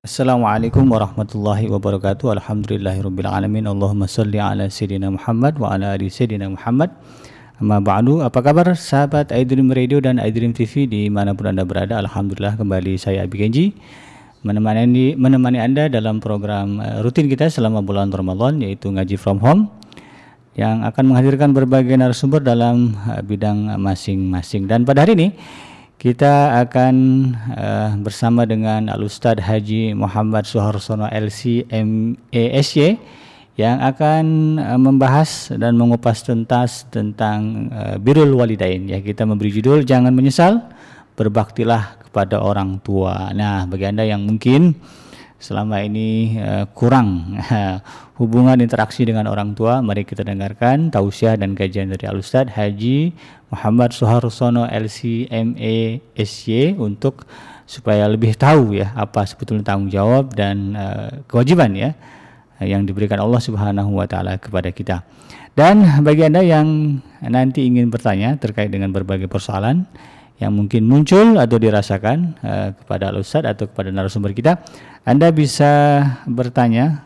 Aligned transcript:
Assalamualaikum 0.00 0.88
warahmatullahi 0.88 1.68
wabarakatuh. 1.68 2.32
Alhamdulillahirabbil 2.40 3.28
Allahumma 3.68 4.08
salli 4.08 4.40
ala 4.40 4.64
sayyidina 4.72 5.12
Muhammad 5.12 5.60
wa 5.60 5.76
ala 5.76 5.92
ali 5.92 6.08
sayyidina 6.08 6.48
Muhammad. 6.48 6.88
Amma 7.60 7.84
ba'du. 7.84 8.24
Apa 8.24 8.40
kabar 8.40 8.72
sahabat 8.72 9.28
iDream 9.28 9.68
Radio 9.68 10.00
dan 10.00 10.16
iDream 10.16 10.56
TV 10.56 10.88
di 10.88 11.12
mana 11.12 11.36
pun 11.36 11.52
Anda 11.52 11.68
berada? 11.68 12.00
Alhamdulillah 12.00 12.56
kembali 12.56 12.96
saya 12.96 13.28
Abi 13.28 13.44
Genji 13.44 13.76
menemani 14.40 15.20
menemani 15.20 15.60
Anda 15.60 15.92
dalam 15.92 16.24
program 16.24 16.80
eh, 16.80 17.04
rutin 17.04 17.28
kita 17.28 17.52
selama 17.52 17.84
bulan 17.84 18.08
Ramadan 18.08 18.56
yaitu 18.64 18.88
ngaji 18.88 19.20
from 19.20 19.36
home 19.36 19.68
yang 20.56 20.80
akan 20.80 21.12
menghadirkan 21.12 21.52
berbagai 21.52 21.92
narasumber 22.00 22.40
dalam 22.40 22.96
eh, 23.04 23.20
bidang 23.20 23.76
masing-masing. 23.76 24.64
Dan 24.64 24.88
pada 24.88 25.04
hari 25.04 25.12
ini 25.12 25.28
kita 26.00 26.64
akan 26.64 26.96
uh, 27.52 27.92
bersama 28.00 28.48
dengan 28.48 28.88
Al 28.88 29.04
Ustad 29.04 29.36
Haji 29.36 29.92
Muhammad 29.92 30.48
Suharsono 30.48 31.04
LC 31.12 31.68
MESY 31.68 32.96
yang 33.60 33.84
akan 33.84 34.56
uh, 34.56 34.80
membahas 34.80 35.52
dan 35.60 35.76
mengupas 35.76 36.24
tuntas 36.24 36.88
tentang 36.88 37.68
uh, 37.68 38.00
birrul 38.00 38.32
walidain 38.32 38.88
ya 38.88 39.04
kita 39.04 39.28
memberi 39.28 39.52
judul 39.52 39.84
jangan 39.84 40.16
menyesal 40.16 40.64
berbaktilah 41.20 42.00
kepada 42.08 42.40
orang 42.40 42.80
tua. 42.80 43.28
Nah, 43.36 43.68
bagi 43.68 43.84
Anda 43.84 44.08
yang 44.08 44.24
mungkin 44.24 44.72
selama 45.40 45.80
ini 45.80 46.36
uh, 46.36 46.68
kurang 46.76 47.40
uh, 47.40 47.80
hubungan 48.20 48.60
interaksi 48.60 49.08
dengan 49.08 49.26
orang 49.32 49.56
tua, 49.56 49.80
mari 49.80 50.04
kita 50.04 50.20
dengarkan 50.20 50.92
tausiah 50.92 51.34
dan 51.34 51.56
kajian 51.56 51.88
dari 51.88 52.04
Al 52.04 52.20
Ustaz 52.20 52.52
Haji 52.52 53.16
Muhammad 53.48 53.96
Suharsono 53.96 54.68
LCMA 54.68 56.04
SY 56.14 56.76
untuk 56.76 57.24
supaya 57.64 58.04
lebih 58.06 58.36
tahu 58.36 58.76
ya 58.76 58.92
apa 58.92 59.24
sebetulnya 59.24 59.64
tanggung 59.64 59.88
jawab 59.88 60.36
dan 60.36 60.76
uh, 60.76 61.24
kewajiban 61.24 61.72
ya 61.72 61.96
yang 62.60 62.84
diberikan 62.84 63.24
Allah 63.24 63.40
Subhanahu 63.40 63.96
wa 63.96 64.04
taala 64.04 64.36
kepada 64.36 64.68
kita. 64.68 65.00
Dan 65.56 66.04
bagi 66.04 66.28
Anda 66.28 66.44
yang 66.44 67.00
nanti 67.24 67.66
ingin 67.66 67.88
bertanya 67.88 68.36
terkait 68.36 68.70
dengan 68.70 68.92
berbagai 68.92 69.26
persoalan 69.26 69.88
yang 70.40 70.56
mungkin 70.56 70.88
muncul 70.88 71.36
atau 71.36 71.60
dirasakan 71.60 72.40
uh, 72.40 72.68
kepada 72.72 73.12
Al 73.12 73.20
Ustaz 73.20 73.44
atau 73.44 73.68
kepada 73.68 73.92
narasumber 73.92 74.32
kita, 74.32 74.64
Anda 75.04 75.28
bisa 75.30 76.02
bertanya 76.24 77.04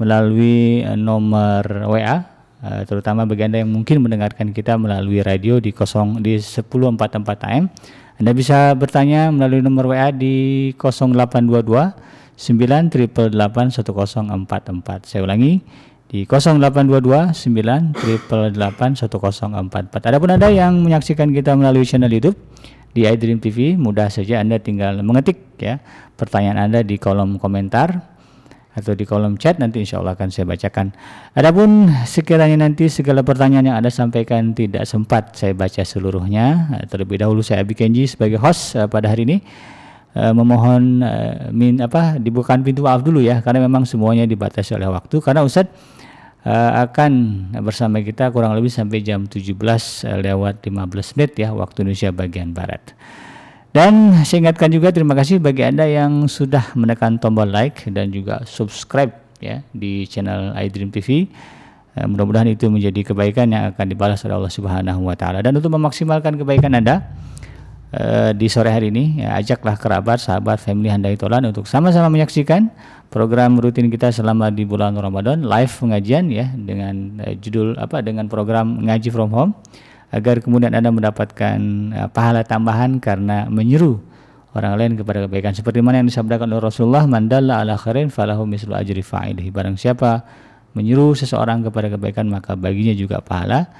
melalui 0.00 0.80
uh, 0.82 0.96
nomor 0.96 1.60
WA 1.92 2.00
uh, 2.00 2.24
eh, 2.64 2.82
terutama 2.88 3.28
bagi 3.28 3.44
Anda 3.44 3.60
yang 3.60 3.76
mungkin 3.76 4.00
mendengarkan 4.00 4.56
kita 4.56 4.80
melalui 4.80 5.20
radio 5.20 5.60
di 5.60 5.76
0 5.76 6.24
di 6.24 6.40
1044 6.40 7.52
AM. 7.52 7.68
Anda 8.20 8.36
bisa 8.36 8.76
bertanya 8.76 9.28
melalui 9.28 9.60
nomor 9.60 9.92
WA 9.92 10.08
di 10.12 10.72
0822 10.76 12.08
9881044. 12.40 15.04
Saya 15.04 15.20
ulangi 15.20 15.60
di 16.10 16.26
0822 16.26 17.30
9881044. 18.34 20.10
Adapun 20.10 20.34
Anda 20.34 20.50
yang 20.50 20.82
menyaksikan 20.82 21.30
kita 21.30 21.54
melalui 21.54 21.86
channel 21.86 22.10
YouTube 22.10 22.34
di 22.90 23.06
iDream 23.06 23.38
TV, 23.38 23.78
mudah 23.78 24.10
saja 24.10 24.42
Anda 24.42 24.58
tinggal 24.58 25.06
mengetik 25.06 25.38
ya 25.62 25.78
pertanyaan 26.18 26.66
Anda 26.66 26.82
di 26.82 26.98
kolom 26.98 27.38
komentar 27.38 28.10
atau 28.74 28.98
di 28.98 29.06
kolom 29.06 29.38
chat 29.38 29.62
nanti 29.62 29.86
insya 29.86 30.02
Allah 30.02 30.18
akan 30.18 30.34
saya 30.34 30.50
bacakan. 30.50 30.90
Adapun 31.38 31.94
sekiranya 32.02 32.66
nanti 32.66 32.90
segala 32.90 33.22
pertanyaan 33.22 33.70
yang 33.70 33.78
Anda 33.78 33.94
sampaikan 33.94 34.50
tidak 34.50 34.90
sempat 34.90 35.38
saya 35.38 35.54
baca 35.54 35.86
seluruhnya, 35.86 36.74
terlebih 36.90 37.22
dahulu 37.22 37.46
saya 37.46 37.62
Abi 37.62 37.78
Kenji 37.78 38.10
sebagai 38.10 38.42
host 38.42 38.74
uh, 38.74 38.90
pada 38.90 39.06
hari 39.06 39.30
ini 39.30 39.38
uh, 40.18 40.34
memohon 40.34 41.02
uh, 41.02 41.54
min 41.54 41.78
apa 41.78 42.18
dibukakan 42.18 42.66
pintu 42.66 42.82
maaf 42.82 43.06
dulu 43.06 43.22
ya 43.22 43.38
karena 43.42 43.62
memang 43.62 43.86
semuanya 43.86 44.26
dibatasi 44.26 44.74
oleh 44.74 44.90
waktu 44.90 45.22
karena 45.22 45.46
Ustadz 45.46 45.99
uh, 46.44 46.84
akan 46.88 47.12
bersama 47.60 48.00
kita 48.00 48.32
kurang 48.32 48.56
lebih 48.56 48.72
sampai 48.72 49.04
jam 49.04 49.26
17 49.26 49.56
uh, 49.56 50.18
lewat 50.20 50.64
15 50.64 51.16
menit 51.16 51.32
ya 51.36 51.52
waktu 51.52 51.84
Indonesia 51.84 52.10
bagian 52.12 52.50
barat. 52.56 52.94
Dan 53.70 54.26
saya 54.26 54.50
ingatkan 54.50 54.74
juga 54.74 54.90
terima 54.90 55.14
kasih 55.14 55.38
bagi 55.38 55.62
Anda 55.62 55.86
yang 55.86 56.26
sudah 56.26 56.74
menekan 56.74 57.22
tombol 57.22 57.46
like 57.46 57.86
dan 57.86 58.10
juga 58.10 58.42
subscribe 58.42 59.14
ya 59.38 59.62
di 59.70 60.10
channel 60.10 60.58
iDream 60.58 60.90
TV. 60.90 61.30
Uh, 61.94 62.06
mudah-mudahan 62.06 62.50
itu 62.50 62.66
menjadi 62.70 63.14
kebaikan 63.14 63.50
yang 63.50 63.70
akan 63.74 63.86
dibalas 63.86 64.22
oleh 64.26 64.34
Allah 64.38 64.52
Subhanahu 64.52 65.06
wa 65.06 65.14
taala. 65.14 65.42
Dan 65.42 65.54
untuk 65.58 65.70
memaksimalkan 65.70 66.38
kebaikan 66.38 66.74
Anda 66.74 67.02
uh, 67.94 68.30
di 68.34 68.46
sore 68.46 68.70
hari 68.70 68.90
ini 68.94 69.22
ya, 69.22 69.38
ajaklah 69.38 69.74
kerabat, 69.78 70.22
sahabat, 70.22 70.62
family 70.62 70.90
Handai 70.90 71.18
Tolan 71.18 71.46
untuk 71.48 71.66
sama-sama 71.66 72.10
menyaksikan 72.10 72.70
program 73.10 73.58
rutin 73.58 73.90
kita 73.90 74.14
selama 74.14 74.50
di 74.54 74.62
bulan 74.62 74.94
Ramadan 74.94 75.42
live 75.42 75.72
pengajian 75.72 76.30
ya 76.30 76.46
dengan 76.54 77.18
uh, 77.22 77.34
judul 77.38 77.74
apa 77.78 78.02
dengan 78.02 78.30
program 78.30 78.82
ngaji 78.86 79.08
from 79.10 79.30
home 79.34 79.52
agar 80.10 80.42
kemudian 80.42 80.74
Anda 80.74 80.90
mendapatkan 80.90 81.58
uh, 81.94 82.08
pahala 82.10 82.42
tambahan 82.46 82.98
karena 83.02 83.46
menyeru 83.50 83.98
orang 84.54 84.74
lain 84.78 84.92
kepada 84.98 85.26
kebaikan. 85.26 85.54
Seperti 85.54 85.78
mana 85.78 86.02
yang 86.02 86.10
disabdakan 86.10 86.50
oleh 86.50 86.62
Rasulullah 86.62 87.06
mandalla 87.06 87.62
ala 87.62 87.78
khairin 87.78 88.10
falahu 88.10 88.46
mislu 88.46 88.74
ajri 88.74 89.02
fa'ilihi. 89.02 89.54
Barang 89.54 89.78
siapa 89.78 90.26
menyeru 90.74 91.14
seseorang 91.14 91.66
kepada 91.66 91.90
kebaikan 91.90 92.30
maka 92.30 92.54
baginya 92.54 92.94
juga 92.94 93.18
pahala 93.22 93.70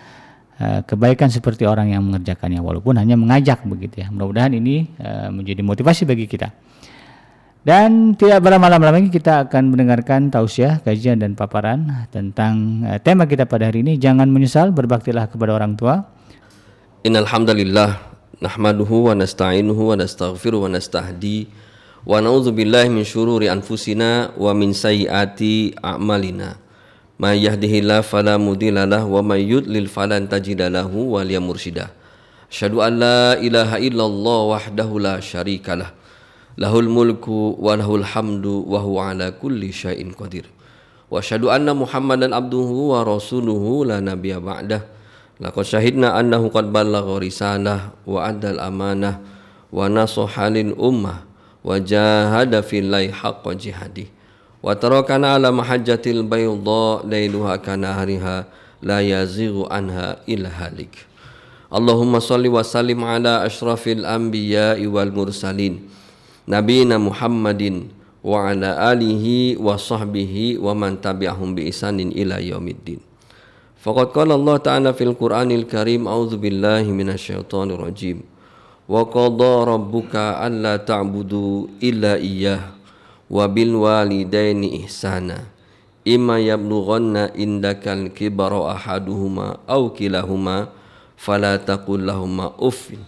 kebaikan 0.84 1.32
seperti 1.32 1.64
orang 1.64 1.96
yang 1.96 2.04
mengerjakannya 2.04 2.60
walaupun 2.60 3.00
hanya 3.00 3.16
mengajak 3.16 3.64
begitu 3.64 4.04
ya 4.04 4.12
mudah-mudahan 4.12 4.52
ini 4.52 4.92
uh, 5.00 5.32
menjadi 5.32 5.64
motivasi 5.64 6.04
bagi 6.04 6.28
kita 6.28 6.52
dan 7.60 8.16
tidak 8.16 8.40
berlama-lama 8.40 8.88
lagi 8.88 9.12
kita 9.12 9.44
akan 9.44 9.76
mendengarkan 9.76 10.32
tausiah, 10.32 10.80
kajian 10.80 11.20
dan 11.20 11.36
paparan 11.36 12.08
tentang 12.08 12.80
uh, 12.88 12.96
tema 12.96 13.28
kita 13.28 13.44
pada 13.44 13.68
hari 13.68 13.84
ini 13.84 14.00
jangan 14.00 14.32
menyesal 14.32 14.72
berbaktilah 14.72 15.28
kepada 15.28 15.60
orang 15.60 15.76
tua. 15.76 16.08
Innal 17.04 17.28
hamdalillah 17.28 18.00
nahmaduhu 18.40 19.12
wa 19.12 19.14
nasta'inuhu 19.16 19.92
wa 19.92 19.94
nastaghfiruh 20.00 20.64
wa 20.64 20.72
nastahdi 20.72 21.52
wa 22.08 22.16
na'udzubillahi 22.24 22.88
min 22.88 23.04
syururi 23.04 23.52
anfusina 23.52 24.32
wa 24.40 24.56
min 24.56 24.72
sayyiati 24.72 25.76
a'malina. 25.84 26.56
May 27.20 27.44
yahdihillahu 27.44 28.00
fala 28.00 28.40
mudhillalah 28.40 29.04
wa 29.04 29.20
may 29.20 29.44
yudlil 29.44 29.92
falan 29.92 30.24
tajida 30.24 30.72
lahu 30.72 31.20
waliya 31.20 31.36
mursyida. 31.36 31.92
Asyhadu 32.48 32.80
an 32.80 32.96
la 32.96 33.36
ilaha 33.36 33.76
illallah 33.76 34.56
wahdahu 34.56 34.96
la 34.96 35.20
syarikalah 35.20 35.92
lahul 36.56 36.88
mulku 36.88 37.60
wa 37.60 37.76
lahul 37.76 38.00
hamdu 38.00 38.64
wa 38.64 38.80
huwa 38.80 39.12
ala 39.12 39.36
kulli 39.36 39.68
syai'in 39.68 40.16
qadir. 40.16 40.48
Wa 41.12 41.20
asyhadu 41.20 41.52
anna 41.52 41.76
muhammadan 41.76 42.32
abduhu 42.32 42.96
wa 42.96 43.04
rasuluhu 43.04 43.84
la 43.84 44.00
nabiyya 44.00 44.40
ba'dah. 44.40 44.80
Laqad 45.44 45.68
syahidna 45.68 46.16
annahu 46.16 46.48
qad 46.48 46.72
ballagha 46.72 47.20
risalah 47.20 48.00
wa 48.08 48.32
addal 48.32 48.56
amanah 48.56 49.20
wa 49.68 49.92
nasaha 49.92 50.48
lil 50.48 50.72
ummah 50.72 51.28
wa 51.60 51.76
jahada 51.76 52.64
fillahi 52.64 53.12
haqqa 53.12 53.52
jihadi 53.52 54.08
wa 54.60 54.76
tarakana 54.76 55.40
ala 55.40 55.48
mahajjatil 55.52 56.24
bayda 56.24 57.04
lailuha 57.04 57.56
kana 57.60 57.96
hariha 57.96 58.44
la 58.84 59.00
yazighu 59.00 59.68
anha 59.68 60.20
illa 60.28 60.48
halik 60.48 61.08
Allahumma 61.70 62.18
salli 62.18 62.50
wa 62.50 62.66
sallim 62.66 62.98
ala 63.06 63.46
asyrafil 63.46 64.02
anbiya'i 64.02 64.90
wal 64.90 65.14
mursalin 65.14 65.86
nabiyina 66.50 66.98
Muhammadin 66.98 67.94
wa 68.26 68.50
ala 68.50 68.90
alihi 68.90 69.54
wa 69.54 69.78
sahbihi 69.78 70.58
wa 70.58 70.74
man 70.74 70.98
tabi'ahum 70.98 71.54
bi 71.54 71.70
isanin 71.70 72.10
ila 72.10 72.42
yaumiddin. 72.42 72.98
Faqad 73.80 74.12
qala 74.12 74.36
Allah 74.36 74.58
Ta'ala 74.60 74.90
fil 74.92 75.14
Qur'anil 75.16 75.64
Karim 75.64 76.04
a'udzu 76.10 76.36
billahi 76.36 76.90
minasyaitonir 76.90 77.78
rajim. 77.80 78.26
Wa 83.30 83.46
bil 83.46 83.78
walidaini 83.78 84.82
ihsana. 84.82 85.46
Imma 86.02 86.42
yablughanna 86.42 87.30
indakal 87.38 88.10
kibara 88.10 88.74
ahaduhuma 88.74 89.62
aw 89.70 89.94
kilahuma 89.94 90.74
fala 91.14 91.54
taqul 91.60 92.02
lahumā 92.02 92.56
uffin 92.58 93.04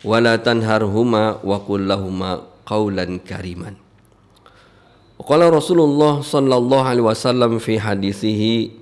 wa 0.00 0.16
tanharhuma 0.38 1.44
wa 1.44 1.56
qul 1.60 1.84
lahumā 1.84 2.40
qaulan 2.64 3.20
kariman. 3.20 3.76
Qala 5.20 5.52
Rasulullah 5.52 6.24
sallallahu 6.24 6.86
alaihi 6.86 7.04
wasallam 7.04 7.60
fi 7.60 7.76
hadisihi 7.76 8.80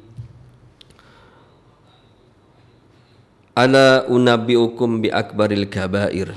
Ala 3.59 4.07
unabbiukum 4.07 5.03
bi 5.03 5.11
akbaril 5.11 5.67
kabair. 5.67 6.31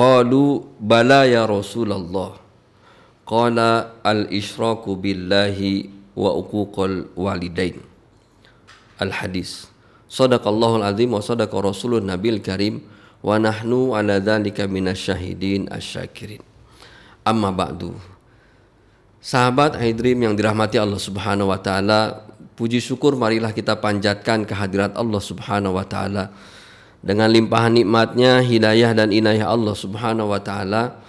Qalu 0.00 0.64
bala 0.80 1.28
ya 1.28 1.44
Rasulullah. 1.44 2.40
Qala 3.28 4.00
al 4.00 4.32
isyraku 4.32 4.96
billahi 4.96 5.92
wa 6.16 6.32
uquqal 6.40 7.12
walidain. 7.12 7.84
Al 8.96 9.12
hadis. 9.12 9.68
Sadaqallahul 10.08 10.88
azim 10.88 11.12
wa 11.12 11.20
sadaqa 11.20 11.52
rasulun 11.60 12.08
nabil 12.08 12.40
karim 12.40 12.80
wa 13.20 13.36
nahnu 13.36 13.92
ala 13.92 14.24
dzalika 14.24 14.64
minasyahidin 14.64 15.68
asyakirin. 15.68 16.40
Amma 17.20 17.52
ba'du. 17.52 17.92
Sahabat 19.20 19.76
Haidrim 19.76 20.16
yang 20.24 20.32
dirahmati 20.32 20.80
Allah 20.80 20.96
Subhanahu 20.96 21.52
wa 21.52 21.60
taala, 21.60 22.24
puji 22.56 22.80
syukur 22.80 23.20
marilah 23.20 23.52
kita 23.52 23.76
panjatkan 23.76 24.48
kehadirat 24.48 24.96
Allah 24.96 25.20
Subhanahu 25.20 25.76
wa 25.76 25.84
taala 25.84 26.32
dengan 27.00 27.32
limpahan 27.32 27.80
nikmatnya, 27.80 28.44
hidayah 28.44 28.92
dan 28.92 29.08
inayah 29.08 29.48
Allah 29.48 29.72
Subhanahu 29.72 30.32
wa 30.32 30.40
taala. 30.40 31.00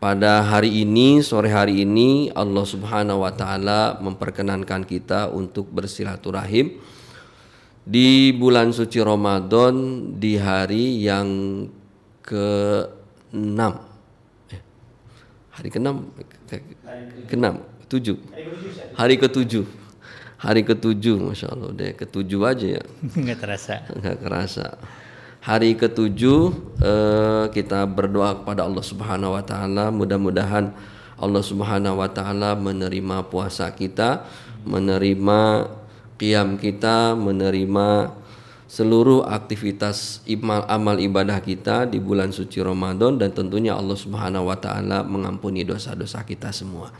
Pada 0.00 0.40
hari 0.40 0.80
ini, 0.80 1.20
sore 1.20 1.52
hari 1.52 1.84
ini 1.84 2.32
Allah 2.32 2.64
Subhanahu 2.64 3.20
wa 3.22 3.30
taala 3.30 4.00
memperkenankan 4.00 4.82
kita 4.88 5.28
untuk 5.30 5.68
bersilaturahim 5.70 6.80
di 7.84 8.32
bulan 8.32 8.72
suci 8.72 8.96
Ramadan 8.98 9.74
di 10.16 10.40
hari 10.40 11.04
yang 11.04 11.28
ke-6 12.24 13.60
eh, 14.56 14.62
hari 15.52 15.68
ke-6 15.68 15.88
ke-6 17.28 17.46
7 17.90 18.96
hari 18.96 19.14
ke-7 19.20 19.52
hari 20.40 20.62
ke-7 20.64 21.04
Masya 21.20 21.46
Allah. 21.52 21.70
Deh 21.76 21.92
ke-7 21.92 22.30
aja 22.40 22.66
ya. 22.80 22.82
Nggak 23.20 23.38
terasa. 23.44 23.74
Nggak 23.92 24.16
kerasa 24.24 24.66
hari 25.40 25.72
ke-7 25.72 26.20
eh, 26.84 27.44
kita 27.52 27.88
berdoa 27.88 28.44
kepada 28.44 28.68
Allah 28.68 28.84
Subhanahu 28.84 29.32
wa 29.36 29.44
taala 29.44 29.88
mudah-mudahan 29.88 30.72
Allah 31.16 31.44
Subhanahu 31.44 32.00
wa 32.00 32.08
taala 32.12 32.52
menerima 32.56 33.24
puasa 33.32 33.72
kita 33.72 34.28
menerima 34.68 35.68
qiyam 36.20 36.60
kita 36.60 37.16
menerima 37.16 38.12
seluruh 38.70 39.26
aktivitas 39.26 40.22
imal 40.30 40.62
amal 40.68 41.00
ibadah 41.00 41.42
kita 41.42 41.90
di 41.90 41.98
bulan 41.98 42.30
suci 42.30 42.62
Ramadan 42.62 43.18
dan 43.18 43.34
tentunya 43.34 43.74
Allah 43.74 43.98
Subhanahu 43.98 44.46
wa 44.46 44.54
taala 44.60 45.02
mengampuni 45.02 45.66
dosa-dosa 45.66 46.22
kita 46.22 46.54
semua. 46.54 46.94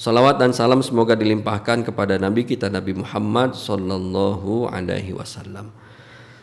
Salawat 0.00 0.38
dan 0.40 0.54
salam 0.54 0.80
semoga 0.80 1.12
dilimpahkan 1.18 1.84
kepada 1.84 2.16
Nabi 2.16 2.46
kita 2.46 2.70
Nabi 2.72 2.96
Muhammad 2.96 3.58
sallallahu 3.58 4.70
alaihi 4.70 5.12
wasallam. 5.12 5.74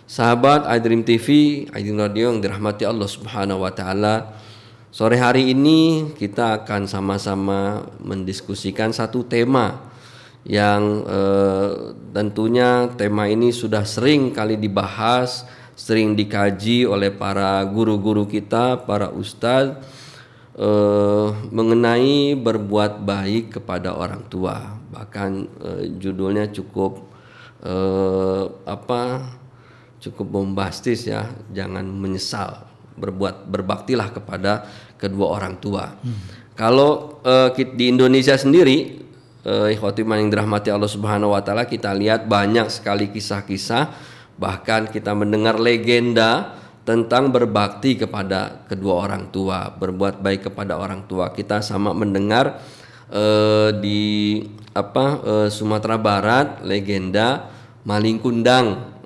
Sahabat 0.08 0.64
iDream 0.72 1.04
TV, 1.04 1.28
iDream 1.68 2.00
Radio 2.00 2.32
yang 2.32 2.40
dirahmati 2.40 2.88
Allah 2.88 3.12
Subhanahu 3.12 3.68
wa 3.68 3.76
taala. 3.76 4.40
Sore 4.88 5.20
hari 5.20 5.52
ini 5.52 6.16
kita 6.16 6.64
akan 6.64 6.88
sama-sama 6.88 7.84
mendiskusikan 8.00 8.96
satu 8.96 9.28
tema 9.28 9.92
yang 10.48 11.04
eh, 11.04 11.92
tentunya 12.16 12.88
tema 12.96 13.28
ini 13.28 13.52
sudah 13.52 13.84
sering 13.84 14.32
kali 14.32 14.56
dibahas, 14.56 15.44
sering 15.76 16.16
dikaji 16.16 16.88
oleh 16.88 17.12
para 17.12 17.60
guru-guru 17.68 18.24
kita, 18.32 18.88
para 18.88 19.12
ustadz 19.12 19.76
eh, 20.56 21.28
mengenai 21.52 22.32
berbuat 22.40 23.04
baik 23.04 23.60
kepada 23.60 23.92
orang 23.92 24.24
tua. 24.32 24.72
Bahkan 24.88 25.32
eh, 25.68 25.84
judulnya 26.00 26.48
cukup 26.48 27.12
eh, 27.60 28.44
apa? 28.64 29.04
Cukup 30.08 30.40
bombastis 30.40 31.08
ya, 31.08 31.28
jangan 31.52 31.84
menyesal 31.84 32.68
berbuat 32.98 33.46
berbaktilah 33.46 34.10
kepada 34.10 34.66
kedua 34.98 35.38
orang 35.38 35.62
tua. 35.62 35.94
Hmm. 36.02 36.18
Kalau 36.58 37.22
eh, 37.22 37.54
di 37.78 37.94
Indonesia 37.94 38.34
sendiri 38.34 39.06
uh, 39.46 39.70
yang 39.70 40.30
dirahmati 40.34 40.74
Allah 40.74 40.90
Subhanahu 40.90 41.38
wa 41.38 41.42
taala 41.46 41.70
kita 41.70 41.94
lihat 41.94 42.26
banyak 42.26 42.68
sekali 42.74 43.14
kisah-kisah 43.14 43.94
bahkan 44.38 44.90
kita 44.90 45.14
mendengar 45.14 45.58
legenda 45.58 46.58
tentang 46.88 47.36
berbakti 47.36 48.00
kepada 48.00 48.64
kedua 48.64 49.04
orang 49.04 49.28
tua, 49.28 49.68
berbuat 49.76 50.24
baik 50.24 50.48
kepada 50.48 50.80
orang 50.80 51.04
tua. 51.04 51.36
Kita 51.36 51.60
sama 51.60 51.92
mendengar 51.92 52.64
uh, 53.12 53.76
di 53.76 54.40
apa 54.72 55.06
uh, 55.20 55.48
Sumatera 55.52 56.00
Barat 56.00 56.64
legenda 56.64 57.52
maling 57.84 58.24
kundang 58.24 58.97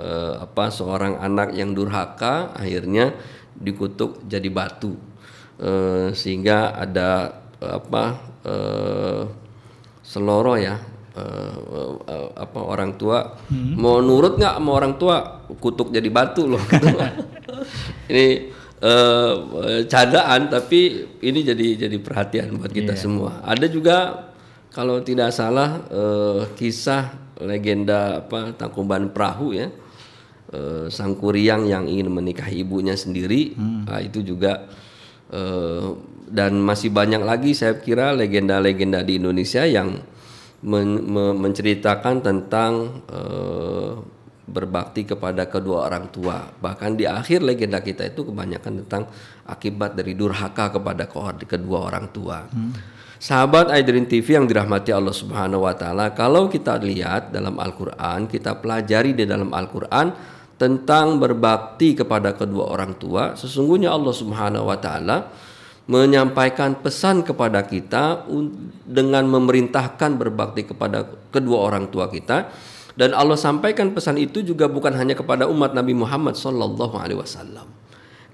uh, 0.00 0.34
apa 0.48 0.72
seorang 0.72 1.20
anak 1.20 1.52
yang 1.52 1.76
durhaka 1.76 2.56
akhirnya 2.56 3.12
dikutuk 3.52 4.24
jadi 4.24 4.48
batu. 4.48 4.96
Uh, 5.60 6.08
sehingga 6.16 6.72
ada 6.72 7.36
apa 7.60 8.16
uh, 8.48 9.28
seloro 10.00 10.56
ya 10.56 10.80
uh, 11.20 11.56
uh, 12.00 12.28
apa 12.32 12.60
orang 12.64 12.96
tua. 12.96 13.36
Hmm. 13.52 13.76
mau 13.76 14.00
nurut 14.00 14.40
nggak 14.40 14.56
sama 14.56 14.70
orang 14.72 14.94
tua? 14.96 15.44
Kutuk 15.60 15.92
jadi 15.92 16.08
batu 16.08 16.48
loh. 16.48 16.62
Ini 18.10 18.28
uh, 18.82 19.32
candaan 19.86 20.48
tapi 20.50 21.06
ini 21.20 21.40
jadi 21.44 21.86
jadi 21.86 21.96
perhatian 22.00 22.56
buat 22.58 22.72
kita 22.72 22.96
yeah. 22.96 23.00
semua. 23.00 23.44
Ada 23.44 23.66
juga 23.68 23.98
kalau 24.72 25.02
tidak 25.04 25.30
salah 25.34 25.84
uh, 25.90 26.42
kisah 26.56 27.34
legenda 27.40 28.24
apa 28.24 28.52
tangkuban 28.54 29.10
perahu 29.10 29.56
ya 29.56 29.68
uh, 30.52 30.86
sang 30.90 31.16
kuriang 31.16 31.66
yang 31.66 31.86
ingin 31.86 32.10
menikahi 32.10 32.62
ibunya 32.62 32.94
sendiri 32.94 33.54
hmm. 33.56 33.90
nah, 33.90 34.00
itu 34.02 34.22
juga 34.22 34.68
uh, 35.32 35.96
dan 36.30 36.58
masih 36.62 36.94
banyak 36.94 37.22
lagi 37.26 37.54
saya 37.58 37.78
kira 37.82 38.14
legenda-legenda 38.14 39.02
di 39.02 39.18
Indonesia 39.18 39.66
yang 39.66 39.98
men, 40.62 40.88
me, 41.02 41.24
menceritakan 41.34 42.22
tentang 42.22 43.02
uh, 43.10 43.98
berbakti 44.50 45.06
kepada 45.06 45.46
kedua 45.46 45.86
orang 45.86 46.10
tua. 46.10 46.50
Bahkan 46.58 46.98
di 46.98 47.06
akhir 47.06 47.46
legenda 47.46 47.78
kita 47.78 48.10
itu 48.10 48.26
kebanyakan 48.26 48.82
tentang 48.84 49.06
akibat 49.46 49.94
dari 49.94 50.18
durhaka 50.18 50.74
kepada 50.74 51.06
kedua 51.46 51.86
orang 51.86 52.10
tua. 52.10 52.50
Hmm. 52.50 52.74
Sahabat 53.20 53.68
Aidrin 53.68 54.08
TV 54.08 54.32
yang 54.32 54.48
dirahmati 54.48 54.96
Allah 54.96 55.12
Subhanahu 55.12 55.68
wa 55.68 55.76
taala, 55.76 56.16
kalau 56.16 56.48
kita 56.48 56.80
lihat 56.80 57.30
dalam 57.30 57.60
Al-Qur'an, 57.60 58.24
kita 58.24 58.56
pelajari 58.58 59.12
di 59.12 59.28
dalam 59.28 59.52
Al-Qur'an 59.52 60.08
tentang 60.60 61.16
berbakti 61.16 61.96
kepada 61.96 62.36
kedua 62.36 62.68
orang 62.68 62.92
tua, 63.00 63.32
sesungguhnya 63.32 63.88
Allah 63.88 64.12
Subhanahu 64.12 64.68
wa 64.68 64.76
taala 64.76 65.32
menyampaikan 65.88 66.76
pesan 66.84 67.24
kepada 67.24 67.64
kita 67.64 68.28
dengan 68.84 69.24
memerintahkan 69.24 70.20
berbakti 70.20 70.68
kepada 70.68 71.08
kedua 71.32 71.64
orang 71.64 71.88
tua 71.88 72.12
kita 72.12 72.52
dan 72.92 73.16
Allah 73.16 73.40
sampaikan 73.40 73.96
pesan 73.96 74.20
itu 74.20 74.44
juga 74.44 74.68
bukan 74.68 74.92
hanya 74.92 75.16
kepada 75.16 75.48
umat 75.48 75.72
Nabi 75.72 75.96
Muhammad 75.96 76.36
sallallahu 76.36 76.94
alaihi 77.00 77.18
wasallam. 77.18 77.64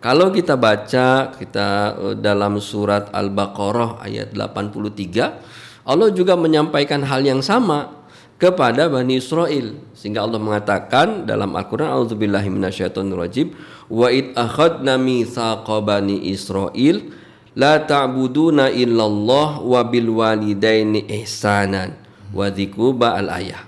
Kalau 0.02 0.34
kita 0.34 0.58
baca 0.58 1.32
kita 1.32 1.68
eh, 1.94 2.14
dalam 2.18 2.58
surat 2.58 3.08
Al-Baqarah 3.14 4.02
ayat 4.02 4.34
83 4.34 5.86
Allah 5.86 6.10
juga 6.10 6.34
menyampaikan 6.34 7.06
hal 7.06 7.22
yang 7.22 7.40
sama 7.40 8.05
kepada 8.36 8.92
Bani 8.92 9.16
Israel 9.16 9.80
sehingga 9.96 10.24
Allah 10.24 10.36
mengatakan 10.36 11.24
dalam 11.24 11.56
Al-Qur'an 11.56 11.96
auzubillahi 11.96 12.52
minasyaitonirrajim 12.52 13.56
wa 13.88 14.12
id 14.12 14.36
akhadna 14.36 15.00
mitsaqa 15.00 15.80
bani 15.80 16.28
Israil 16.28 17.16
la 17.56 17.80
ta'buduna 17.80 18.68
illallah 18.68 19.64
wa 19.64 19.80
bil 19.88 20.20
walidaini 20.20 21.08
ihsanan 21.24 21.96
wa 22.36 22.52
dzikuba 22.52 23.16
al 23.16 23.28
ayah. 23.40 23.64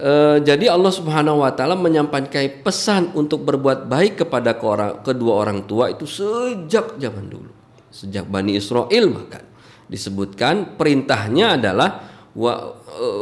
E, 0.00 0.40
jadi 0.40 0.72
Allah 0.72 0.88
Subhanahu 0.88 1.44
wa 1.44 1.52
taala 1.52 1.76
menyampaikan 1.76 2.48
pesan 2.64 3.12
untuk 3.12 3.44
berbuat 3.44 3.84
baik 3.92 4.24
kepada 4.24 4.56
kedua 5.04 5.44
orang 5.44 5.68
tua 5.68 5.92
itu 5.92 6.08
sejak 6.08 6.96
zaman 6.96 7.28
dulu. 7.28 7.52
Sejak 7.92 8.24
Bani 8.24 8.56
Israel 8.56 9.12
bahkan 9.12 9.44
disebutkan 9.88 10.80
perintahnya 10.80 11.60
adalah 11.60 12.17
wa, 12.36 12.74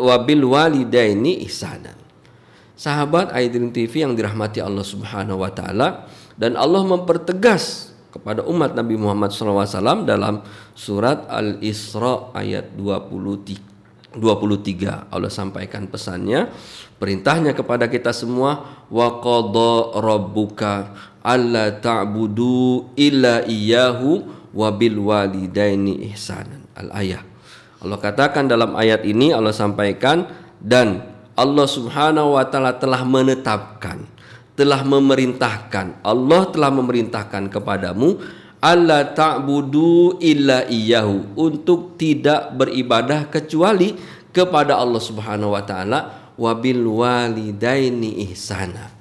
wa 0.03 0.17
bil 0.25 0.47
walidaini 0.47 1.45
ihsanan. 1.47 1.95
Sahabat 2.77 3.33
Aidin 3.33 3.73
TV 3.73 4.05
yang 4.05 4.13
dirahmati 4.13 4.61
Allah 4.61 4.85
Subhanahu 4.85 5.41
wa 5.41 5.51
taala 5.51 6.09
dan 6.37 6.55
Allah 6.61 6.85
mempertegas 6.85 7.97
kepada 8.13 8.45
umat 8.49 8.73
Nabi 8.73 8.97
Muhammad 8.97 9.33
SAW 9.33 10.05
dalam 10.09 10.41
surat 10.73 11.29
Al-Isra 11.29 12.33
ayat 12.33 12.73
23. 12.77 13.77
23 14.17 15.13
Allah 15.13 15.29
sampaikan 15.29 15.85
pesannya 15.85 16.49
perintahnya 16.97 17.53
kepada 17.53 17.85
kita 17.85 18.17
semua 18.17 18.85
wa 18.89 19.21
qadha 19.21 20.01
rabbuka 20.01 20.97
alla 21.21 21.77
ta'budu 21.77 22.97
illa 22.97 23.45
iyyahu 23.45 24.25
wa 24.57 24.73
bil 24.73 24.97
walidaini 25.13 26.09
ihsanan 26.13 26.65
al 26.73 26.89
ayah 26.97 27.21
Allah 27.83 27.99
katakan 28.01 28.49
dalam 28.49 28.73
ayat 28.75 29.05
ini 29.05 29.33
Allah 29.33 29.53
sampaikan 29.53 30.29
dan 30.63 31.05
Allah 31.37 31.69
Subhanahu 31.69 32.41
wa 32.41 32.45
taala 32.49 32.77
telah 32.77 33.05
menetapkan 33.05 34.09
telah 34.57 34.81
memerintahkan 34.81 36.01
Allah 36.01 36.43
telah 36.49 36.73
memerintahkan 36.73 37.53
kepadamu 37.53 38.17
Allah 38.57 39.05
ta'budu 39.13 40.17
illa 40.19 40.65
iyyahu 40.65 41.37
untuk 41.37 42.01
tidak 42.01 42.57
beribadah 42.57 43.29
kecuali 43.29 43.93
kepada 44.33 44.81
Allah 44.81 44.99
Subhanahu 44.99 45.53
wa 45.53 45.63
taala 45.63 46.33
wabil 46.41 46.85
walidaini 46.85 48.27
ihsana. 48.29 48.93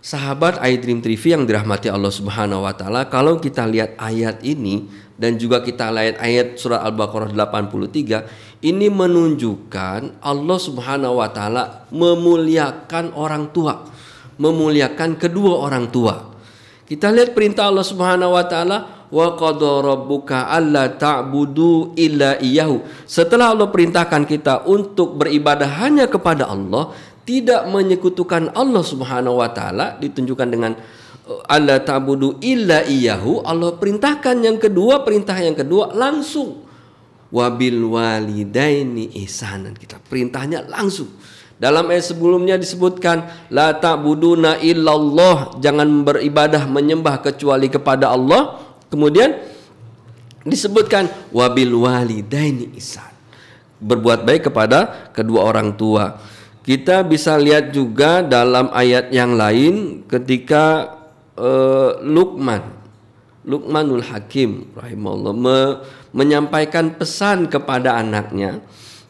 Sahabat 0.00 0.62
iDream 0.62 1.02
TV 1.02 1.34
yang 1.34 1.44
dirahmati 1.44 1.90
Allah 1.90 2.14
Subhanahu 2.14 2.62
wa 2.62 2.70
taala, 2.76 3.10
kalau 3.10 3.42
kita 3.42 3.66
lihat 3.66 3.98
ayat 3.98 4.38
ini 4.46 4.86
dan 5.16 5.40
juga 5.40 5.64
kita 5.64 5.88
lihat 5.88 6.20
ayat 6.20 6.60
surah 6.60 6.84
Al-Baqarah 6.84 7.32
83, 7.32 8.60
ini 8.64 8.92
menunjukkan 8.92 10.20
Allah 10.20 10.58
Subhanahu 10.60 11.20
wa 11.20 11.28
taala 11.32 11.88
memuliakan 11.88 13.16
orang 13.16 13.48
tua, 13.52 13.84
memuliakan 14.36 15.16
kedua 15.16 15.64
orang 15.64 15.88
tua. 15.88 16.36
Kita 16.86 17.10
lihat 17.10 17.32
perintah 17.32 17.72
Allah 17.72 17.82
Subhanahu 17.82 18.36
wa 18.36 18.44
taala 18.44 19.08
wa 19.08 19.32
qadara 19.38 19.96
rabbuka 19.96 20.52
alla 20.52 20.92
ta'budu 20.92 21.96
illa 21.96 22.36
iyyahu. 22.36 23.08
Setelah 23.08 23.56
Allah 23.56 23.72
perintahkan 23.72 24.28
kita 24.28 24.68
untuk 24.68 25.16
beribadah 25.16 25.80
hanya 25.82 26.06
kepada 26.06 26.46
Allah, 26.46 26.92
tidak 27.26 27.66
menyekutukan 27.72 28.54
Allah 28.54 28.84
Subhanahu 28.84 29.42
wa 29.42 29.50
taala 29.50 29.98
ditunjukkan 29.98 30.48
dengan 30.52 30.72
uh, 31.26 31.42
alla 31.50 31.82
ta'budu 31.82 32.38
illa 32.40 32.86
iyyahu. 32.86 33.42
Allah 33.42 33.74
perintahkan 33.74 34.38
yang 34.40 34.56
kedua 34.56 35.02
perintah 35.02 35.36
yang 35.36 35.58
kedua 35.58 35.92
langsung. 35.92 36.64
Wabil 37.34 37.82
walidaini 37.82 39.12
ihsanan. 39.26 39.74
Kita 39.74 39.98
perintahnya 39.98 40.64
langsung. 40.70 41.10
Dalam 41.56 41.88
ayat 41.88 42.12
sebelumnya 42.12 42.60
disebutkan 42.60 43.48
la 43.50 43.74
ta'buduna 43.74 44.60
illallah. 44.60 45.56
Jangan 45.58 46.04
beribadah 46.06 46.68
menyembah 46.68 47.24
kecuali 47.24 47.66
kepada 47.72 48.12
Allah. 48.12 48.60
Kemudian 48.92 49.34
disebutkan 50.46 51.10
wabil 51.34 51.74
walidaini 51.74 52.76
ihsan. 52.78 53.10
Berbuat 53.82 54.24
baik 54.24 54.52
kepada 54.52 55.10
kedua 55.16 55.48
orang 55.48 55.74
tua. 55.74 56.20
Kita 56.66 57.06
bisa 57.06 57.38
lihat 57.38 57.70
juga 57.70 58.26
dalam 58.26 58.70
ayat 58.74 59.14
yang 59.14 59.38
lain 59.38 60.02
ketika 60.10 60.92
uh, 61.36 62.00
Luqman 62.02 62.76
Luqmanul 63.46 64.02
Hakim 64.02 64.74
rahimahullah 64.74 65.34
me, 65.36 65.58
menyampaikan 66.10 66.98
pesan 66.98 67.46
kepada 67.46 67.94
anaknya 67.94 68.58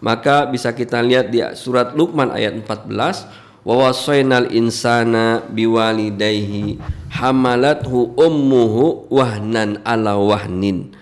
maka 0.04 0.44
bisa 0.44 0.76
kita 0.76 1.00
lihat 1.00 1.32
di 1.32 1.40
surat 1.56 1.96
Luqman 1.96 2.28
ayat 2.28 2.52
14 2.60 3.64
wa 3.66 3.74
wasainal 3.88 4.52
insana 4.52 5.40
biwalidayhi 5.48 6.78
hamalathu 7.10 8.12
ummuhu 8.14 9.08
wahnan 9.08 9.80
ala 9.82 10.20
wahnin 10.20 10.92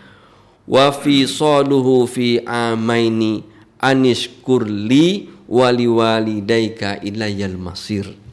wa 0.65 0.89
fi 0.95 1.27
saluhu 1.29 2.07
fi 2.09 2.41
amaini 2.47 3.45
anishkurli 3.85 5.29
wali 5.45 5.85
walidaika 5.85 7.05
ilayal 7.05 7.61
masir. 7.61 8.24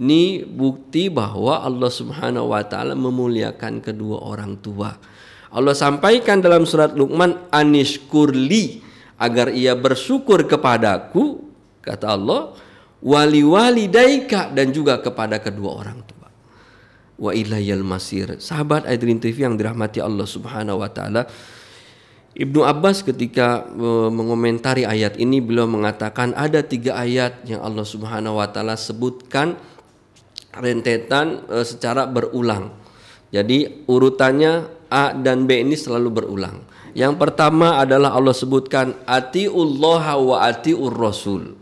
Ini 0.00 0.48
bukti 0.48 1.12
bahwa 1.12 1.60
Allah 1.60 1.92
Subhanahu 1.92 2.56
wa 2.56 2.64
taala 2.64 2.96
memuliakan 2.96 3.84
kedua 3.84 4.24
orang 4.24 4.56
tua. 4.64 4.96
Allah 5.52 5.76
sampaikan 5.76 6.40
dalam 6.40 6.64
surat 6.64 6.96
Luqman 6.96 7.36
anishkurli 7.52 8.80
agar 9.20 9.52
ia 9.52 9.76
bersyukur 9.76 10.48
kepadaku 10.48 11.44
kata 11.84 12.16
Allah 12.16 12.56
wali 13.04 13.44
walidaika 13.44 14.48
dan 14.56 14.72
juga 14.72 15.04
kepada 15.04 15.36
kedua 15.36 15.84
orang 15.84 16.00
tua. 16.08 16.32
Wa 17.20 17.36
ilayal 17.36 17.84
masir. 17.84 18.40
Sahabat 18.40 18.88
Aidrin 18.88 19.20
TV 19.20 19.44
yang 19.44 19.60
dirahmati 19.60 20.00
Allah 20.00 20.24
Subhanahu 20.24 20.80
wa 20.80 20.88
taala, 20.88 21.28
Ibnu 22.32 22.64
Abbas 22.64 23.04
ketika 23.04 23.68
e, 23.68 23.88
mengomentari 24.08 24.88
ayat 24.88 25.20
ini 25.20 25.44
beliau 25.44 25.68
mengatakan 25.68 26.32
ada 26.32 26.64
tiga 26.64 26.96
ayat 26.96 27.44
yang 27.44 27.60
Allah 27.60 27.84
Subhanahu 27.84 28.40
wa 28.40 28.48
taala 28.48 28.80
sebutkan 28.80 29.60
rentetan 30.54 31.46
e, 31.46 31.62
secara 31.62 32.06
berulang. 32.10 32.74
Jadi 33.30 33.86
urutannya 33.86 34.66
A 34.90 35.14
dan 35.14 35.46
B 35.46 35.62
ini 35.62 35.78
selalu 35.78 36.10
berulang. 36.10 36.66
Yang 36.98 37.14
pertama 37.22 37.78
adalah 37.78 38.18
Allah 38.18 38.34
sebutkan 38.34 38.98
atiullah 39.06 40.18
wa 40.18 40.36
atiur 40.42 40.90
rasul. 40.90 41.54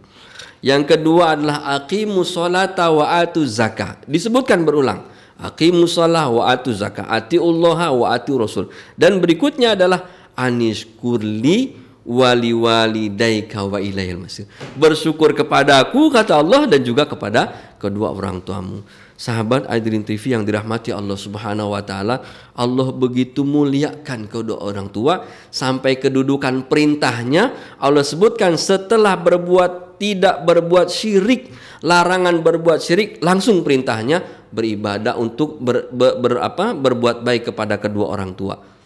Yang 0.65 0.97
kedua 0.97 1.37
adalah 1.37 1.77
aqimus 1.77 2.33
sholata 2.33 2.89
wa 2.89 3.21
atu 3.21 3.45
zakah. 3.45 4.01
Disebutkan 4.09 4.65
berulang. 4.65 5.05
Aqimus 5.39 5.95
sholah 5.95 6.27
wa 6.33 6.49
atu 6.49 6.73
zakah. 6.73 7.07
Atiullah 7.07 7.93
wa 7.93 8.17
atiur 8.17 8.49
rasul. 8.49 8.73
Dan 8.97 9.21
berikutnya 9.21 9.77
adalah 9.77 10.09
anishkurli 10.35 11.88
wali 12.09 12.57
wali 12.57 13.13
daika 13.13 13.69
wa 13.69 13.77
ilayil 13.77 14.25
masir. 14.25 14.49
Bersyukur 14.81 15.37
kepadaku 15.37 16.09
kata 16.09 16.41
Allah 16.41 16.65
dan 16.65 16.81
juga 16.81 17.05
kepada 17.05 17.53
kedua 17.77 18.17
orang 18.17 18.41
tuamu. 18.41 18.81
Sahabat 19.19 19.67
Adrin 19.69 20.07
TV 20.07 20.33
yang 20.33 20.47
dirahmati 20.47 20.95
Allah 20.95 21.19
Subhanahu 21.19 21.75
wa 21.75 21.83
taala, 21.83 22.23
Allah 22.55 22.89
begitu 22.95 23.43
muliakan 23.45 24.31
kedua 24.31 24.63
orang 24.63 24.89
tua 24.89 25.27
sampai 25.53 25.99
kedudukan 25.99 26.71
perintahnya 26.71 27.77
Allah 27.83 28.07
sebutkan 28.07 28.55
setelah 28.57 29.19
berbuat 29.19 29.99
tidak 29.99 30.47
berbuat 30.47 30.89
syirik, 30.89 31.51
larangan 31.83 32.41
berbuat 32.41 32.79
syirik 32.79 33.19
langsung 33.19 33.67
perintahnya 33.67 34.23
beribadah 34.55 35.19
untuk 35.19 35.59
ber, 35.59 35.91
ber, 35.91 36.23
ber, 36.23 36.33
apa, 36.41 36.73
berbuat 36.73 37.27
baik 37.27 37.53
kepada 37.53 37.77
kedua 37.83 38.15
orang 38.15 38.33
tua. 38.39 38.78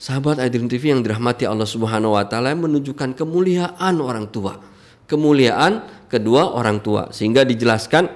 Sahabat 0.00 0.40
Aidin 0.40 0.64
TV 0.64 0.96
yang 0.96 1.04
dirahmati 1.04 1.44
Allah 1.44 1.68
Subhanahu 1.68 2.16
wa 2.16 2.24
taala 2.24 2.56
menunjukkan 2.56 3.12
kemuliaan 3.20 4.00
orang 4.00 4.32
tua. 4.32 4.56
Kemuliaan 5.04 5.84
kedua 6.08 6.56
orang 6.56 6.80
tua 6.80 7.12
sehingga 7.12 7.44
dijelaskan 7.44 8.08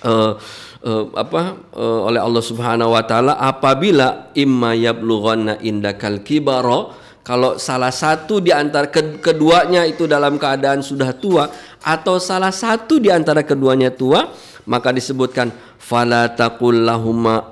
uh, 0.00 0.32
uh, 0.80 1.04
apa 1.12 1.60
uh, 1.76 2.08
oleh 2.08 2.24
Allah 2.24 2.40
Subhanahu 2.40 2.96
wa 2.96 3.04
taala 3.04 3.36
apabila 3.36 4.32
imma 4.32 4.72
yablughanna 4.72 5.60
indakal 5.60 6.24
kibara 6.24 6.96
kalau 7.20 7.60
salah 7.60 7.92
satu 7.92 8.40
di 8.40 8.56
antara 8.56 8.88
keduanya 9.20 9.84
itu 9.84 10.08
dalam 10.08 10.40
keadaan 10.40 10.80
sudah 10.80 11.12
tua 11.20 11.52
atau 11.84 12.16
salah 12.16 12.52
satu 12.52 12.96
di 12.96 13.12
antara 13.12 13.44
keduanya 13.44 13.92
tua 13.92 14.32
maka 14.64 14.88
disebutkan 14.88 15.52
fala 15.76 16.32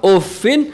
uffin 0.01 0.73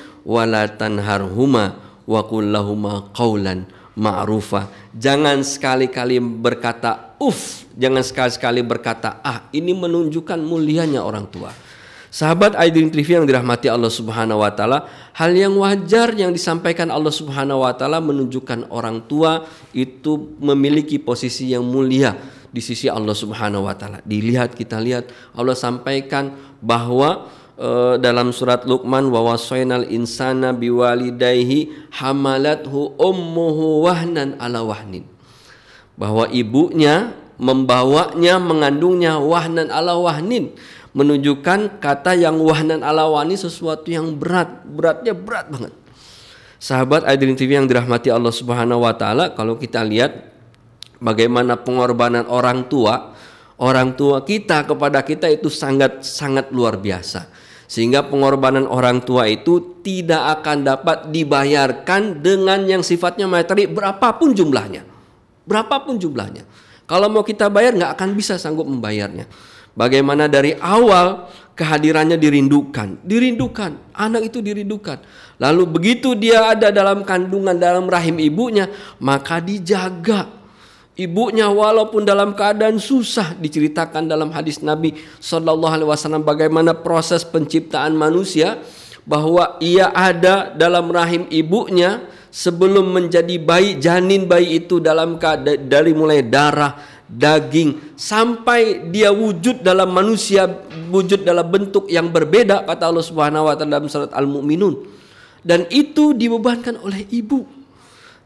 wa 2.09 2.25
kullahuma 2.25 3.13
qaulan 3.13 3.69
ma'rufa. 3.99 4.73
Jangan 4.97 5.45
sekali-kali 5.45 6.17
berkata 6.23 7.19
uf, 7.21 7.69
jangan 7.77 8.01
sekali-kali 8.01 8.65
berkata 8.65 9.21
ah. 9.21 9.53
Ini 9.53 9.77
menunjukkan 9.77 10.41
mulianya 10.41 11.05
orang 11.05 11.29
tua. 11.29 11.53
Sahabat 12.09 12.57
Aidin 12.57 12.89
TV 12.89 13.21
yang 13.21 13.29
dirahmati 13.29 13.69
Allah 13.69 13.93
Subhanahu 13.93 14.41
wa 14.41 14.49
taala, 14.49 14.89
hal 15.13 15.29
yang 15.37 15.53
wajar 15.61 16.17
yang 16.17 16.33
disampaikan 16.33 16.89
Allah 16.89 17.13
Subhanahu 17.13 17.69
wa 17.69 17.77
taala 17.77 18.01
menunjukkan 18.01 18.73
orang 18.73 19.05
tua 19.05 19.45
itu 19.77 20.33
memiliki 20.41 20.97
posisi 20.97 21.53
yang 21.53 21.69
mulia 21.69 22.17
di 22.49 22.65
sisi 22.65 22.89
Allah 22.89 23.13
Subhanahu 23.13 23.69
wa 23.69 23.77
taala. 23.77 24.01
Dilihat 24.09 24.57
kita 24.57 24.81
lihat 24.81 25.13
Allah 25.37 25.53
sampaikan 25.53 26.33
bahwa 26.65 27.29
uh, 27.59 27.95
dalam 27.99 28.31
surat 28.31 28.65
Luqman 28.65 29.11
wa 29.11 29.35
insana 29.91 30.55
biwalidayhi 30.55 31.91
hamalathu 31.93 32.95
ummuhu 32.97 33.85
wahnan 33.85 34.39
ala 34.39 34.63
wahnin. 34.63 35.05
Bahwa 35.99 36.31
ibunya 36.31 37.13
membawanya 37.37 38.39
mengandungnya 38.39 39.19
wahnan 39.19 39.69
ala 39.69 39.99
wahnin 39.99 40.55
menunjukkan 40.95 41.83
kata 41.83 42.17
yang 42.17 42.39
wahnan 42.41 42.81
ala 42.81 43.07
wahni 43.11 43.35
sesuatu 43.37 43.91
yang 43.91 44.17
berat 44.17 44.63
beratnya 44.65 45.13
berat 45.13 45.51
banget. 45.51 45.75
Sahabat 46.59 47.07
Adrin 47.07 47.39
TV 47.39 47.55
yang 47.55 47.71
dirahmati 47.71 48.11
Allah 48.11 48.35
Subhanahu 48.35 48.83
wa 48.83 48.95
taala 48.95 49.31
kalau 49.31 49.55
kita 49.55 49.87
lihat 49.87 50.35
bagaimana 50.99 51.55
pengorbanan 51.55 52.27
orang 52.27 52.67
tua 52.67 53.15
orang 53.63 53.95
tua 53.95 54.27
kita 54.27 54.67
kepada 54.67 55.03
kita 55.07 55.31
itu 55.31 55.47
sangat 55.47 56.03
sangat 56.03 56.51
luar 56.51 56.79
biasa 56.79 57.31
sehingga 57.69 58.09
pengorbanan 58.09 58.65
orang 58.65 59.05
tua 59.05 59.29
itu 59.29 59.85
tidak 59.85 60.41
akan 60.41 60.65
dapat 60.65 61.13
dibayarkan 61.13 62.25
dengan 62.25 62.65
yang 62.65 62.81
sifatnya 62.81 63.29
materi 63.29 63.69
berapapun 63.69 64.33
jumlahnya. 64.33 64.89
Berapapun 65.45 66.01
jumlahnya. 66.01 66.49
Kalau 66.89 67.13
mau 67.13 67.21
kita 67.21 67.53
bayar 67.53 67.77
nggak 67.77 67.93
akan 67.93 68.17
bisa 68.17 68.41
sanggup 68.41 68.65
membayarnya. 68.65 69.29
Bagaimana 69.77 70.27
dari 70.27 70.57
awal 70.57 71.29
kehadirannya 71.59 72.17
dirindukan, 72.17 73.05
dirindukan, 73.05 73.93
anak 73.93 74.33
itu 74.33 74.39
dirindukan. 74.39 75.03
Lalu 75.43 75.63
begitu 75.69 76.15
dia 76.15 76.55
ada 76.55 76.71
dalam 76.71 77.03
kandungan 77.03 77.55
dalam 77.55 77.91
rahim 77.91 78.17
ibunya, 78.23 78.71
maka 79.03 79.43
dijaga, 79.43 80.38
ibunya 80.99 81.47
walaupun 81.47 82.03
dalam 82.03 82.35
keadaan 82.35 82.83
susah 82.83 83.39
diceritakan 83.39 84.11
dalam 84.11 84.35
hadis 84.35 84.59
Nabi 84.67 84.99
Shallallahu 85.23 85.73
Alaihi 85.79 85.89
Wasallam 85.89 86.27
bagaimana 86.27 86.75
proses 86.75 87.23
penciptaan 87.23 87.95
manusia 87.95 88.59
bahwa 89.07 89.57
ia 89.63 89.95
ada 89.95 90.53
dalam 90.53 90.91
rahim 90.91 91.31
ibunya 91.31 92.03
sebelum 92.35 92.91
menjadi 92.93 93.39
bayi 93.39 93.79
janin 93.79 94.27
bayi 94.27 94.61
itu 94.61 94.83
dalam 94.83 95.17
keadaan 95.17 95.71
dari 95.71 95.95
mulai 95.95 96.21
darah 96.27 96.77
daging 97.09 97.97
sampai 97.97 98.93
dia 98.93 99.09
wujud 99.09 99.65
dalam 99.65 99.89
manusia 99.95 100.45
wujud 100.93 101.25
dalam 101.25 101.47
bentuk 101.49 101.89
yang 101.89 102.13
berbeda 102.13 102.69
kata 102.69 102.91
Allah 102.91 103.07
Subhanahu 103.07 103.49
wa 103.49 103.55
taala 103.57 103.81
dalam 103.81 103.89
surat 103.89 104.13
Al-Mu'minun. 104.13 104.99
Dan 105.41 105.65
itu 105.73 106.13
dibebankan 106.13 106.77
oleh 106.83 107.09
ibu 107.09 107.58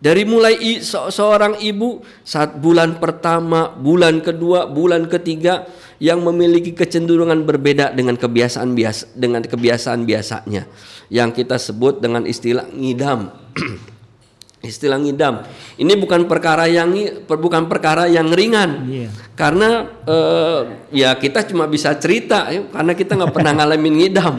dari 0.03 0.27
mulai 0.27 0.59
se 0.83 0.99
seorang 0.99 1.63
ibu 1.63 2.03
saat 2.27 2.59
bulan 2.59 2.99
pertama, 2.99 3.71
bulan 3.71 4.19
kedua, 4.19 4.67
bulan 4.67 5.07
ketiga 5.07 5.71
yang 6.03 6.27
memiliki 6.27 6.75
kecenderungan 6.75 7.47
berbeda 7.47 7.95
dengan 7.95 8.19
kebiasaan 8.19 8.75
biasa 8.75 9.15
dengan 9.15 9.47
kebiasaan 9.47 10.03
biasanya 10.03 10.67
yang 11.07 11.31
kita 11.31 11.55
sebut 11.55 12.03
dengan 12.03 12.27
istilah 12.27 12.67
ngidam. 12.75 13.31
istilah 14.67 14.99
ngidam. 14.99 15.47
Ini 15.79 15.95
bukan 15.95 16.27
perkara 16.27 16.67
yang 16.67 16.91
bukan 17.31 17.71
perkara 17.71 18.11
yang 18.11 18.35
ringan. 18.35 18.91
Yeah. 18.91 19.11
Karena 19.39 19.87
uh, 20.03 20.91
ya 20.91 21.15
kita 21.15 21.47
cuma 21.47 21.71
bisa 21.71 21.95
cerita 22.03 22.51
ya, 22.51 22.67
karena 22.75 22.99
kita 22.99 23.15
nggak 23.15 23.35
pernah 23.39 23.55
ngalamin 23.55 24.03
ngidam. 24.03 24.35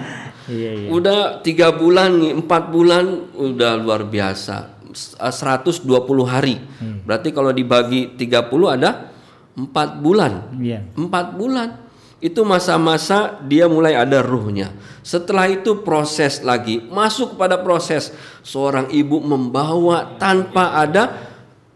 Yeah, 0.51 0.75
yeah. 0.75 0.91
Udah 0.91 1.39
tiga 1.39 1.71
bulan, 1.71 2.19
empat 2.19 2.67
bulan, 2.67 3.31
udah 3.31 3.79
luar 3.79 4.03
biasa 4.03 4.72
120 4.93 5.83
hari. 6.23 6.61
Hmm. 6.79 7.03
Berarti 7.03 7.29
kalau 7.33 7.51
dibagi 7.51 8.13
30 8.15 8.49
ada 8.69 9.11
4 9.57 9.99
bulan. 10.01 10.53
Yeah. 10.57 10.87
4 10.95 11.37
bulan. 11.37 11.83
Itu 12.23 12.47
masa-masa 12.47 13.35
dia 13.43 13.67
mulai 13.67 13.99
ada 13.99 14.23
ruhnya. 14.23 14.71
Setelah 15.03 15.51
itu 15.51 15.83
proses 15.83 16.39
lagi, 16.39 16.79
masuk 16.87 17.35
pada 17.35 17.59
proses 17.59 18.15
seorang 18.47 18.87
ibu 18.95 19.19
membawa 19.19 20.15
tanpa 20.15 20.79
ada 20.79 21.33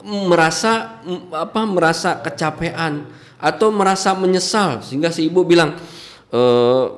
merasa 0.08 1.04
apa 1.36 1.62
merasa 1.68 2.24
kecapean 2.24 3.04
atau 3.38 3.70
merasa 3.70 4.16
menyesal 4.16 4.80
sehingga 4.82 5.12
si 5.12 5.28
ibu 5.28 5.44
bilang 5.44 5.76
e, 6.32 6.42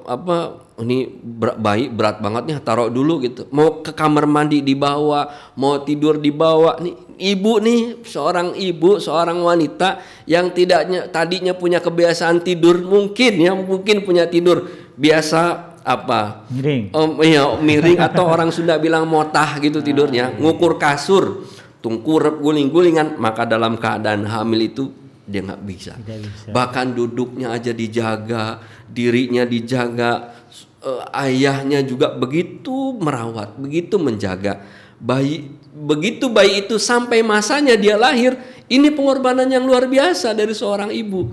apa 0.06 0.62
ini 0.80 1.08
berat, 1.12 1.58
bayi 1.60 1.92
berat 1.92 2.24
banget 2.24 2.44
nih 2.48 2.58
taruh 2.64 2.88
dulu 2.88 3.20
gitu. 3.24 3.48
Mau 3.52 3.84
ke 3.84 3.92
kamar 3.92 4.24
mandi 4.26 4.64
dibawa 4.64 5.28
mau 5.60 5.80
tidur 5.84 6.20
dibawa. 6.20 6.80
Nih 6.80 6.96
ibu 7.20 7.60
nih 7.60 8.02
seorang 8.04 8.56
ibu 8.56 8.98
seorang 8.98 9.44
wanita 9.44 10.00
yang 10.24 10.56
tidaknya 10.56 11.12
tadinya 11.12 11.52
punya 11.52 11.84
kebiasaan 11.84 12.42
tidur 12.44 12.80
mungkin 12.84 13.34
ya 13.40 13.52
mungkin 13.56 14.08
punya 14.08 14.28
tidur. 14.32 14.66
Biasa 14.96 15.70
apa? 15.84 16.48
Miring. 16.52 16.96
Um, 16.96 17.20
iya 17.24 17.44
miring 17.60 18.00
atau 18.12 18.28
orang 18.28 18.52
Sunda 18.56 18.80
bilang 18.80 19.08
motah 19.08 19.60
gitu 19.60 19.84
tidurnya. 19.84 20.32
ah, 20.32 20.34
iya. 20.36 20.40
ngukur 20.40 20.80
kasur 20.80 21.44
tungkur 21.80 22.44
guling-gulingan 22.44 23.16
maka 23.16 23.48
dalam 23.48 23.80
keadaan 23.80 24.28
hamil 24.28 24.68
itu 24.68 24.84
dia 25.30 25.46
nggak 25.46 25.62
bisa. 25.64 25.94
bisa. 26.02 26.50
Bahkan 26.50 26.98
duduknya 26.98 27.54
aja 27.54 27.70
dijaga 27.70 28.58
dirinya 28.90 29.46
dijaga 29.46 30.39
uh, 30.84 31.04
ayahnya 31.16 31.84
juga 31.84 32.12
begitu 32.14 32.96
merawat, 32.98 33.56
begitu 33.60 34.00
menjaga 34.00 34.64
bayi. 35.00 35.56
Begitu 35.70 36.28
bayi 36.28 36.66
itu 36.66 36.76
sampai 36.82 37.24
masanya 37.24 37.78
dia 37.78 37.96
lahir, 37.96 38.36
ini 38.68 38.90
pengorbanan 38.92 39.48
yang 39.48 39.64
luar 39.64 39.86
biasa 39.88 40.34
dari 40.36 40.52
seorang 40.52 40.92
ibu. 40.92 41.30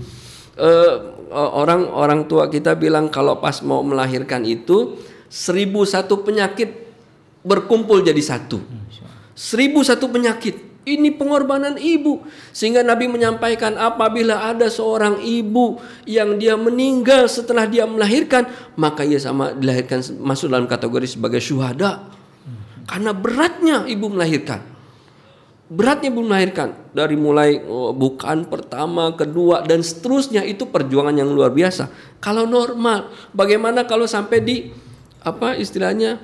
Uh, 0.57 1.17
orang 1.35 1.85
orang 1.91 2.21
tua 2.31 2.47
kita 2.49 2.79
bilang 2.79 3.11
kalau 3.11 3.43
pas 3.43 3.61
mau 3.61 3.83
melahirkan 3.83 4.47
itu 4.47 4.97
seribu 5.27 5.83
satu 5.85 6.23
penyakit 6.23 6.87
berkumpul 7.43 8.05
jadi 8.05 8.23
satu. 8.23 8.63
Seribu 9.37 9.85
satu 9.85 10.09
penyakit 10.09 10.76
ini 10.87 11.11
pengorbanan 11.11 11.77
ibu. 11.77 12.23
Sehingga 12.55 12.87
Nabi 12.87 13.11
menyampaikan 13.11 13.75
apabila 13.75 14.49
ada 14.55 14.71
seorang 14.71 15.21
ibu 15.21 15.83
yang 16.07 16.39
dia 16.39 16.55
meninggal 16.55 17.27
setelah 17.27 17.67
dia 17.67 17.85
melahirkan, 17.85 18.47
maka 18.79 19.03
ia 19.03 19.19
sama 19.19 19.53
dilahirkan 19.53 20.01
masuk 20.23 20.49
dalam 20.49 20.71
kategori 20.71 21.19
sebagai 21.19 21.43
syuhada. 21.43 22.07
Karena 22.87 23.11
beratnya 23.11 23.83
ibu 23.91 24.07
melahirkan. 24.07 24.63
Beratnya 25.67 26.15
ibu 26.15 26.23
melahirkan 26.23 26.79
dari 26.95 27.19
mulai 27.19 27.59
oh, 27.67 27.91
bukan 27.91 28.47
pertama, 28.47 29.11
kedua 29.19 29.67
dan 29.67 29.83
seterusnya 29.83 30.47
itu 30.47 30.71
perjuangan 30.71 31.11
yang 31.11 31.27
luar 31.35 31.51
biasa. 31.51 31.91
Kalau 32.23 32.47
normal, 32.47 33.11
bagaimana 33.35 33.83
kalau 33.83 34.07
sampai 34.07 34.39
di 34.39 34.57
apa 35.27 35.59
istilahnya 35.59 36.23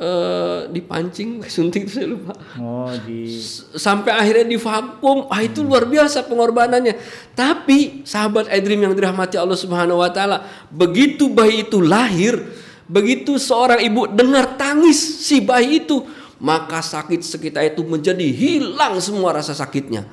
uh, 0.00 0.66
dipancing 0.72 1.44
suntik 1.46 1.86
itu 1.86 2.00
saya 2.00 2.08
lupa. 2.08 2.34
Oh, 2.56 2.90
di 3.04 3.28
sampai 3.76 4.16
akhirnya 4.16 4.48
divakum. 4.48 5.28
Ah 5.28 5.44
itu 5.44 5.60
luar 5.60 5.84
biasa 5.86 6.24
pengorbanannya. 6.26 6.96
Tapi 7.36 8.02
sahabat 8.08 8.48
Edrim 8.48 8.80
yang 8.80 8.96
dirahmati 8.96 9.36
Allah 9.36 9.60
Subhanahu 9.60 10.00
wa 10.00 10.10
taala, 10.10 10.48
begitu 10.72 11.28
bayi 11.28 11.68
itu 11.68 11.78
lahir, 11.84 12.40
begitu 12.88 13.36
seorang 13.36 13.84
ibu 13.84 14.08
dengar 14.10 14.56
tangis 14.56 14.98
si 14.98 15.44
bayi 15.44 15.84
itu, 15.84 16.02
maka 16.40 16.80
sakit 16.80 17.20
sekitar 17.20 17.68
itu 17.68 17.84
menjadi 17.84 18.24
hilang 18.32 18.98
semua 18.98 19.36
rasa 19.36 19.52
sakitnya. 19.52 20.08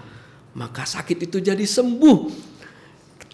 Maka 0.53 0.83
sakit 0.83 1.31
itu 1.31 1.39
jadi 1.39 1.63
sembuh. 1.63 2.45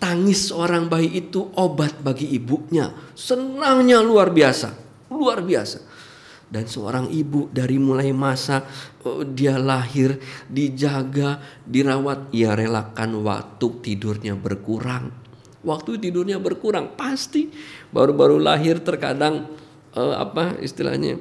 Tangis 0.04 0.52
seorang 0.52 0.92
bayi 0.92 1.16
itu 1.16 1.48
obat 1.56 2.04
bagi 2.04 2.28
ibunya. 2.36 2.92
Senangnya 3.16 4.04
luar 4.04 4.36
biasa, 4.36 4.76
luar 5.08 5.40
biasa 5.40 5.93
dan 6.54 6.70
seorang 6.70 7.10
ibu 7.10 7.50
dari 7.50 7.82
mulai 7.82 8.14
masa 8.14 8.62
oh, 9.02 9.26
dia 9.26 9.58
lahir 9.58 10.22
dijaga 10.46 11.42
dirawat 11.66 12.30
ia 12.30 12.54
relakan 12.54 13.26
waktu 13.26 13.82
tidurnya 13.82 14.38
berkurang. 14.38 15.10
Waktu 15.66 15.98
tidurnya 15.98 16.38
berkurang 16.38 16.94
pasti 16.94 17.50
baru-baru 17.90 18.38
lahir 18.38 18.86
terkadang 18.86 19.50
uh, 19.98 20.22
apa 20.22 20.62
istilahnya 20.62 21.18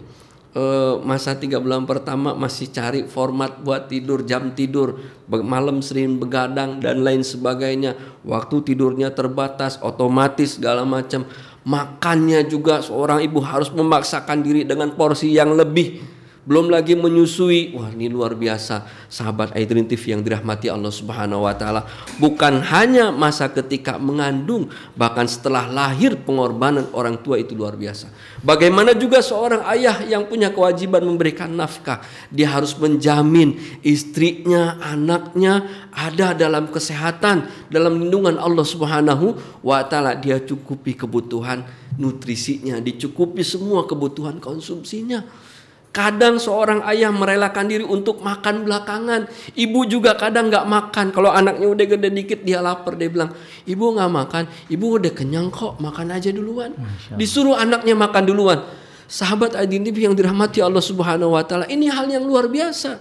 uh, 0.57 1.01
masa 1.01 1.37
tiga 1.37 1.59
bulan 1.59 1.89
pertama 1.89 2.37
masih 2.37 2.69
cari 2.69 3.09
format 3.09 3.61
buat 3.61 3.89
tidur 3.89 4.25
jam 4.29 4.53
tidur 4.53 5.01
malam 5.29 5.81
sering 5.81 6.21
begadang 6.21 6.79
dan 6.79 7.01
lain 7.01 7.25
sebagainya. 7.25 7.97
Waktu 8.23 8.73
tidurnya 8.73 9.11
terbatas 9.17 9.81
otomatis 9.81 10.61
segala 10.61 10.85
macam 10.85 11.25
Makannya 11.63 12.43
juga 12.51 12.83
seorang 12.83 13.23
ibu 13.23 13.39
harus 13.39 13.71
memaksakan 13.71 14.43
diri 14.43 14.67
dengan 14.67 14.91
porsi 14.99 15.31
yang 15.31 15.55
lebih 15.55 16.03
belum 16.43 16.75
lagi 16.75 16.99
menyusui. 16.99 17.75
Wah, 17.79 17.95
ini 17.95 18.11
luar 18.11 18.35
biasa. 18.35 19.07
Sahabat 19.07 19.55
TV 19.55 20.03
yang 20.11 20.27
dirahmati 20.27 20.67
Allah 20.67 20.91
Subhanahu 20.91 21.47
wa 21.47 21.55
taala. 21.55 21.87
Bukan 22.19 22.67
hanya 22.67 23.15
masa 23.15 23.47
ketika 23.47 23.95
mengandung, 24.01 24.67
bahkan 24.99 25.31
setelah 25.31 25.71
lahir 25.71 26.19
pengorbanan 26.19 26.91
orang 26.91 27.23
tua 27.23 27.39
itu 27.39 27.55
luar 27.55 27.79
biasa. 27.79 28.11
Bagaimana 28.43 28.91
juga 28.99 29.23
seorang 29.23 29.63
ayah 29.71 30.03
yang 30.03 30.27
punya 30.27 30.51
kewajiban 30.51 31.07
memberikan 31.07 31.53
nafkah, 31.55 32.03
dia 32.27 32.51
harus 32.51 32.75
menjamin 32.75 33.55
istrinya, 33.87 34.83
anaknya 34.83 35.87
ada 35.95 36.35
dalam 36.35 36.67
kesehatan, 36.75 37.47
dalam 37.71 38.03
lindungan 38.03 38.35
Allah 38.35 38.67
Subhanahu 38.67 39.39
wa 39.63 39.79
taala. 39.87 40.19
Dia 40.19 40.43
cukupi 40.43 40.99
kebutuhan 40.99 41.63
nutrisinya, 41.95 42.83
dicukupi 42.83 43.47
semua 43.47 43.87
kebutuhan 43.87 44.43
konsumsinya. 44.43 45.52
Kadang 45.93 46.41
seorang 46.41 46.81
ayah 46.89 47.13
merelakan 47.13 47.69
diri 47.69 47.85
untuk 47.85 48.25
makan 48.25 48.65
belakangan. 48.65 49.29
Ibu 49.53 49.85
juga 49.85 50.17
kadang 50.17 50.49
nggak 50.49 50.65
makan. 50.65 51.13
Kalau 51.13 51.29
anaknya 51.29 51.69
udah 51.69 51.85
gede 51.85 52.09
dikit 52.09 52.41
dia 52.41 52.65
lapar 52.65 52.97
dia 52.97 53.13
bilang, 53.13 53.29
ibu 53.69 53.93
nggak 53.93 54.09
makan, 54.09 54.49
ibu 54.73 54.97
udah 54.97 55.13
kenyang 55.13 55.53
kok, 55.53 55.77
makan 55.85 56.17
aja 56.17 56.33
duluan. 56.33 56.73
Disuruh 57.13 57.61
anaknya 57.61 57.93
makan 57.93 58.25
duluan. 58.25 58.65
Sahabat 59.05 59.53
identif 59.61 59.93
yang 60.01 60.17
dirahmati 60.17 60.65
Allah 60.65 60.81
Subhanahu 60.81 61.37
Wa 61.37 61.45
Taala 61.45 61.69
ini 61.69 61.93
hal 61.93 62.09
yang 62.09 62.25
luar 62.25 62.49
biasa. 62.49 62.97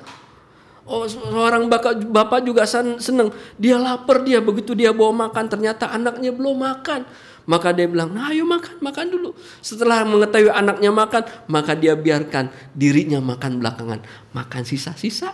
Oh, 0.83 1.07
seorang 1.07 1.71
bapak, 1.71 2.03
bapak 2.11 2.43
juga 2.43 2.67
seneng. 2.67 3.31
Dia 3.55 3.79
lapar 3.79 4.19
dia 4.19 4.43
begitu 4.43 4.75
dia 4.75 4.91
bawa 4.91 5.31
makan 5.31 5.47
ternyata 5.47 5.87
anaknya 5.87 6.35
belum 6.35 6.59
makan 6.59 7.07
maka 7.49 7.73
dia 7.73 7.89
bilang, 7.89 8.13
nah 8.13 8.29
ayo 8.29 8.45
makan, 8.45 8.77
makan 8.81 9.05
dulu. 9.09 9.29
Setelah 9.61 10.05
mengetahui 10.05 10.51
anaknya 10.53 10.91
makan, 10.93 11.23
maka 11.49 11.73
dia 11.73 11.97
biarkan 11.97 12.53
dirinya 12.77 13.17
makan 13.17 13.61
belakangan. 13.61 13.99
Makan 14.35 14.63
sisa-sisa. 14.65 15.33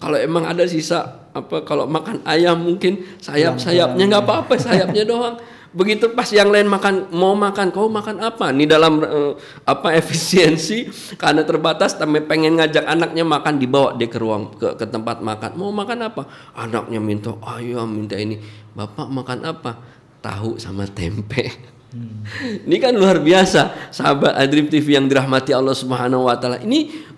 Kalau 0.00 0.16
emang 0.16 0.48
ada 0.48 0.64
sisa, 0.64 1.28
apa 1.36 1.60
kalau 1.68 1.84
makan 1.84 2.24
ayam 2.24 2.56
mungkin 2.56 3.04
sayap-sayapnya 3.20 4.04
nggak 4.08 4.24
apa-apa, 4.24 4.56
sayapnya 4.56 5.04
doang. 5.04 5.36
Begitu 5.70 6.10
pas 6.18 6.26
yang 6.34 6.50
lain 6.50 6.66
makan 6.66 7.14
mau 7.14 7.36
makan, 7.38 7.70
kau 7.70 7.86
makan 7.86 8.18
apa? 8.18 8.50
Ini 8.50 8.66
dalam 8.66 8.98
uh, 9.06 9.38
apa 9.62 9.94
efisiensi 9.94 10.90
karena 11.14 11.46
terbatas 11.46 11.94
tapi 11.94 12.18
pengen 12.26 12.58
ngajak 12.58 12.82
anaknya 12.82 13.22
makan 13.22 13.54
dibawa 13.62 13.94
dia 13.94 14.10
ke 14.10 14.18
ruang 14.18 14.50
ke, 14.58 14.74
ke 14.74 14.88
tempat 14.88 15.22
makan. 15.22 15.54
Mau 15.54 15.70
makan 15.70 16.10
apa? 16.10 16.26
Anaknya 16.58 16.98
minta 16.98 17.36
ayam, 17.46 17.86
minta 17.86 18.18
ini. 18.18 18.42
Bapak 18.74 19.06
makan 19.06 19.46
apa? 19.46 19.99
Tahu 20.20 20.60
sama 20.60 20.86
tempe. 20.86 21.50
Hmm. 21.90 22.22
Ini 22.70 22.76
kan 22.78 22.94
luar 22.94 23.18
biasa, 23.18 23.90
sahabat 23.90 24.38
Adrib 24.38 24.70
TV 24.70 24.94
yang 24.94 25.10
dirahmati 25.10 25.50
Allah 25.50 25.74
Subhanahu 25.74 26.30
wa 26.30 26.38
taala. 26.38 26.62
Ini 26.62 27.10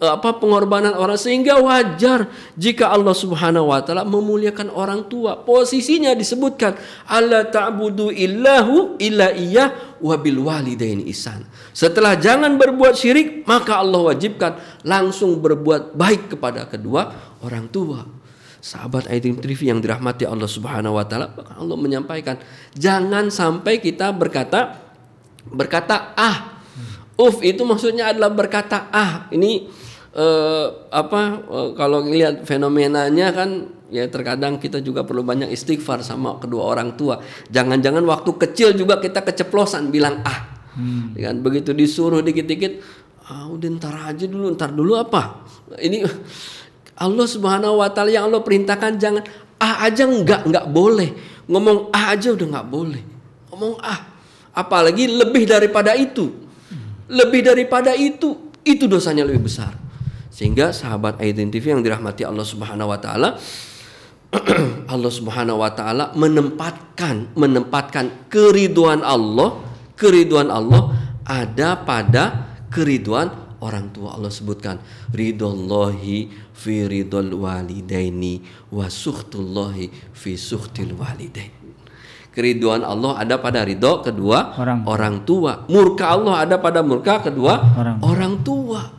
apa 0.00 0.36
pengorbanan 0.40 0.96
orang 0.96 1.20
sehingga 1.20 1.60
wajar 1.60 2.28
jika 2.56 2.88
Allah 2.88 3.12
Subhanahu 3.12 3.72
wa 3.72 3.80
taala 3.80 4.04
memuliakan 4.04 4.72
orang 4.72 5.08
tua. 5.08 5.40
Posisinya 5.40 6.12
disebutkan 6.12 6.76
alla 7.08 7.48
ta'budu 7.48 8.12
illahu 8.12 9.00
illa 9.00 9.32
iyyah 9.32 10.00
wa 10.00 10.16
bil 10.20 10.44
walidaini 10.44 11.08
ihsan. 11.12 11.44
Setelah 11.76 12.16
jangan 12.16 12.56
berbuat 12.56 12.96
syirik, 12.96 13.44
maka 13.44 13.80
Allah 13.80 14.12
wajibkan 14.12 14.56
langsung 14.84 15.40
berbuat 15.40 15.96
baik 15.96 16.36
kepada 16.36 16.64
kedua 16.68 17.12
orang 17.44 17.68
tua. 17.68 18.15
Sahabat 18.66 19.06
Aidin 19.06 19.38
TV 19.38 19.70
yang 19.70 19.78
dirahmati 19.78 20.26
Allah 20.26 20.50
Subhanahu 20.50 20.98
wa 20.98 21.06
taala, 21.06 21.30
Allah 21.54 21.78
menyampaikan, 21.78 22.34
jangan 22.74 23.30
sampai 23.30 23.78
kita 23.78 24.10
berkata 24.10 24.82
berkata 25.46 26.18
ah 26.18 26.58
Uf 27.16 27.40
itu 27.46 27.62
maksudnya 27.64 28.12
adalah 28.12 28.28
berkata 28.28 28.92
ah 28.92 29.30
ini 29.32 29.70
uh, 30.12 30.90
apa 30.92 31.46
uh, 31.48 31.70
kalau 31.72 32.04
lihat 32.04 32.44
fenomenanya 32.44 33.32
kan 33.32 33.72
ya 33.88 34.04
terkadang 34.10 34.60
kita 34.60 34.84
juga 34.84 35.06
perlu 35.06 35.24
banyak 35.24 35.48
istighfar 35.48 36.04
sama 36.04 36.36
kedua 36.36 36.68
orang 36.68 36.92
tua. 36.98 37.22
Jangan-jangan 37.48 38.04
waktu 38.04 38.30
kecil 38.36 38.68
juga 38.76 39.00
kita 39.00 39.24
keceplosan 39.24 39.88
bilang 39.88 40.20
ah. 40.28 40.58
Hmm. 40.76 41.16
Kan 41.16 41.40
begitu 41.40 41.72
disuruh 41.72 42.20
dikit-dikit 42.20 42.82
ah 43.32 43.48
udah 43.48 43.68
ntar 43.80 43.96
aja 44.12 44.28
dulu, 44.28 44.52
ntar 44.52 44.76
dulu 44.76 44.92
apa? 45.00 45.48
Ini 45.80 46.04
Allah 46.96 47.26
Subhanahu 47.28 47.80
wa 47.80 47.88
taala 47.92 48.12
yang 48.12 48.28
Allah 48.28 48.40
perintahkan 48.40 48.96
jangan 48.96 49.24
ah 49.60 49.84
aja 49.84 50.08
enggak 50.08 50.48
enggak 50.48 50.66
boleh. 50.68 51.12
Ngomong 51.46 51.92
ah 51.92 52.16
aja 52.16 52.32
udah 52.32 52.46
enggak 52.48 52.68
boleh. 52.68 53.02
Ngomong 53.52 53.78
ah 53.84 54.00
apalagi 54.56 55.08
lebih 55.08 55.44
daripada 55.44 55.92
itu 55.92 56.46
lebih 57.06 57.46
daripada 57.46 57.94
itu, 57.94 58.50
itu 58.66 58.84
dosanya 58.90 59.22
lebih 59.26 59.46
besar. 59.46 59.74
Sehingga 60.30 60.74
sahabat 60.74 61.16
TV 61.22 61.64
yang 61.64 61.80
dirahmati 61.80 62.26
Allah 62.26 62.44
Subhanahu 62.44 62.92
wa 62.92 62.98
taala 63.00 63.40
Allah 64.92 65.12
Subhanahu 65.12 65.62
wa 65.64 65.70
taala 65.72 66.12
menempatkan 66.12 67.32
menempatkan 67.32 68.28
keriduan 68.28 69.00
Allah, 69.00 69.64
keriduan 69.96 70.52
Allah 70.52 70.92
ada 71.24 71.78
pada 71.80 72.52
keriduan 72.68 73.32
orang 73.60 73.92
tua 73.92 74.16
Allah 74.16 74.32
sebutkan 74.32 74.80
ridallahi 75.12 76.28
fi 76.52 76.74
ridul 76.84 77.32
walidaini 77.36 78.40
wa 78.72 78.88
suhtullahi 78.88 79.88
fi 80.12 80.36
suhtil 80.36 80.96
walidain 80.96 81.66
Keriduan 82.36 82.84
Allah 82.84 83.16
ada 83.16 83.40
pada 83.40 83.64
ridho 83.64 84.04
kedua 84.04 84.52
orang, 84.60 84.84
orang 84.84 85.16
tua. 85.24 85.64
Murka 85.72 86.12
Allah 86.12 86.44
ada 86.44 86.60
pada 86.60 86.84
murka 86.84 87.24
kedua 87.24 87.64
orang, 87.72 87.96
orang 88.04 88.34
tua. 88.44 88.92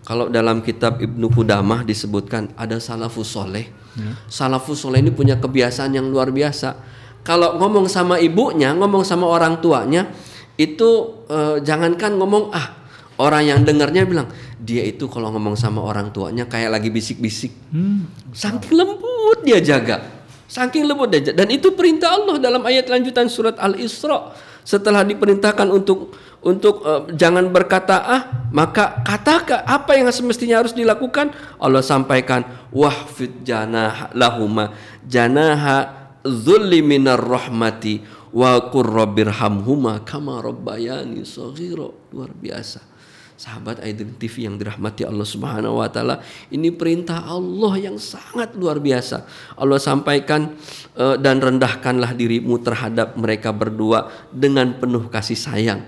Kalau 0.00 0.32
dalam 0.32 0.64
kitab 0.64 0.96
Ibnu 0.96 1.28
Qudamah 1.28 1.84
disebutkan 1.84 2.56
ada 2.56 2.80
salafus 2.80 3.36
soleh. 3.36 3.68
Ya. 3.92 4.16
Salafus 4.32 4.80
soleh 4.80 5.04
ini 5.04 5.12
punya 5.12 5.36
kebiasaan 5.36 5.92
yang 5.92 6.08
luar 6.08 6.32
biasa. 6.32 6.72
Kalau 7.20 7.60
ngomong 7.60 7.84
sama 7.84 8.16
ibunya, 8.16 8.72
ngomong 8.72 9.04
sama 9.04 9.28
orang 9.28 9.60
tuanya, 9.60 10.08
itu 10.56 11.20
eh, 11.28 11.60
jangankan 11.60 12.16
ngomong 12.16 12.48
ah 12.48 12.83
orang 13.18 13.42
yang 13.46 13.60
dengarnya 13.62 14.02
bilang 14.06 14.28
dia 14.58 14.82
itu 14.82 15.06
kalau 15.06 15.30
ngomong 15.34 15.54
sama 15.54 15.84
orang 15.84 16.10
tuanya 16.10 16.48
kayak 16.48 16.80
lagi 16.80 16.88
bisik-bisik. 16.88 17.52
Hmm. 17.70 18.08
Saking 18.32 18.74
lembut 18.74 19.44
dia 19.44 19.60
jaga. 19.60 20.02
Saking 20.48 20.88
lembut 20.88 21.12
dan 21.12 21.48
itu 21.52 21.72
perintah 21.76 22.16
Allah 22.16 22.40
dalam 22.40 22.62
ayat 22.64 22.88
lanjutan 22.88 23.28
surat 23.28 23.58
Al-Isra. 23.60 24.32
Setelah 24.64 25.04
diperintahkan 25.04 25.68
untuk 25.68 26.16
untuk 26.40 26.80
uh, 26.84 27.04
jangan 27.12 27.52
berkata 27.52 28.00
ah, 28.00 28.22
maka 28.48 29.04
katakan 29.04 29.60
apa 29.64 29.96
yang 29.96 30.08
semestinya 30.08 30.64
harus 30.64 30.72
dilakukan. 30.72 31.32
Allah 31.60 31.84
sampaikan 31.84 32.44
wahfid 32.72 33.44
janah 33.44 34.08
lahuma 34.16 34.72
janaha 35.04 36.08
dzulli 36.24 36.80
minar 36.80 37.20
rahmati 37.20 38.00
wa 38.32 38.56
qur 38.72 38.88
rabbirhamhuma 38.88 40.00
kama 40.08 40.40
rabbayani 40.40 41.20
saghira. 41.28 41.92
Luar 42.12 42.32
biasa 42.32 42.93
sahabat 43.34 43.82
TV 44.18 44.46
yang 44.46 44.54
dirahmati 44.54 45.02
Allah 45.02 45.26
Subhanahu 45.26 45.82
wa 45.82 45.88
taala, 45.90 46.22
ini 46.54 46.70
perintah 46.70 47.26
Allah 47.26 47.74
yang 47.78 47.98
sangat 47.98 48.54
luar 48.54 48.78
biasa. 48.78 49.26
Allah 49.58 49.78
sampaikan 49.82 50.54
uh, 50.94 51.18
dan 51.18 51.42
rendahkanlah 51.42 52.14
dirimu 52.14 52.62
terhadap 52.62 53.18
mereka 53.18 53.50
berdua 53.50 54.10
dengan 54.30 54.78
penuh 54.78 55.10
kasih 55.10 55.38
sayang. 55.38 55.82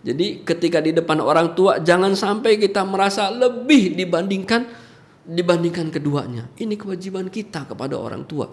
Jadi 0.00 0.42
ketika 0.42 0.80
di 0.80 0.96
depan 0.96 1.20
orang 1.20 1.52
tua 1.52 1.76
jangan 1.84 2.16
sampai 2.16 2.56
kita 2.56 2.80
merasa 2.88 3.28
lebih 3.28 3.92
dibandingkan 3.94 4.64
dibandingkan 5.30 5.92
keduanya. 5.92 6.48
Ini 6.56 6.74
kewajiban 6.74 7.28
kita 7.28 7.68
kepada 7.68 7.94
orang 8.00 8.24
tua. 8.24 8.48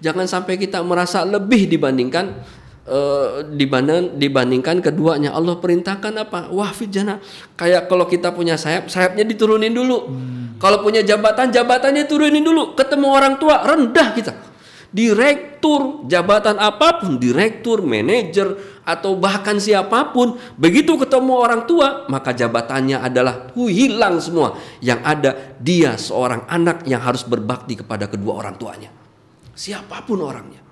Jangan 0.00 0.24
sampai 0.24 0.56
kita 0.56 0.80
merasa 0.80 1.28
lebih 1.28 1.68
dibandingkan 1.68 2.40
uh, 2.86 3.44
dibanding, 3.44 4.16
dibandingkan 4.16 4.80
keduanya. 4.80 5.34
Allah 5.34 5.58
perintahkan 5.58 6.12
apa? 6.16 6.48
Wah 6.54 6.70
fijana 6.72 7.20
kayak 7.58 7.90
kalau 7.90 8.06
kita 8.08 8.32
punya 8.32 8.56
sayap 8.56 8.88
sayapnya 8.88 9.26
diturunin 9.26 9.72
dulu. 9.74 9.98
Hmm. 10.08 10.38
kalau 10.60 10.84
punya 10.84 11.00
jabatan 11.00 11.48
jabatannya 11.52 12.04
turunin 12.04 12.44
dulu. 12.44 12.76
Ketemu 12.76 13.06
orang 13.08 13.34
tua 13.40 13.64
rendah 13.64 14.08
kita. 14.12 14.32
Direktur 14.90 16.02
jabatan 16.10 16.58
apa 16.58 16.98
pun 16.98 17.14
direktur 17.14 17.86
manajer 17.86 18.58
atau 18.82 19.14
bahkan 19.14 19.54
siapa 19.54 20.10
pun 20.10 20.34
begitu 20.58 20.98
ketemu 20.98 21.38
orang 21.38 21.62
tua 21.62 22.10
maka 22.10 22.34
jabatannya 22.34 22.98
adalah 22.98 23.54
hilang 23.54 24.18
semua. 24.18 24.58
Yang 24.82 25.00
ada 25.06 25.30
dia 25.62 25.94
seorang 25.94 26.44
anak 26.50 26.84
yang 26.90 27.00
harus 27.00 27.22
berbakti 27.22 27.78
kepada 27.78 28.10
kedua 28.10 28.42
orang 28.42 28.58
tuanya. 28.58 28.90
Siapa 29.54 30.02
pun 30.02 30.26
orangnya 30.26 30.69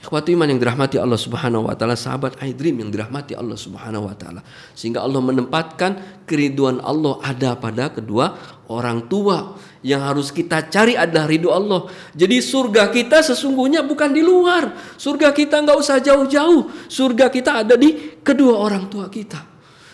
Ikhwati 0.00 0.32
iman 0.32 0.48
yang 0.48 0.56
dirahmati 0.56 0.96
Allah 0.96 1.20
Subhanahu 1.20 1.68
wa 1.68 1.76
taala, 1.76 1.92
sahabat 1.92 2.40
iDream 2.40 2.80
yang 2.80 2.88
dirahmati 2.88 3.36
Allah 3.36 3.52
Subhanahu 3.52 4.08
wa 4.08 4.16
taala. 4.16 4.40
Sehingga 4.72 5.04
Allah 5.04 5.20
menempatkan 5.20 6.24
keriduan 6.24 6.80
Allah 6.80 7.20
ada 7.20 7.52
pada 7.60 7.92
kedua 7.92 8.32
orang 8.72 9.12
tua. 9.12 9.60
Yang 9.84 10.00
harus 10.00 10.28
kita 10.32 10.72
cari 10.72 10.96
adalah 10.96 11.28
ridho 11.28 11.52
Allah. 11.52 11.84
Jadi 12.16 12.40
surga 12.40 12.88
kita 12.88 13.20
sesungguhnya 13.20 13.84
bukan 13.84 14.08
di 14.08 14.24
luar. 14.24 14.72
Surga 14.96 15.36
kita 15.36 15.60
nggak 15.60 15.76
usah 15.76 16.00
jauh-jauh. 16.00 16.88
Surga 16.88 17.28
kita 17.28 17.60
ada 17.60 17.76
di 17.76 18.16
kedua 18.24 18.56
orang 18.56 18.88
tua 18.88 19.12
kita. 19.12 19.44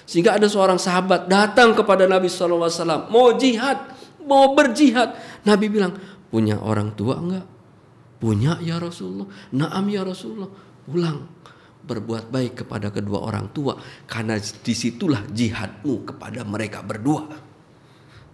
Sehingga 0.07 0.39
ada 0.39 0.47
seorang 0.47 0.79
sahabat 0.79 1.27
datang 1.27 1.75
kepada 1.75 2.07
Nabi 2.07 2.31
SAW. 2.31 3.11
Mau 3.11 3.35
jihad, 3.35 3.91
mau 4.23 4.55
berjihad. 4.55 5.19
Nabi 5.43 5.67
bilang, 5.67 5.99
punya 6.31 6.63
orang 6.63 6.95
tua 6.95 7.19
enggak? 7.19 7.56
Punya 8.17 8.57
ya 8.65 8.81
Rasulullah. 8.81 9.29
Naam 9.53 9.85
ya 9.93 10.03
Rasulullah. 10.03 10.51
Ulang. 10.89 11.19
Berbuat 11.87 12.33
baik 12.33 12.67
kepada 12.67 12.91
kedua 12.91 13.23
orang 13.23 13.53
tua. 13.53 13.77
Karena 14.09 14.41
di 14.41 14.75
situlah 14.75 15.23
jihadmu 15.29 16.09
kepada 16.09 16.43
mereka 16.43 16.83
berdua. 16.83 17.47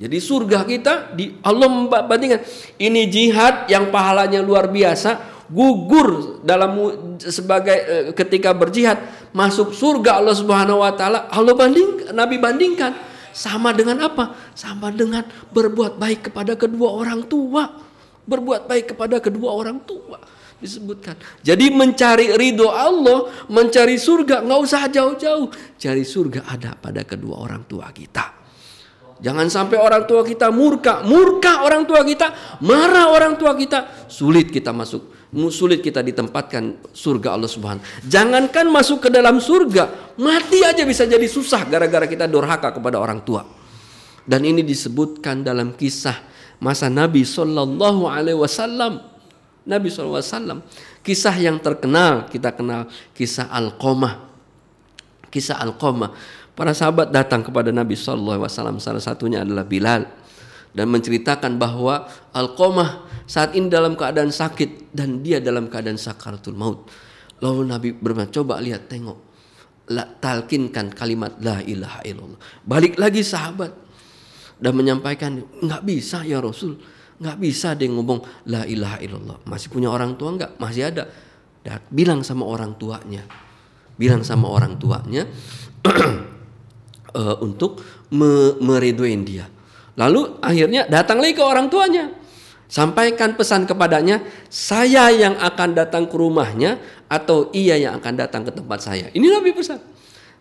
Jadi 0.02 0.18
surga 0.18 0.66
kita 0.66 1.14
di 1.14 1.38
Allah 1.46 1.68
membandingkan 1.70 2.42
ini 2.82 3.06
jihad 3.06 3.70
yang 3.70 3.94
pahalanya 3.94 4.42
luar 4.42 4.66
biasa 4.66 5.44
gugur 5.46 6.40
dalam 6.42 6.74
sebagai 7.22 7.78
eh, 7.78 8.04
ketika 8.10 8.50
berjihad 8.50 8.98
masuk 9.30 9.70
surga 9.70 10.18
Allah 10.18 10.34
Subhanahu 10.34 10.82
wa 10.82 10.90
taala 10.96 11.30
Allah 11.30 11.54
banding 11.54 12.10
Nabi 12.10 12.40
bandingkan 12.40 12.98
sama 13.30 13.70
dengan 13.72 14.00
apa? 14.02 14.34
Sama 14.52 14.90
dengan 14.90 15.24
berbuat 15.54 16.02
baik 16.02 16.32
kepada 16.32 16.58
kedua 16.58 16.98
orang 16.98 17.24
tua 17.30 17.91
berbuat 18.26 18.70
baik 18.70 18.94
kepada 18.94 19.18
kedua 19.18 19.50
orang 19.54 19.82
tua 19.82 20.18
disebutkan. 20.62 21.18
Jadi 21.42 21.74
mencari 21.74 22.38
ridho 22.38 22.70
Allah, 22.70 23.26
mencari 23.50 23.98
surga 23.98 24.46
nggak 24.46 24.60
usah 24.62 24.86
jauh-jauh, 24.86 25.50
cari 25.74 26.06
surga 26.06 26.46
ada 26.46 26.78
pada 26.78 27.02
kedua 27.02 27.42
orang 27.42 27.66
tua 27.66 27.90
kita. 27.90 28.38
Jangan 29.22 29.46
sampai 29.46 29.78
orang 29.78 30.02
tua 30.06 30.26
kita 30.26 30.50
murka, 30.50 31.02
murka 31.06 31.62
orang 31.62 31.86
tua 31.86 32.02
kita, 32.02 32.58
marah 32.62 33.10
orang 33.10 33.38
tua 33.38 33.54
kita, 33.54 34.10
sulit 34.10 34.50
kita 34.50 34.74
masuk, 34.74 35.30
sulit 35.54 35.78
kita 35.78 36.02
ditempatkan 36.02 36.90
surga 36.90 37.38
Allah 37.38 37.46
Subhanahu. 37.46 37.86
Jangankan 38.02 38.66
masuk 38.66 39.06
ke 39.06 39.08
dalam 39.14 39.38
surga, 39.38 40.14
mati 40.18 40.66
aja 40.66 40.82
bisa 40.82 41.06
jadi 41.06 41.22
susah 41.30 41.70
gara-gara 41.70 42.10
kita 42.10 42.26
durhaka 42.26 42.74
kepada 42.74 42.98
orang 42.98 43.22
tua. 43.22 43.46
Dan 44.26 44.42
ini 44.42 44.66
disebutkan 44.66 45.46
dalam 45.46 45.78
kisah 45.78 46.31
masa 46.62 46.86
Nabi 46.86 47.26
Shallallahu 47.26 48.06
Alaihi 48.06 48.38
Wasallam. 48.38 49.02
Nabi 49.62 49.90
SAW. 49.90 50.62
Kisah 51.02 51.34
yang 51.38 51.58
terkenal 51.58 52.30
kita 52.30 52.54
kenal 52.54 52.86
kisah 53.14 53.50
Al-Qamah. 53.50 54.30
Kisah 55.30 55.58
Al-Qamah. 55.58 56.14
Para 56.54 56.70
sahabat 56.70 57.10
datang 57.10 57.42
kepada 57.42 57.74
Nabi 57.74 57.98
Wasallam. 57.98 58.78
Salah 58.78 59.02
satunya 59.02 59.42
adalah 59.42 59.66
Bilal 59.66 60.06
dan 60.70 60.86
menceritakan 60.90 61.58
bahwa 61.58 62.06
Al-Qamah 62.34 63.10
saat 63.26 63.54
ini 63.58 63.70
dalam 63.70 63.98
keadaan 63.98 64.30
sakit 64.30 64.94
dan 64.94 65.22
dia 65.22 65.38
dalam 65.42 65.66
keadaan 65.66 65.98
sakaratul 65.98 66.58
maut. 66.58 66.86
Lalu 67.42 67.62
Nabi 67.66 67.88
berkata, 67.94 68.30
coba 68.38 68.62
lihat 68.62 68.86
tengok 68.86 69.18
talkinkan 70.22 70.94
kalimat 70.94 71.34
la 71.42 71.58
ilaha 71.62 72.00
illallah. 72.06 72.38
Balik 72.62 72.96
lagi 72.96 73.26
sahabat 73.26 73.74
dan 74.62 74.72
menyampaikan 74.78 75.42
nggak 75.42 75.82
bisa 75.82 76.22
ya 76.22 76.38
Rasul, 76.38 76.78
nggak 77.18 77.36
bisa 77.42 77.74
dia 77.74 77.90
ngomong 77.90 78.46
la 78.46 78.62
ilaha 78.62 79.02
illallah. 79.02 79.42
Masih 79.50 79.66
punya 79.74 79.90
orang 79.90 80.14
tua 80.14 80.38
nggak? 80.38 80.62
Masih 80.62 80.86
ada. 80.86 81.10
Dan 81.66 81.82
bilang 81.90 82.22
sama 82.22 82.46
orang 82.46 82.78
tuanya, 82.78 83.26
bilang 83.98 84.22
sama 84.22 84.46
orang 84.46 84.78
tuanya 84.78 85.26
uh, 87.10 87.36
untuk 87.46 87.82
me 88.14 88.54
meredoin 88.62 89.26
dia. 89.26 89.50
Lalu 89.98 90.38
akhirnya 90.38 90.86
datang 90.86 91.18
lagi 91.18 91.34
ke 91.34 91.42
orang 91.42 91.66
tuanya. 91.66 92.22
Sampaikan 92.72 93.36
pesan 93.36 93.68
kepadanya, 93.68 94.24
saya 94.48 95.12
yang 95.12 95.36
akan 95.36 95.76
datang 95.76 96.08
ke 96.08 96.16
rumahnya 96.16 96.80
atau 97.04 97.52
ia 97.52 97.76
yang 97.76 98.00
akan 98.00 98.16
datang 98.16 98.48
ke 98.48 98.52
tempat 98.56 98.80
saya. 98.80 99.12
Ini 99.12 99.28
Nabi 99.28 99.52
pesan. 99.52 99.91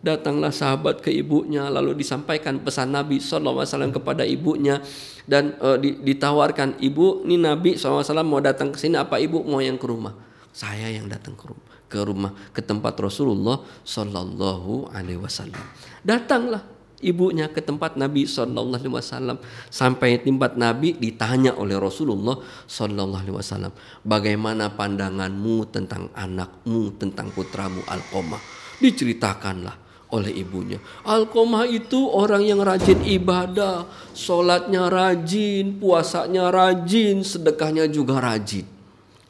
Datanglah 0.02 0.50
sahabat 0.50 1.06
ke 1.06 1.14
ibunya, 1.14 1.70
lalu 1.70 1.94
disampaikan 1.94 2.58
pesan 2.58 2.90
Nabi 2.90 3.22
SAW 3.22 3.94
kepada 3.94 4.26
ibunya 4.26 4.82
dan 5.30 5.54
e, 5.62 5.94
ditawarkan 6.02 6.82
ibu, 6.82 7.22
ini 7.22 7.38
Nabi 7.38 7.78
SAW 7.78 8.02
mau 8.26 8.42
datang 8.42 8.74
ke 8.74 8.82
sini, 8.82 8.98
apa 8.98 9.22
ibu 9.22 9.46
mau 9.46 9.62
yang 9.62 9.78
ke 9.78 9.86
rumah? 9.86 10.18
Saya 10.50 10.90
yang 10.90 11.06
datang 11.06 11.38
ke 11.38 11.46
rumah, 11.46 11.68
ke 11.86 12.00
rumah 12.02 12.32
ke 12.50 12.66
tempat 12.66 12.98
Rasulullah 12.98 13.62
Sallallahu 13.86 14.90
Alaihi 14.90 15.22
Wasallam. 15.22 15.62
Datanglah 16.02 16.66
ibunya 17.04 17.50
ke 17.50 17.60
tempat 17.60 17.98
Nabi 17.98 18.30
Shallallahu 18.30 18.78
Alaihi 18.78 18.94
Wasallam 18.94 19.38
sampai 19.68 20.22
tempat 20.22 20.56
Nabi 20.56 20.96
ditanya 20.96 21.58
oleh 21.58 21.76
Rasulullah 21.76 22.40
Shallallahu 22.70 23.22
Alaihi 23.26 23.36
Wasallam 23.36 23.74
bagaimana 24.06 24.72
pandanganmu 24.72 25.74
tentang 25.74 26.14
anakmu 26.14 26.96
tentang 27.02 27.34
putramu 27.34 27.82
Alqomah 27.90 28.40
diceritakanlah 28.80 29.81
oleh 30.12 30.44
ibunya. 30.44 30.78
Alqomah 31.08 31.66
itu 31.66 32.12
orang 32.12 32.44
yang 32.44 32.60
rajin 32.60 33.00
ibadah 33.08 33.88
sholatnya 34.12 34.92
rajin 34.92 35.80
puasanya 35.80 36.52
rajin 36.52 37.24
sedekahnya 37.24 37.88
juga 37.88 38.20
rajin. 38.20 38.68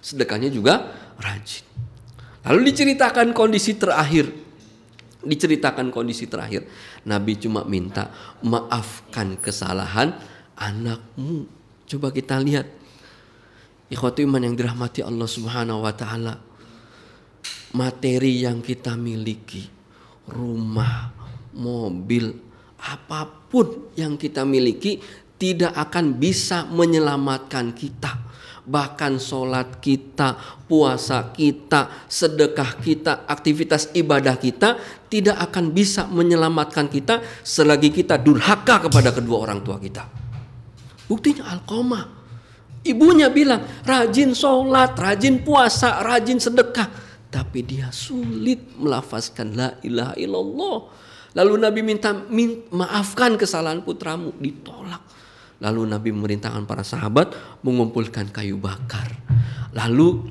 Sedekahnya 0.02 0.50
juga 0.50 0.89
rajin. 1.22 1.63
Lalu 2.50 2.74
diceritakan 2.74 3.38
kondisi 3.38 3.78
terakhir. 3.78 4.34
Diceritakan 5.22 5.94
kondisi 5.94 6.26
terakhir. 6.26 6.65
Nabi 7.06 7.38
cuma 7.38 7.62
minta 7.62 8.10
maafkan 8.41 9.38
kesalahan 9.38 10.17
anakmu. 10.58 11.46
Coba 11.86 12.10
kita 12.10 12.41
lihat. 12.41 12.65
Ikhwati 13.94 14.26
iman 14.26 14.41
yang 14.41 14.58
dirahmati 14.58 15.06
Allah 15.06 15.30
Subhanahu 15.30 15.86
wa 15.86 15.94
taala. 15.94 16.41
Materi 17.78 18.41
yang 18.41 18.65
kita 18.65 18.98
miliki 18.98 19.81
rumah 20.30 21.10
mobil 21.56 22.36
apa 22.82 23.30
pun 23.50 23.94
yang 23.98 24.18
kita 24.18 24.46
miliki 24.46 25.02
tidak 25.38 25.74
akan 25.74 26.18
bisa 26.22 26.70
menyelamatkan 26.70 27.74
kita 27.74 28.32
bahkan 28.62 29.18
sholat 29.18 29.82
kita, 29.82 30.38
puasa 30.70 31.34
kita, 31.34 32.06
sedekah 32.06 32.78
kita, 32.78 33.26
aktivitas 33.26 33.90
ibadah 33.98 34.38
kita 34.38 34.78
tidak 35.10 35.38
akan 35.50 35.74
bisa 35.74 36.06
menyelamatkan 36.06 36.86
kita 36.88 37.26
selagi 37.42 37.90
kita 37.90 38.22
durhaka 38.22 38.86
kepada 38.88 39.10
kedua 39.12 39.50
orang 39.50 39.60
tua 39.66 39.82
kita. 39.82 40.06
Buktinya 41.10 41.52
Alkoma. 41.52 42.22
Ibunya 42.82 43.30
bilang 43.30 43.62
rajin 43.86 44.34
sholat, 44.34 44.98
rajin 44.98 45.46
puasa, 45.46 46.02
rajin 46.02 46.42
sedekah. 46.42 47.11
Tapi 47.32 47.63
dia 47.63 47.88
sulit 47.96 48.76
melafazkan 48.76 49.56
la 49.56 49.80
ilaha 49.82 50.13
illallah. 50.20 50.78
Lalu 51.32 51.54
Nabi 51.63 51.80
minta, 51.80 52.12
maafkan 52.76 53.39
kesalahan 53.39 53.80
putramu. 53.82 54.36
Ditolak. 54.36 55.00
Lalu 55.63 55.82
Nabi 55.88 56.10
memerintahkan 56.12 56.67
para 56.67 56.84
sahabat 56.84 57.32
mengumpulkan 57.63 58.28
kayu 58.34 58.60
bakar. 58.60 59.15
Lalu 59.72 60.28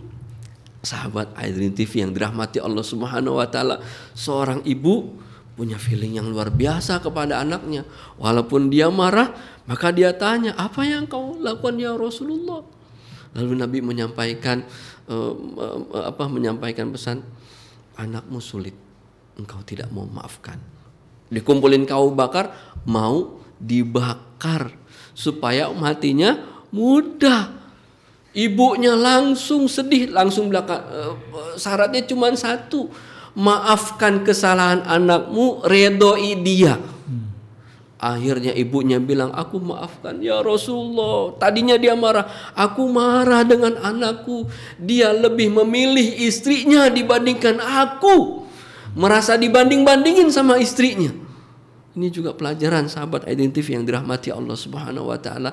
sahabat 0.84 1.32
Aidrin 1.36 1.72
TV 1.72 2.04
yang 2.04 2.12
dirahmati 2.12 2.60
Allah 2.60 2.84
Subhanahu 2.84 3.40
wa 3.40 3.48
taala, 3.48 3.80
seorang 4.12 4.60
ibu 4.68 5.16
punya 5.54 5.76
feeling 5.76 6.16
yang 6.16 6.28
luar 6.32 6.48
biasa 6.48 7.04
kepada 7.04 7.40
anaknya. 7.40 7.84
Walaupun 8.16 8.72
dia 8.72 8.88
marah, 8.88 9.32
maka 9.68 9.92
dia 9.92 10.16
tanya, 10.16 10.56
"Apa 10.56 10.88
yang 10.88 11.04
kau 11.04 11.36
lakukan 11.36 11.76
ya 11.76 11.92
Rasulullah?" 11.94 12.64
Lalu 13.36 13.52
Nabi 13.60 13.78
menyampaikan 13.84 14.66
uh, 15.08 15.34
apa 16.04 16.24
menyampaikan 16.28 16.92
pesan, 16.92 17.24
"Anakmu 17.96 18.42
sulit, 18.42 18.74
engkau 19.40 19.62
tidak 19.64 19.88
mau 19.94 20.04
maafkan." 20.04 20.60
Dikumpulin 21.30 21.86
kayu 21.86 22.10
bakar, 22.12 22.52
mau 22.84 23.40
dibakar 23.56 24.74
supaya 25.14 25.70
matinya 25.70 26.36
mudah. 26.74 27.60
Ibunya 28.30 28.94
langsung 28.94 29.66
sedih, 29.66 30.10
langsung 30.10 30.50
belakang. 30.50 30.82
Uh, 30.86 31.14
syaratnya 31.58 32.06
cuma 32.06 32.30
satu, 32.34 32.90
maafkan 33.34 34.22
kesalahan 34.26 34.82
anakmu, 34.86 35.62
redoi 35.66 36.38
dia. 36.42 36.78
Akhirnya 38.00 38.56
ibunya 38.56 38.96
bilang, 38.96 39.28
aku 39.36 39.60
maafkan 39.60 40.24
ya 40.24 40.40
Rasulullah. 40.40 41.36
Tadinya 41.36 41.76
dia 41.76 41.92
marah, 41.92 42.24
aku 42.56 42.88
marah 42.88 43.44
dengan 43.44 43.76
anakku. 43.76 44.48
Dia 44.80 45.12
lebih 45.12 45.52
memilih 45.52 46.24
istrinya 46.24 46.88
dibandingkan 46.88 47.60
aku. 47.60 48.48
Merasa 48.96 49.36
dibanding-bandingin 49.36 50.32
sama 50.32 50.56
istrinya. 50.56 51.12
Ini 51.92 52.08
juga 52.08 52.32
pelajaran 52.32 52.88
sahabat 52.88 53.28
identif 53.28 53.68
yang 53.68 53.84
dirahmati 53.84 54.32
Allah 54.32 54.56
Subhanahu 54.56 55.12
wa 55.12 55.18
taala. 55.20 55.52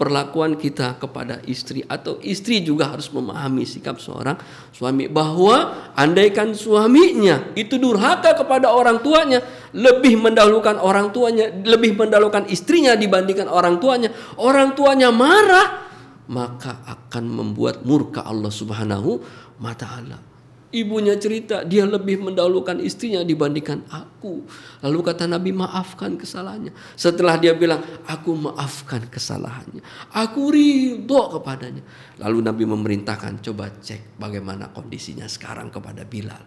Perlakuan 0.00 0.56
kita 0.56 0.96
kepada 0.96 1.44
istri 1.44 1.84
atau 1.84 2.16
istri 2.24 2.64
juga 2.64 2.88
harus 2.88 3.12
memahami 3.12 3.68
sikap 3.68 4.00
seorang 4.00 4.40
suami 4.72 5.12
bahwa 5.12 5.92
andaikan 5.92 6.56
suaminya 6.56 7.52
itu 7.52 7.76
durhaka 7.76 8.32
kepada 8.32 8.72
orang 8.72 9.04
tuanya 9.04 9.44
lebih 9.76 10.16
mendahulukan 10.16 10.80
orang 10.80 11.12
tuanya 11.12 11.52
lebih 11.52 12.00
mendahulukan 12.00 12.48
istrinya 12.48 12.96
dibandingkan 12.96 13.44
orang 13.44 13.76
tuanya 13.76 14.08
orang 14.40 14.72
tuanya 14.72 15.12
marah 15.12 15.84
maka 16.32 16.80
akan 16.88 17.24
membuat 17.28 17.84
murka 17.84 18.24
Allah 18.24 18.48
Subhanahu 18.48 19.20
wa 19.60 19.76
taala 19.76 20.29
Ibunya 20.70 21.18
cerita 21.18 21.66
dia 21.66 21.82
lebih 21.82 22.22
mendahulukan 22.22 22.78
istrinya 22.78 23.26
dibandingkan 23.26 23.90
aku. 23.90 24.46
Lalu 24.86 24.98
kata 25.02 25.26
Nabi 25.26 25.50
maafkan 25.50 26.14
kesalahannya. 26.14 26.70
Setelah 26.94 27.42
dia 27.42 27.58
bilang 27.58 27.82
aku 28.06 28.30
maafkan 28.38 29.10
kesalahannya. 29.10 29.82
Aku 30.14 30.54
ridho 30.54 31.22
kepadanya. 31.34 31.82
Lalu 32.22 32.38
Nabi 32.46 32.64
memerintahkan 32.70 33.42
coba 33.42 33.74
cek 33.82 34.14
bagaimana 34.14 34.70
kondisinya 34.70 35.26
sekarang 35.26 35.74
kepada 35.74 36.06
Bilal. 36.06 36.46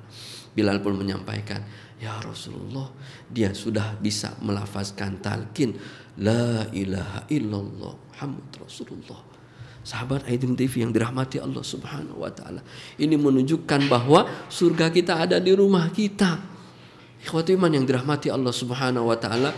Bilal 0.55 0.79
pun 0.79 0.95
menyampaikan 0.95 1.59
ya 1.99 2.19
Rasulullah 2.23 2.91
dia 3.27 3.51
sudah 3.51 3.97
bisa 3.99 4.39
melafazkan 4.39 5.19
talqin 5.23 5.75
la 6.21 6.69
ilaha 6.71 7.25
illallah 7.31 7.95
Muhammad 8.13 8.47
Rasulullah 8.61 9.32
Sahabat 9.83 10.23
Aidin 10.31 10.55
TV 10.55 10.79
yang 10.79 10.95
dirahmati 10.95 11.43
Allah 11.43 11.59
Subhanahu 11.59 12.23
wa 12.23 12.31
taala. 12.31 12.63
Ini 12.95 13.19
menunjukkan 13.19 13.91
bahwa 13.91 14.25
surga 14.47 14.87
kita 14.87 15.27
ada 15.27 15.43
di 15.43 15.51
rumah 15.51 15.91
kita. 15.91 16.39
Ikhwati 17.19 17.59
iman 17.59 17.71
yang 17.71 17.83
dirahmati 17.83 18.31
Allah 18.31 18.55
Subhanahu 18.55 19.11
wa 19.11 19.17
taala 19.19 19.51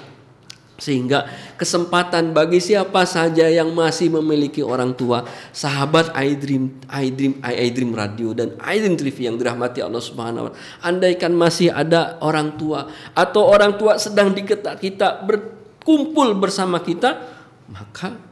sehingga 0.76 1.24
kesempatan 1.56 2.36
bagi 2.36 2.60
siapa 2.60 3.08
saja 3.08 3.48
yang 3.48 3.72
masih 3.72 4.12
memiliki 4.12 4.60
orang 4.60 4.92
tua 4.92 5.24
sahabat 5.56 6.12
iDream 6.12 6.84
iDream 6.92 7.40
iDream 7.40 7.92
Radio 7.96 8.36
dan 8.36 8.60
iDream 8.60 9.00
TV 9.00 9.32
yang 9.32 9.40
dirahmati 9.40 9.80
Allah 9.80 10.04
Subhanahu 10.04 10.44
wa 10.44 10.52
taala 10.52 10.84
andaikan 10.84 11.32
masih 11.32 11.72
ada 11.72 12.20
orang 12.20 12.60
tua 12.60 12.92
atau 13.16 13.48
orang 13.48 13.80
tua 13.80 13.96
sedang 13.96 14.36
di 14.36 14.44
kita 14.44 15.24
berkumpul 15.24 16.36
bersama 16.36 16.84
kita 16.84 17.24
maka 17.72 18.25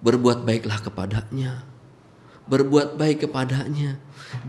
berbuat 0.00 0.44
baiklah 0.44 0.80
kepadanya. 0.80 1.64
Berbuat 2.50 2.98
baik 2.98 3.30
kepadanya. 3.30 4.00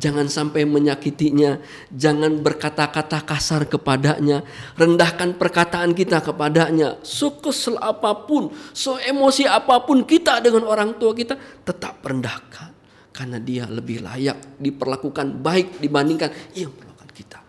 Jangan 0.02 0.26
sampai 0.26 0.66
menyakitinya. 0.66 1.62
Jangan 1.94 2.42
berkata-kata 2.42 3.22
kasar 3.22 3.70
kepadanya. 3.70 4.42
Rendahkan 4.74 5.38
perkataan 5.38 5.94
kita 5.94 6.18
kepadanya. 6.26 6.98
So 7.06 7.38
kesel 7.38 7.78
apa 7.78 8.26
pun, 8.26 8.50
so 8.74 8.98
emosi 8.98 9.46
apa 9.46 9.86
pun 9.86 10.02
kita 10.02 10.42
dengan 10.42 10.66
orang 10.66 10.98
tua 10.98 11.14
kita 11.14 11.38
tetap 11.62 12.02
rendahkan. 12.02 12.74
Karena 13.14 13.38
dia 13.38 13.70
lebih 13.70 14.02
layak 14.02 14.58
diperlakukan 14.58 15.38
baik 15.38 15.78
dibandingkan 15.78 16.58
yang 16.58 16.74
melakukan 16.74 17.10
kita. 17.14 17.40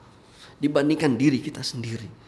Dibandingkan 0.61 1.17
diri 1.17 1.41
kita 1.41 1.65
sendiri 1.65 2.22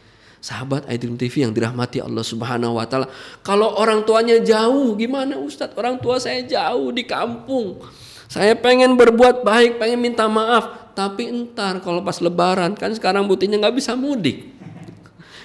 sahabat 0.44 0.84
Aidrim 0.84 1.16
TV 1.16 1.40
yang 1.40 1.56
dirahmati 1.56 2.04
Allah 2.04 2.20
Subhanahu 2.20 2.76
wa 2.76 2.84
taala. 2.84 3.08
Kalau 3.40 3.80
orang 3.80 4.04
tuanya 4.04 4.36
jauh, 4.44 4.92
gimana 4.92 5.40
Ustadz? 5.40 5.72
Orang 5.72 5.96
tua 6.04 6.20
saya 6.20 6.44
jauh 6.44 6.92
di 6.92 7.08
kampung. 7.08 7.80
Saya 8.28 8.52
pengen 8.52 9.00
berbuat 9.00 9.40
baik, 9.40 9.80
pengen 9.80 10.04
minta 10.04 10.28
maaf, 10.28 10.92
tapi 10.92 11.32
entar 11.32 11.80
kalau 11.80 12.04
pas 12.04 12.20
lebaran 12.20 12.76
kan 12.76 12.92
sekarang 12.92 13.24
buktinya 13.24 13.56
nggak 13.56 13.76
bisa 13.80 13.96
mudik. 13.96 14.52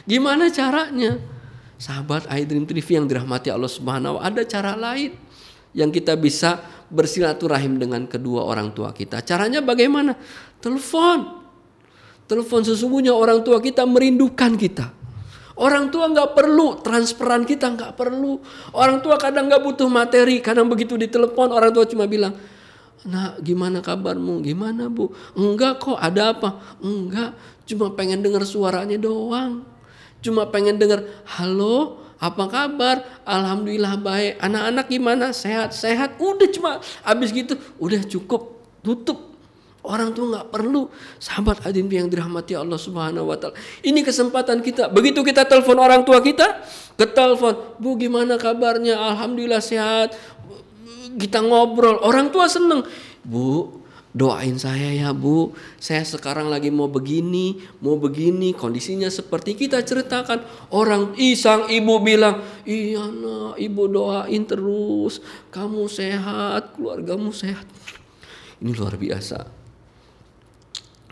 Gimana 0.04 0.52
caranya? 0.52 1.16
Sahabat 1.80 2.28
iDream 2.28 2.68
TV 2.68 3.00
yang 3.00 3.08
dirahmati 3.08 3.48
Allah 3.48 3.72
Subhanahu 3.72 4.20
wa 4.20 4.22
ada 4.28 4.44
cara 4.44 4.76
lain 4.76 5.16
yang 5.72 5.96
kita 5.96 6.20
bisa 6.20 6.60
bersilaturahim 6.92 7.80
dengan 7.80 8.04
kedua 8.04 8.44
orang 8.44 8.76
tua 8.76 8.92
kita. 8.92 9.24
Caranya 9.24 9.64
bagaimana? 9.64 10.20
Telepon. 10.60 11.39
Telepon 12.30 12.62
sesungguhnya 12.62 13.10
orang 13.10 13.42
tua 13.42 13.58
kita 13.58 13.90
merindukan 13.90 14.54
kita. 14.54 14.94
Orang 15.58 15.90
tua 15.90 16.08
nggak 16.08 16.38
perlu 16.38 16.80
transferan 16.86 17.44
kita 17.44 17.74
nggak 17.74 17.98
perlu. 17.98 18.38
Orang 18.72 19.02
tua 19.02 19.18
kadang 19.18 19.50
nggak 19.50 19.66
butuh 19.66 19.90
materi, 19.90 20.38
kadang 20.40 20.70
begitu 20.70 20.94
ditelepon 20.94 21.50
orang 21.50 21.74
tua 21.74 21.90
cuma 21.90 22.06
bilang, 22.06 22.38
Nah, 23.08 23.40
gimana 23.40 23.80
kabarmu? 23.80 24.44
Gimana 24.44 24.92
bu? 24.92 25.16
Enggak 25.32 25.80
kok, 25.80 25.96
ada 25.96 26.36
apa? 26.36 26.60
Enggak, 26.84 27.32
cuma 27.64 27.96
pengen 27.96 28.20
dengar 28.20 28.44
suaranya 28.44 29.00
doang. 29.00 29.64
Cuma 30.20 30.52
pengen 30.52 30.76
dengar, 30.76 31.08
halo, 31.40 32.04
apa 32.20 32.44
kabar? 32.52 33.08
Alhamdulillah 33.24 33.96
baik. 34.04 34.44
Anak-anak 34.44 34.86
gimana? 34.92 35.26
Sehat-sehat. 35.32 36.20
Udah 36.20 36.50
cuma 36.52 36.72
habis 37.08 37.32
gitu, 37.32 37.56
udah 37.80 38.04
cukup. 38.04 38.60
Tutup. 38.84 39.29
Orang 39.90 40.14
tuh 40.14 40.30
nggak 40.30 40.54
perlu 40.54 40.86
sahabat 41.18 41.66
adim 41.66 41.90
yang 41.90 42.06
dirahmati 42.06 42.54
Allah 42.54 42.78
Subhanahu 42.78 43.26
wa 43.26 43.38
taala. 43.42 43.58
Ini 43.82 44.06
kesempatan 44.06 44.62
kita. 44.62 44.94
Begitu 44.94 45.26
kita 45.26 45.50
telepon 45.50 45.82
orang 45.82 46.06
tua 46.06 46.22
kita, 46.22 46.62
ke 46.94 47.10
telepon, 47.10 47.58
"Bu, 47.82 47.98
gimana 47.98 48.38
kabarnya? 48.38 49.02
Alhamdulillah 49.18 49.66
sehat." 49.66 50.14
Kita 51.18 51.42
ngobrol, 51.42 51.98
orang 52.06 52.30
tua 52.30 52.46
seneng. 52.46 52.86
Bu, 53.26 53.80
doain 54.10 54.58
saya 54.58 54.90
ya 54.90 55.14
bu 55.14 55.54
saya 55.78 56.02
sekarang 56.02 56.50
lagi 56.50 56.74
mau 56.74 56.90
begini 56.90 57.62
mau 57.78 57.94
begini 58.02 58.58
kondisinya 58.58 59.06
seperti 59.06 59.54
kita 59.54 59.86
ceritakan 59.86 60.42
orang 60.74 61.14
isang 61.22 61.70
ibu 61.70 62.02
bilang 62.02 62.42
iya 62.66 63.06
nak 63.06 63.62
ibu 63.62 63.86
doain 63.86 64.44
terus 64.50 65.22
kamu 65.54 65.86
sehat 65.86 66.74
keluargamu 66.74 67.30
sehat 67.30 67.70
ini 68.66 68.74
luar 68.74 68.98
biasa 68.98 69.59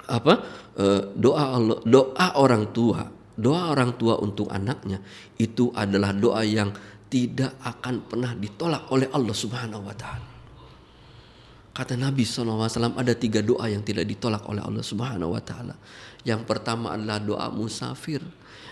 apa 0.08 0.34
eh, 0.80 1.02
doa 1.16 1.44
Allah 1.56 1.78
doa 1.84 2.28
orang 2.40 2.72
tua 2.72 3.06
doa 3.38 3.70
orang 3.70 3.94
tua 4.00 4.18
untuk 4.18 4.50
anaknya 4.50 5.04
itu 5.38 5.70
adalah 5.76 6.16
doa 6.16 6.42
yang 6.42 6.74
tidak 7.08 7.56
akan 7.64 8.04
pernah 8.08 8.36
ditolak 8.36 8.90
oleh 8.92 9.08
Allah 9.14 9.36
Subhanahu 9.36 9.84
wa 9.86 9.96
taala 9.96 10.38
Kata 11.78 11.94
Nabi 11.94 12.26
SAW 12.26 12.66
ada 12.98 13.14
tiga 13.14 13.46
doa 13.46 13.70
yang 13.70 13.86
tidak 13.86 14.10
ditolak 14.10 14.50
oleh 14.50 14.66
Allah 14.66 14.82
Subhanahu 14.82 15.38
Wa 15.38 15.44
Taala. 15.46 15.78
Yang 16.26 16.50
pertama 16.50 16.98
adalah 16.98 17.22
doa 17.22 17.54
musafir. 17.54 18.18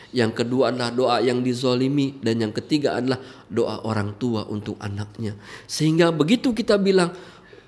Yang 0.10 0.42
kedua 0.42 0.74
adalah 0.74 0.90
doa 0.90 1.22
yang 1.22 1.46
dizolimi. 1.46 2.18
Dan 2.18 2.42
yang 2.42 2.50
ketiga 2.50 2.98
adalah 2.98 3.22
doa 3.46 3.86
orang 3.86 4.18
tua 4.18 4.50
untuk 4.50 4.82
anaknya. 4.82 5.38
Sehingga 5.70 6.10
begitu 6.10 6.50
kita 6.50 6.82
bilang, 6.82 7.14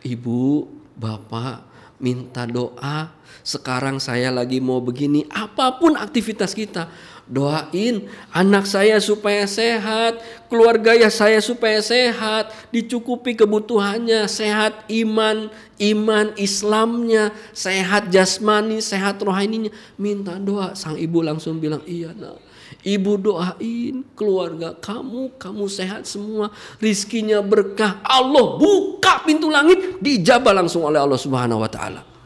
ibu, 0.01 0.65
bapak, 0.97 1.66
minta 1.97 2.45
doa. 2.47 3.13
Sekarang 3.41 4.01
saya 4.01 4.33
lagi 4.33 4.59
mau 4.59 4.83
begini. 4.83 5.23
Apa 5.31 5.79
pun 5.79 5.95
aktivitas 5.95 6.51
kita 6.51 6.87
Doain 7.27 8.07
anak 8.31 8.63
saya 8.63 9.03
supaya 9.03 9.43
sehat, 9.43 10.23
keluarga 10.47 10.95
ya 10.95 11.11
saya 11.11 11.43
supaya 11.43 11.83
sehat, 11.83 12.55
dicukupi 12.71 13.35
kebutuhannya, 13.35 14.23
sehat 14.31 14.87
iman, 14.87 15.51
iman 15.75 16.31
Islamnya, 16.39 17.35
sehat 17.51 18.15
jasmani, 18.15 18.79
sehat 18.79 19.19
rohaninya. 19.19 19.75
Minta 19.99 20.39
doa, 20.39 20.71
sang 20.71 20.95
ibu 20.95 21.19
langsung 21.19 21.59
bilang, 21.59 21.83
"Iya, 21.83 22.15
nak." 22.15 22.46
Ibu 22.87 23.19
doain 23.19 24.07
keluarga 24.15 24.71
kamu, 24.79 25.35
kamu 25.35 25.67
sehat 25.67 26.07
semua, 26.07 26.55
rizkinya 26.79 27.43
berkah. 27.43 27.99
Allah 28.07 28.55
buka 28.55 29.27
pintu 29.27 29.51
langit, 29.51 29.99
dijabah 29.99 30.55
langsung 30.55 30.87
oleh 30.87 31.03
Allah 31.03 31.19
Subhanahu 31.19 31.59
wa 31.59 31.67
taala 31.67 32.17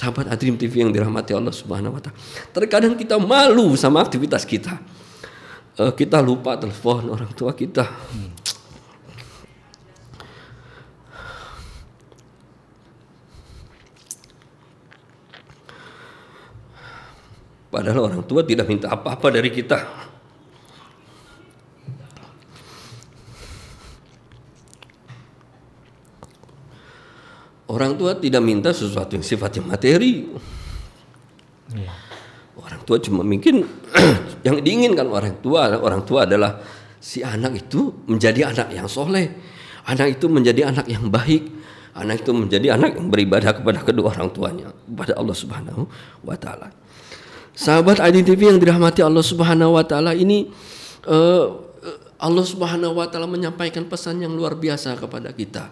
sahabat 0.00 0.32
Adrim 0.32 0.56
TV 0.56 0.80
yang 0.80 0.88
dirahmati 0.88 1.36
Allah 1.36 1.52
Subhanahu 1.52 1.92
wa 1.92 2.00
taala. 2.00 2.16
Terkadang 2.56 2.96
kita 2.96 3.20
malu 3.20 3.76
sama 3.76 4.00
aktivitas 4.00 4.48
kita. 4.48 4.80
Uh, 5.76 5.92
kita 5.92 6.24
lupa 6.24 6.56
telepon 6.56 7.12
orang 7.12 7.28
tua 7.36 7.52
kita. 7.52 7.84
Padahal 17.70 18.10
orang 18.10 18.22
tua 18.26 18.42
tidak 18.42 18.66
minta 18.66 18.90
apa-apa 18.90 19.30
dari 19.30 19.50
kita. 19.54 19.78
Orang 27.70 27.94
tua 27.94 28.18
tidak 28.18 28.42
minta 28.42 28.74
sesuatu 28.74 29.14
yang 29.14 29.22
sifatnya 29.22 29.62
materi. 29.62 30.26
Ya. 31.70 31.94
Orang 32.58 32.82
tua 32.82 32.98
cuma 32.98 33.22
mungkin 33.22 33.62
yang 34.46 34.58
diinginkan 34.58 35.06
orang 35.06 35.38
tua 35.38 35.70
orang 35.78 36.02
tua 36.02 36.26
adalah 36.26 36.58
si 36.98 37.22
anak 37.22 37.70
itu 37.70 38.02
menjadi 38.10 38.50
anak 38.50 38.74
yang 38.74 38.90
soleh, 38.90 39.30
anak 39.86 40.18
itu 40.18 40.26
menjadi 40.26 40.74
anak 40.74 40.90
yang 40.90 41.06
baik, 41.06 41.46
anak 41.94 42.26
itu 42.26 42.34
menjadi 42.34 42.74
anak 42.74 42.98
yang 42.98 43.06
beribadah 43.06 43.54
kepada 43.54 43.86
kedua 43.86 44.18
orang 44.18 44.34
tuanya, 44.34 44.68
kepada 44.74 45.14
Allah 45.14 45.36
Subhanahu 45.38 45.82
wa 46.26 46.34
taala. 46.34 46.74
Sahabat 47.60 48.00
IDTV 48.00 48.56
yang 48.56 48.56
dirahmati 48.56 49.04
Allah 49.04 49.20
Subhanahu 49.20 49.76
wa 49.76 49.84
taala 49.84 50.16
ini 50.16 50.48
uh, 51.04 51.44
Allah 52.16 52.44
Subhanahu 52.48 52.96
wa 52.96 53.04
taala 53.04 53.28
menyampaikan 53.28 53.84
pesan 53.84 54.24
yang 54.24 54.32
luar 54.32 54.56
biasa 54.56 54.96
kepada 54.96 55.28
kita. 55.36 55.68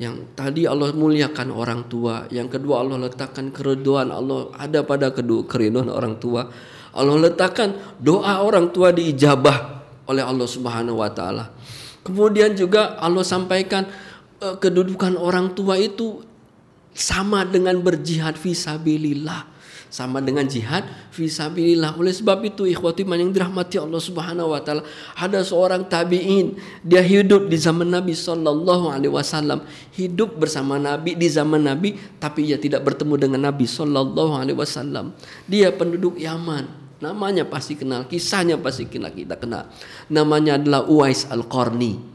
Yang 0.00 0.32
tadi 0.32 0.64
Allah 0.64 0.88
muliakan 0.96 1.52
orang 1.52 1.84
tua, 1.84 2.24
yang 2.32 2.48
kedua 2.48 2.80
Allah 2.80 3.12
letakkan 3.12 3.52
keriduan 3.52 4.08
Allah 4.08 4.56
ada 4.56 4.80
pada 4.88 5.12
kedua 5.12 5.44
keriduan 5.44 5.92
orang 5.92 6.16
tua. 6.16 6.48
Allah 6.96 7.28
letakkan 7.28 7.76
doa 8.00 8.40
orang 8.40 8.72
tua 8.72 8.88
diijabah 8.96 9.84
oleh 10.08 10.24
Allah 10.24 10.48
Subhanahu 10.48 11.04
wa 11.04 11.12
taala. 11.12 11.52
Kemudian 12.08 12.56
juga 12.56 12.96
Allah 12.96 13.20
sampaikan 13.20 13.84
uh, 14.40 14.56
kedudukan 14.56 15.20
orang 15.20 15.52
tua 15.52 15.76
itu 15.76 16.24
sama 16.96 17.44
dengan 17.44 17.76
berjihad 17.84 18.40
fisabilillah 18.40 19.51
sama 19.92 20.24
dengan 20.24 20.48
jihad 20.48 20.88
fisabilillah. 21.12 22.00
Oleh 22.00 22.16
sebab 22.16 22.40
itu 22.48 22.64
ikhwati 22.64 23.04
man 23.04 23.20
yang 23.20 23.28
dirahmati 23.28 23.76
Allah 23.76 24.00
Subhanahu 24.00 24.56
wa 24.56 24.60
taala, 24.64 24.88
ada 25.12 25.44
seorang 25.44 25.84
tabi'in, 25.84 26.56
dia 26.80 27.04
hidup 27.04 27.52
di 27.52 27.60
zaman 27.60 27.92
Nabi 27.92 28.16
sallallahu 28.16 28.88
alaihi 28.88 29.12
wasallam, 29.12 29.60
hidup 29.92 30.40
bersama 30.40 30.80
Nabi 30.80 31.12
di 31.12 31.28
zaman 31.28 31.68
Nabi 31.68 32.00
tapi 32.16 32.48
ia 32.48 32.56
tidak 32.56 32.88
bertemu 32.88 33.20
dengan 33.20 33.52
Nabi 33.52 33.68
sallallahu 33.68 34.32
alaihi 34.32 34.56
wasallam. 34.56 35.12
Dia 35.44 35.68
penduduk 35.76 36.16
Yaman. 36.16 36.80
Namanya 37.02 37.42
pasti 37.42 37.74
kenal, 37.74 38.06
kisahnya 38.06 38.54
pasti 38.56 38.86
kita 38.86 39.34
kenal. 39.36 39.68
Namanya 40.06 40.54
adalah 40.54 40.86
Uwais 40.86 41.26
Al-Qarni. 41.26 42.11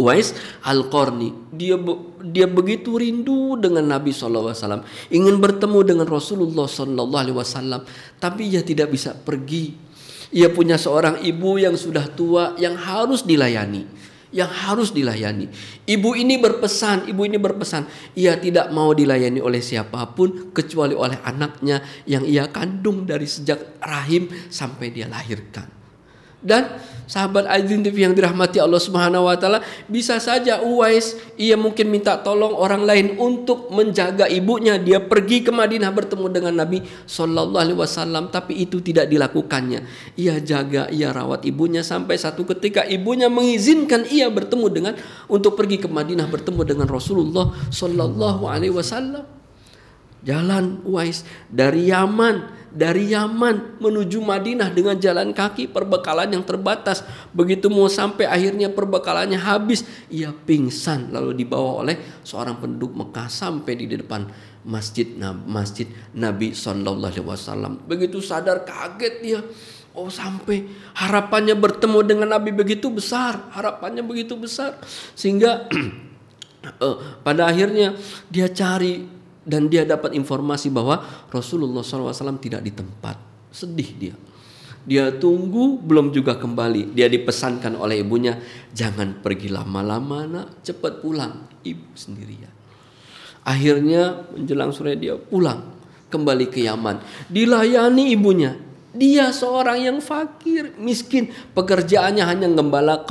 Uwais 0.00 0.32
Al-Qarni. 0.64 1.52
Dia 1.52 1.76
dia 2.24 2.48
begitu 2.48 2.96
rindu 2.96 3.60
dengan 3.60 3.84
Nabi 3.84 4.12
SAW. 4.12 4.84
Ingin 5.12 5.36
bertemu 5.36 5.78
dengan 5.84 6.06
Rasulullah 6.08 6.64
SAW. 6.64 7.84
Tapi 8.16 8.42
ia 8.48 8.64
tidak 8.64 8.92
bisa 8.92 9.12
pergi. 9.12 9.76
Ia 10.30 10.48
punya 10.48 10.78
seorang 10.78 11.20
ibu 11.26 11.58
yang 11.58 11.74
sudah 11.74 12.06
tua 12.08 12.54
yang 12.56 12.78
harus 12.78 13.26
dilayani. 13.26 13.84
Yang 14.30 14.50
harus 14.62 14.88
dilayani. 14.94 15.50
Ibu 15.90 16.14
ini 16.14 16.38
berpesan, 16.38 17.10
ibu 17.10 17.26
ini 17.26 17.34
berpesan. 17.34 18.14
Ia 18.14 18.38
tidak 18.38 18.70
mau 18.70 18.94
dilayani 18.94 19.42
oleh 19.42 19.58
siapa 19.58 20.06
pun 20.14 20.54
kecuali 20.54 20.94
oleh 20.94 21.18
anaknya 21.26 21.82
yang 22.06 22.22
ia 22.22 22.46
kandung 22.46 23.02
dari 23.10 23.26
sejak 23.26 23.82
rahim 23.82 24.30
sampai 24.46 24.94
dia 24.94 25.10
lahirkan. 25.10 25.79
Dan 26.40 26.80
sahabat 27.04 27.44
Aidin 27.50 27.84
yang 27.84 28.16
dirahmati 28.16 28.62
Allah 28.62 28.80
Subhanahu 28.80 29.28
wa 29.28 29.36
taala, 29.36 29.60
bisa 29.90 30.16
saja 30.22 30.64
Uwais 30.64 31.18
ia 31.34 31.58
mungkin 31.58 31.92
minta 31.92 32.16
tolong 32.22 32.54
orang 32.56 32.86
lain 32.86 33.06
untuk 33.20 33.68
menjaga 33.68 34.24
ibunya. 34.30 34.80
Dia 34.80 35.04
pergi 35.04 35.44
ke 35.44 35.52
Madinah 35.52 35.92
bertemu 35.92 36.26
dengan 36.32 36.54
Nabi 36.64 36.80
sallallahu 36.86 37.60
alaihi 37.60 37.78
wasallam, 37.78 38.32
tapi 38.32 38.62
itu 38.62 38.78
tidak 38.80 39.10
dilakukannya. 39.10 39.84
Ia 40.16 40.38
jaga, 40.40 40.88
ia 40.88 41.10
rawat 41.10 41.44
ibunya 41.44 41.82
sampai 41.82 42.14
satu 42.16 42.46
ketika 42.46 42.86
ibunya 42.88 43.26
mengizinkan 43.26 44.06
ia 44.08 44.30
bertemu 44.30 44.66
dengan 44.70 44.94
untuk 45.26 45.58
pergi 45.58 45.82
ke 45.82 45.88
Madinah 45.90 46.30
bertemu 46.30 46.62
dengan 46.62 46.86
Rasulullah 46.86 47.52
sallallahu 47.68 48.46
alaihi 48.46 48.72
wasallam. 48.72 49.26
Jalan 50.20 50.84
Uwais 50.84 51.24
dari 51.48 51.88
Yaman 51.88 52.59
dari 52.70 53.10
Yaman 53.10 53.82
menuju 53.82 54.22
Madinah 54.22 54.70
dengan 54.70 54.94
jalan 54.96 55.34
kaki 55.34 55.70
perbekalan 55.70 56.30
yang 56.30 56.46
terbatas. 56.46 57.02
Begitu 57.34 57.66
mau 57.66 57.90
sampai 57.90 58.30
akhirnya 58.30 58.70
perbekalannya 58.70 59.38
habis, 59.38 59.82
ia 60.08 60.30
pingsan 60.30 61.10
lalu 61.10 61.42
dibawa 61.44 61.82
oleh 61.82 61.96
seorang 62.22 62.62
penduduk 62.62 62.94
Mekah 62.94 63.26
sampai 63.26 63.72
di 63.74 63.86
depan 63.90 64.30
masjid 64.64 65.06
masjid 65.46 65.90
Nabi 66.14 66.54
Shallallahu 66.54 67.10
Alaihi 67.10 67.26
Wasallam. 67.26 67.72
Begitu 67.84 68.22
sadar 68.22 68.62
kaget 68.62 69.14
dia. 69.20 69.40
Oh 69.90 70.06
sampai 70.06 70.70
harapannya 70.94 71.58
bertemu 71.58 71.98
dengan 72.06 72.38
Nabi 72.38 72.54
begitu 72.54 72.86
besar, 72.94 73.50
harapannya 73.50 74.06
begitu 74.06 74.38
besar 74.38 74.78
sehingga 75.18 75.66
uh, 76.78 76.96
pada 77.26 77.50
akhirnya 77.50 77.98
dia 78.30 78.46
cari 78.54 79.19
dan 79.44 79.72
dia 79.72 79.88
dapat 79.88 80.12
informasi 80.12 80.68
bahwa 80.68 81.00
Rasulullah 81.32 81.80
SAW 81.80 82.36
tidak 82.40 82.60
di 82.60 82.72
tempat. 82.72 83.16
Sedih 83.50 83.90
dia. 83.96 84.14
Dia 84.80 85.12
tunggu 85.12 85.76
belum 85.76 86.12
juga 86.12 86.40
kembali. 86.40 86.96
Dia 86.96 87.08
dipesankan 87.08 87.76
oleh 87.76 88.00
ibunya, 88.00 88.40
jangan 88.72 89.20
pergi 89.20 89.52
lama-lama 89.52 90.24
nak, 90.24 90.64
cepat 90.64 91.04
pulang. 91.04 91.60
Ibu 91.60 91.92
sendirian. 91.92 92.52
Akhirnya 93.44 94.28
menjelang 94.32 94.72
sore 94.72 94.96
dia 94.96 95.16
pulang 95.16 95.76
kembali 96.08 96.48
ke 96.48 96.64
Yaman. 96.64 97.00
Dilayani 97.28 98.12
ibunya. 98.12 98.52
Dia 98.90 99.30
seorang 99.30 99.86
yang 99.86 99.98
fakir, 100.02 100.74
miskin. 100.74 101.30
Pekerjaannya 101.54 102.26
hanya 102.26 102.50
gembala, 102.50 103.06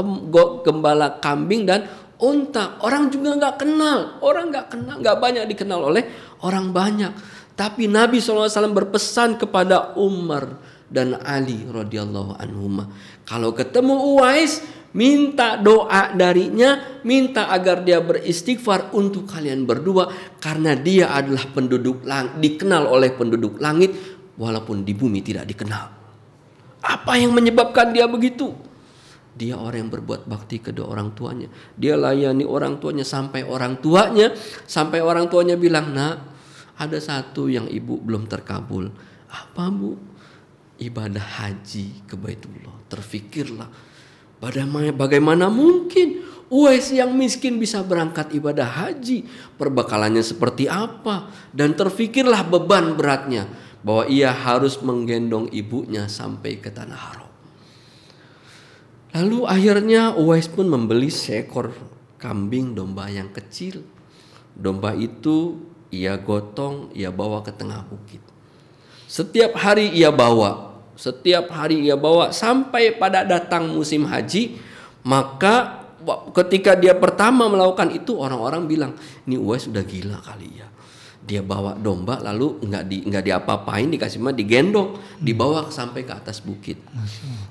gembala 0.59 1.23
kambing 1.23 1.63
dan 1.63 1.87
unta. 2.19 2.77
Orang 2.83 3.09
juga 3.09 3.35
nggak 3.35 3.55
kenal, 3.59 4.19
orang 4.21 4.51
nggak 4.51 4.67
kenal, 4.69 4.95
nggak 4.99 5.17
banyak 5.17 5.43
dikenal 5.49 5.79
oleh 5.89 6.03
orang 6.43 6.69
banyak. 6.75 7.11
Tapi 7.55 7.91
Nabi 7.91 8.23
SAW 8.23 8.47
berpesan 8.71 9.35
kepada 9.35 9.95
Umar 9.99 10.59
dan 10.87 11.19
Ali 11.19 11.67
radhiyallahu 11.67 12.39
anhuma. 12.39 12.87
Kalau 13.27 13.51
ketemu 13.51 14.15
Uwais, 14.15 14.63
minta 14.95 15.59
doa 15.59 16.15
darinya, 16.15 17.01
minta 17.03 17.51
agar 17.51 17.83
dia 17.83 17.99
beristighfar 17.99 18.95
untuk 18.95 19.27
kalian 19.27 19.67
berdua 19.67 20.07
karena 20.39 20.71
dia 20.73 21.11
adalah 21.11 21.51
penduduk 21.51 22.07
langit, 22.07 22.39
dikenal 22.39 22.87
oleh 22.87 23.11
penduduk 23.11 23.59
langit 23.59 23.91
walaupun 24.39 24.87
di 24.87 24.95
bumi 24.95 25.19
tidak 25.19 25.43
dikenal. 25.51 25.99
Apa 26.79 27.19
yang 27.19 27.35
menyebabkan 27.35 27.91
dia 27.91 28.07
begitu? 28.07 28.68
Dia 29.39 29.55
orang 29.55 29.87
yang 29.87 29.91
berbuat 29.95 30.27
bakti 30.27 30.59
kedua 30.59 30.91
orang 30.91 31.15
tuanya. 31.15 31.47
Dia 31.79 31.95
layani 31.95 32.43
orang 32.43 32.83
tuanya 32.83 33.07
sampai 33.07 33.47
orang 33.47 33.79
tuanya, 33.79 34.35
sampai 34.67 34.99
orang 34.99 35.31
tuanya 35.31 35.55
bilang, 35.55 35.95
nak, 35.95 36.19
ada 36.75 36.99
satu 36.99 37.47
yang 37.47 37.71
ibu 37.71 37.95
belum 38.03 38.27
terkabul. 38.27 38.91
Apa 39.31 39.71
bu? 39.71 39.95
Ibadah 40.75 41.23
haji 41.23 42.03
ke 42.03 42.19
Baitullah. 42.19 42.75
Terfikirlah, 42.91 43.69
bagaimana, 44.43 44.91
bagaimana 44.91 45.47
mungkin 45.47 46.27
Uwais 46.49 46.89
yang 46.89 47.13
miskin 47.13 47.61
bisa 47.61 47.85
berangkat 47.85 48.33
ibadah 48.33 48.65
haji. 48.65 49.21
Perbekalannya 49.53 50.25
seperti 50.25 50.65
apa? 50.65 51.29
Dan 51.53 51.77
terfikirlah 51.77 52.41
beban 52.41 52.97
beratnya. 52.97 53.45
Bahwa 53.85 54.09
ia 54.09 54.33
harus 54.33 54.81
menggendong 54.81 55.53
ibunya 55.53 56.09
sampai 56.09 56.57
ke 56.57 56.73
tanah 56.73 56.97
haram. 56.97 57.28
Lalu 59.09 59.45
akhirnya 59.49 60.13
Uwais 60.13 60.45
pun 60.45 60.69
membeli 60.69 61.09
seekor 61.09 61.73
kambing 62.21 62.77
domba 62.77 63.09
yang 63.09 63.33
kecil. 63.33 63.81
Domba 64.53 64.93
itu 64.93 65.57
ia 65.89 66.13
gotong, 66.19 66.93
ia 66.93 67.09
bawa 67.09 67.41
ke 67.41 67.49
tengah 67.49 67.81
bukit. 67.89 68.21
Setiap 69.09 69.57
hari 69.57 69.89
ia 69.89 70.13
bawa, 70.13 70.77
setiap 70.93 71.49
hari 71.49 71.89
ia 71.89 71.97
bawa 71.97 72.29
sampai 72.29 72.93
pada 72.93 73.25
datang 73.25 73.73
musim 73.73 74.05
haji, 74.05 74.61
maka 75.01 75.81
ketika 76.37 76.77
dia 76.77 76.93
pertama 76.93 77.49
melakukan 77.49 77.89
itu 77.89 78.13
orang-orang 78.13 78.69
bilang, 78.69 78.91
ini 79.25 79.41
Uwais 79.41 79.65
sudah 79.65 79.81
gila 79.81 80.21
kali 80.21 80.61
ya 80.61 80.69
dia 81.29 81.45
bawa 81.45 81.77
domba 81.77 82.17
lalu 82.25 82.57
nggak 82.65 82.83
di 82.89 82.97
nggak 83.05 83.21
diapa-apain 83.29 83.85
dikasih 83.85 84.17
mah 84.17 84.33
digendong 84.33 84.97
dibawa 85.21 85.69
sampai 85.69 86.01
ke 86.01 86.09
atas 86.17 86.41
bukit. 86.41 86.81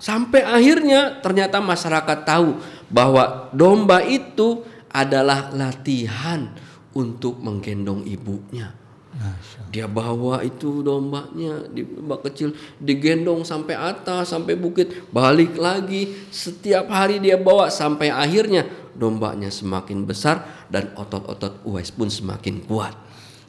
Sampai 0.03 0.43
akhirnya 0.43 1.23
ternyata 1.23 1.63
masyarakat 1.63 2.27
tahu 2.27 2.59
bahwa 2.91 3.47
domba 3.55 4.03
itu 4.03 4.67
adalah 4.91 5.55
latihan 5.55 6.51
untuk 6.91 7.39
menggendong 7.39 8.03
ibunya. 8.03 8.75
Dia 9.71 9.87
bawa 9.87 10.43
itu 10.43 10.83
dombanya 10.83 11.71
di 11.71 11.87
domba 11.87 12.19
kecil 12.19 12.55
digendong 12.83 13.47
sampai 13.47 13.79
atas 13.79 14.35
sampai 14.35 14.59
bukit. 14.59 15.07
Balik 15.15 15.55
lagi 15.55 16.27
setiap 16.35 16.91
hari 16.91 17.23
dia 17.23 17.39
bawa 17.39 17.71
sampai 17.71 18.11
akhirnya 18.11 18.67
dombanya 18.99 19.55
semakin 19.55 20.03
besar 20.03 20.67
dan 20.67 20.91
otot-otot 20.99 21.63
Uwais 21.63 21.95
pun 21.95 22.11
semakin 22.11 22.67
kuat 22.67 23.08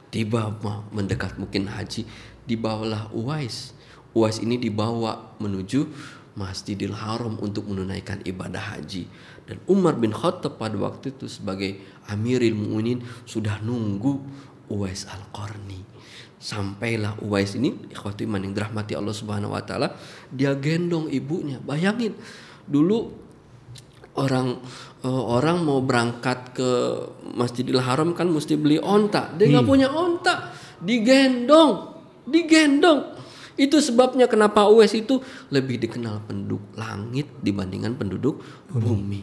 tiba 0.10 0.54
mendekat 0.94 1.38
mungkin 1.38 1.70
haji 1.70 2.06
dibawalah 2.50 3.14
Uwais. 3.14 3.78
Uwais 4.18 4.42
ini 4.42 4.58
dibawa 4.58 5.38
menuju 5.38 5.86
Masjidil 6.34 6.98
Haram 6.98 7.38
untuk 7.38 7.70
menunaikan 7.70 8.26
ibadah 8.26 8.78
haji. 8.78 9.06
Dan 9.46 9.62
Umar 9.70 9.98
bin 9.98 10.14
Khattab 10.14 10.58
pada 10.58 10.78
waktu 10.78 11.14
itu 11.14 11.30
sebagai 11.30 11.78
Amiril 12.10 12.58
Mu'minin 12.58 13.06
sudah 13.26 13.62
nunggu 13.62 14.22
Uwais 14.70 15.06
Al-Qarni. 15.10 15.82
Sampailah 16.40 17.20
Uwais 17.20 17.54
ini 17.60 17.76
ikhwati 17.92 18.24
iman 18.24 18.40
yang 18.40 18.54
dirahmati 18.56 18.96
Allah 18.96 19.12
Subhanahu 19.12 19.52
wa 19.52 19.62
taala 19.62 19.94
dia 20.32 20.56
gendong 20.56 21.12
ibunya. 21.12 21.60
Bayangin 21.60 22.16
dulu 22.64 23.12
orang 24.16 24.64
uh, 25.04 25.24
orang 25.40 25.64
mau 25.64 25.80
berangkat 25.80 26.56
ke 26.56 26.70
Masjidil 27.36 27.80
Haram 27.80 28.12
kan 28.12 28.28
mesti 28.28 28.60
beli 28.60 28.80
onta. 28.80 29.32
Dia 29.36 29.48
nggak 29.48 29.66
hmm. 29.66 29.72
punya 29.72 29.88
onta, 29.92 30.52
digendong, 30.82 32.00
digendong. 32.28 33.20
Itu 33.60 33.84
sebabnya 33.84 34.32
kenapa 34.32 34.72
Uwais 34.72 34.96
itu 34.96 35.20
lebih 35.52 35.84
dikenal 35.84 36.24
penduduk 36.24 36.64
langit 36.80 37.28
dibandingkan 37.44 38.00
penduduk 38.00 38.40
bumi. 38.72 39.20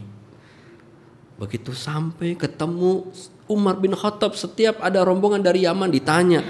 Begitu 1.40 1.72
sampai 1.72 2.36
ketemu 2.36 3.08
Umar 3.48 3.80
bin 3.80 3.96
Khattab 3.96 4.36
setiap 4.36 4.80
ada 4.84 5.04
rombongan 5.08 5.40
dari 5.40 5.64
Yaman 5.64 5.88
ditanya, 5.88 6.44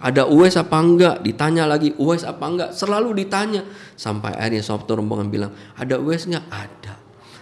ada 0.00 0.24
Uwais 0.24 0.56
apa 0.56 0.80
enggak? 0.80 1.20
Ditanya 1.20 1.68
lagi 1.68 1.92
Uwais 2.00 2.24
apa 2.24 2.44
enggak? 2.48 2.70
Selalu 2.72 3.20
ditanya 3.20 3.68
sampai 4.00 4.32
akhirnya 4.32 4.64
suatu 4.64 4.96
rombongan 4.96 5.28
bilang, 5.28 5.52
ada 5.76 6.00
Uwais 6.00 6.24
enggak? 6.24 6.44
Ada. 6.48 6.95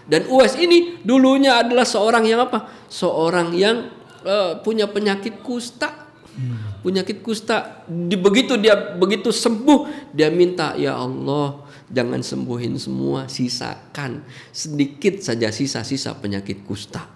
Dan 0.05 0.29
Uwais 0.29 0.53
ini 0.61 1.01
dulunya 1.01 1.65
adalah 1.65 1.89
seorang 1.89 2.25
yang 2.29 2.45
apa? 2.45 2.69
Seorang 2.93 3.57
yang 3.57 3.89
uh, 4.25 4.61
punya 4.61 4.85
penyakit 4.85 5.41
kusta. 5.41 6.13
Hmm. 6.35 6.85
Penyakit 6.85 7.25
kusta. 7.25 7.87
Di, 7.89 8.17
begitu 8.21 8.61
dia 8.61 8.77
begitu 8.77 9.33
sembuh, 9.33 10.13
dia 10.13 10.29
minta 10.29 10.77
ya 10.77 11.01
Allah 11.01 11.65
jangan 11.89 12.21
sembuhin 12.21 12.77
semua, 12.77 13.31
sisakan 13.31 14.25
sedikit 14.53 15.21
saja 15.21 15.49
sisa-sisa 15.49 16.17
penyakit 16.19 16.65
kusta. 16.69 17.07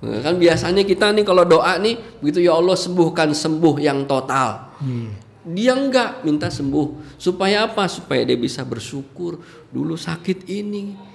Nah, 0.00 0.20
kan 0.24 0.40
biasanya 0.40 0.80
kita 0.88 1.12
nih 1.12 1.24
kalau 1.28 1.44
doa 1.44 1.76
nih 1.76 2.00
begitu 2.24 2.40
ya 2.40 2.56
Allah 2.56 2.76
sembuhkan 2.76 3.36
sembuh 3.36 3.76
yang 3.76 4.08
total. 4.08 4.72
Hmm. 4.80 5.12
Dia 5.40 5.76
enggak 5.76 6.24
minta 6.24 6.48
sembuh 6.48 7.16
supaya 7.20 7.68
apa? 7.68 7.84
Supaya 7.84 8.24
dia 8.24 8.40
bisa 8.40 8.64
bersyukur 8.64 9.40
dulu 9.68 9.96
sakit 10.00 10.48
ini 10.48 11.09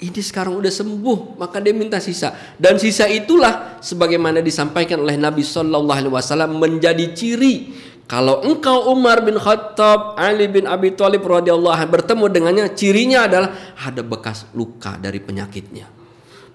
ini 0.00 0.20
sekarang 0.24 0.56
udah 0.56 0.72
sembuh, 0.72 1.36
maka 1.36 1.60
dia 1.60 1.76
minta 1.76 2.00
sisa. 2.00 2.32
Dan 2.56 2.80
sisa 2.80 3.04
itulah 3.04 3.78
sebagaimana 3.84 4.40
disampaikan 4.40 5.04
oleh 5.04 5.20
Nabi 5.20 5.44
Shallallahu 5.44 5.92
Alaihi 5.92 6.12
Wasallam 6.12 6.56
menjadi 6.56 7.12
ciri 7.12 7.76
kalau 8.10 8.42
engkau 8.42 8.90
Umar 8.90 9.22
bin 9.22 9.38
Khattab, 9.38 10.18
Ali 10.18 10.50
bin 10.50 10.66
Abi 10.66 10.98
Thalib 10.98 11.22
radhiyallahu 11.22 11.86
bertemu 11.86 12.24
dengannya, 12.26 12.64
cirinya 12.74 13.30
adalah 13.30 13.54
ada 13.78 14.02
bekas 14.02 14.50
luka 14.50 14.98
dari 14.98 15.22
penyakitnya. 15.22 15.86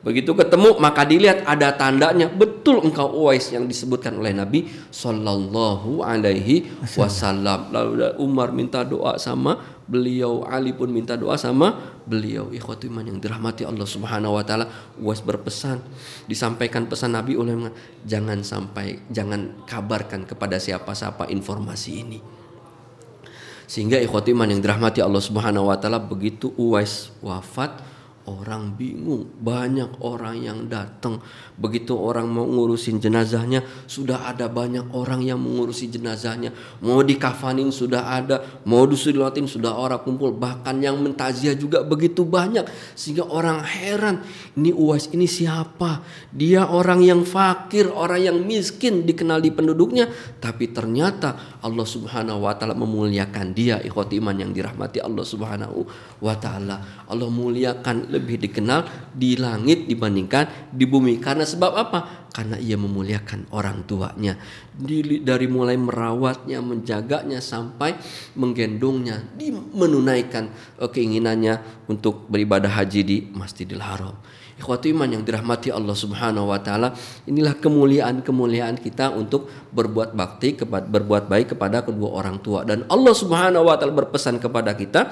Begitu 0.04 0.38
ketemu 0.38 0.78
maka 0.78 1.02
dilihat 1.02 1.48
ada 1.50 1.74
tandanya 1.74 2.30
betul 2.30 2.84
engkau 2.84 3.10
Uwais 3.10 3.50
yang 3.50 3.66
disebutkan 3.66 4.20
oleh 4.20 4.36
Nabi 4.36 4.70
Sallallahu 4.92 6.04
Alaihi 6.04 6.68
Wasallam. 6.94 7.72
Lalu 7.72 8.20
Umar 8.20 8.52
minta 8.52 8.84
doa 8.84 9.16
sama 9.18 9.75
beliau, 9.86 10.46
Ali 10.46 10.74
pun 10.74 10.90
minta 10.90 11.14
doa 11.18 11.38
sama 11.38 11.98
beliau. 12.06 12.50
Ikhwatu 12.54 12.90
iman 12.90 13.06
yang 13.06 13.18
dirahmati 13.22 13.66
Allah 13.66 13.86
Subhanahu 13.86 14.38
Wa 14.38 14.44
Taala. 14.46 14.66
Uwais 15.02 15.22
berpesan, 15.22 15.82
disampaikan 16.30 16.90
pesan 16.90 17.14
Nabi 17.18 17.38
oleh 17.38 17.70
jangan 18.06 18.42
sampai 18.42 19.02
jangan 19.10 19.66
kabarkan 19.66 20.26
kepada 20.26 20.58
siapa-siapa 20.58 21.30
informasi 21.30 21.92
ini. 22.02 22.20
Sehingga 23.66 23.98
ikhwatu 23.98 24.30
iman 24.34 24.50
yang 24.50 24.62
dirahmati 24.62 25.02
Allah 25.02 25.22
Subhanahu 25.22 25.70
Wa 25.70 25.78
Taala 25.82 25.98
begitu 25.98 26.54
Uwais 26.54 27.10
wafat 27.26 27.95
Orang 28.26 28.74
bingung, 28.74 29.30
banyak 29.38 30.02
orang 30.02 30.42
yang 30.42 30.66
datang. 30.66 31.22
Begitu 31.62 31.94
orang 31.94 32.26
mau 32.26 32.42
ngurusin 32.42 32.98
jenazahnya, 32.98 33.62
sudah 33.86 34.26
ada 34.26 34.50
banyak 34.50 34.98
orang 34.98 35.22
yang 35.22 35.38
mengurusi 35.38 35.86
jenazahnya. 35.86 36.50
Mau 36.82 37.06
dikafanin 37.06 37.70
sudah 37.70 38.18
ada, 38.18 38.42
mau 38.66 38.90
disulatin 38.90 39.46
sudah 39.46 39.78
orang 39.78 40.02
kumpul. 40.02 40.34
Bahkan 40.34 40.82
yang 40.82 40.98
mentaziah 41.06 41.54
juga 41.54 41.86
begitu 41.86 42.26
banyak. 42.26 42.66
Sehingga 42.98 43.30
orang 43.30 43.62
heran, 43.62 44.26
ini 44.58 44.74
Uwais 44.74 45.06
ini 45.14 45.30
siapa? 45.30 46.02
Dia 46.34 46.66
orang 46.66 47.06
yang 47.06 47.22
fakir, 47.30 47.94
orang 47.94 48.26
yang 48.26 48.42
miskin 48.42 49.06
dikenal 49.06 49.38
di 49.38 49.54
penduduknya. 49.54 50.10
Tapi 50.42 50.74
ternyata 50.74 51.55
Allah 51.66 51.82
subhanahu 51.82 52.46
wa 52.46 52.54
ta'ala 52.54 52.78
memuliakan 52.78 53.58
dia. 53.58 53.82
Ikhwati 53.82 54.22
iman 54.22 54.38
yang 54.38 54.54
dirahmati 54.54 55.02
Allah 55.02 55.26
subhanahu 55.26 55.82
wa 56.22 56.38
ta'ala. 56.38 57.10
Allah 57.10 57.30
muliakan 57.34 58.14
lebih 58.14 58.38
dikenal 58.38 59.10
di 59.10 59.34
langit 59.34 59.90
dibandingkan 59.90 60.70
di 60.70 60.86
bumi. 60.86 61.18
Karena 61.18 61.42
sebab 61.42 61.74
apa? 61.74 62.30
Karena 62.30 62.62
ia 62.62 62.78
memuliakan 62.78 63.50
orang 63.50 63.82
tuanya. 63.90 64.38
dari 65.26 65.48
mulai 65.50 65.80
merawatnya, 65.80 66.62
menjaganya 66.62 67.42
sampai 67.42 67.98
menggendongnya, 68.38 69.26
menunaikan 69.74 70.54
uh, 70.78 70.92
keinginannya 70.92 71.88
untuk 71.90 72.30
beribadah 72.30 72.70
haji 72.70 73.02
di 73.02 73.18
Masjidil 73.34 73.82
Haram. 73.82 74.14
Ikhwati 74.56 74.96
iman 74.96 75.12
yang 75.12 75.24
dirahmati 75.28 75.68
Allah 75.68 75.92
Subhanahu 75.92 76.48
wa 76.48 76.60
taala, 76.64 76.96
inilah 77.28 77.60
kemuliaan-kemuliaan 77.60 78.80
kita 78.80 79.12
untuk 79.12 79.52
berbuat 79.76 80.16
bakti 80.16 80.56
kepada 80.56 80.88
berbuat 80.88 81.28
baik 81.28 81.56
kepada 81.56 81.84
kedua 81.84 82.24
orang 82.24 82.40
tua 82.40 82.64
dan 82.64 82.88
Allah 82.88 83.12
Subhanahu 83.12 83.68
wa 83.68 83.76
taala 83.76 83.92
berpesan 83.92 84.40
kepada 84.40 84.72
kita 84.72 85.12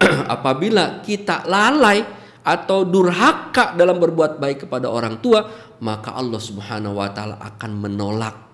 apabila 0.34 1.04
kita 1.04 1.44
lalai 1.44 2.00
atau 2.40 2.88
durhaka 2.88 3.76
dalam 3.76 4.00
berbuat 4.00 4.40
baik 4.40 4.64
kepada 4.64 4.88
orang 4.88 5.20
tua, 5.20 5.44
maka 5.84 6.16
Allah 6.16 6.40
Subhanahu 6.40 6.96
wa 6.96 7.12
taala 7.12 7.36
akan 7.44 7.70
menolak 7.76 8.48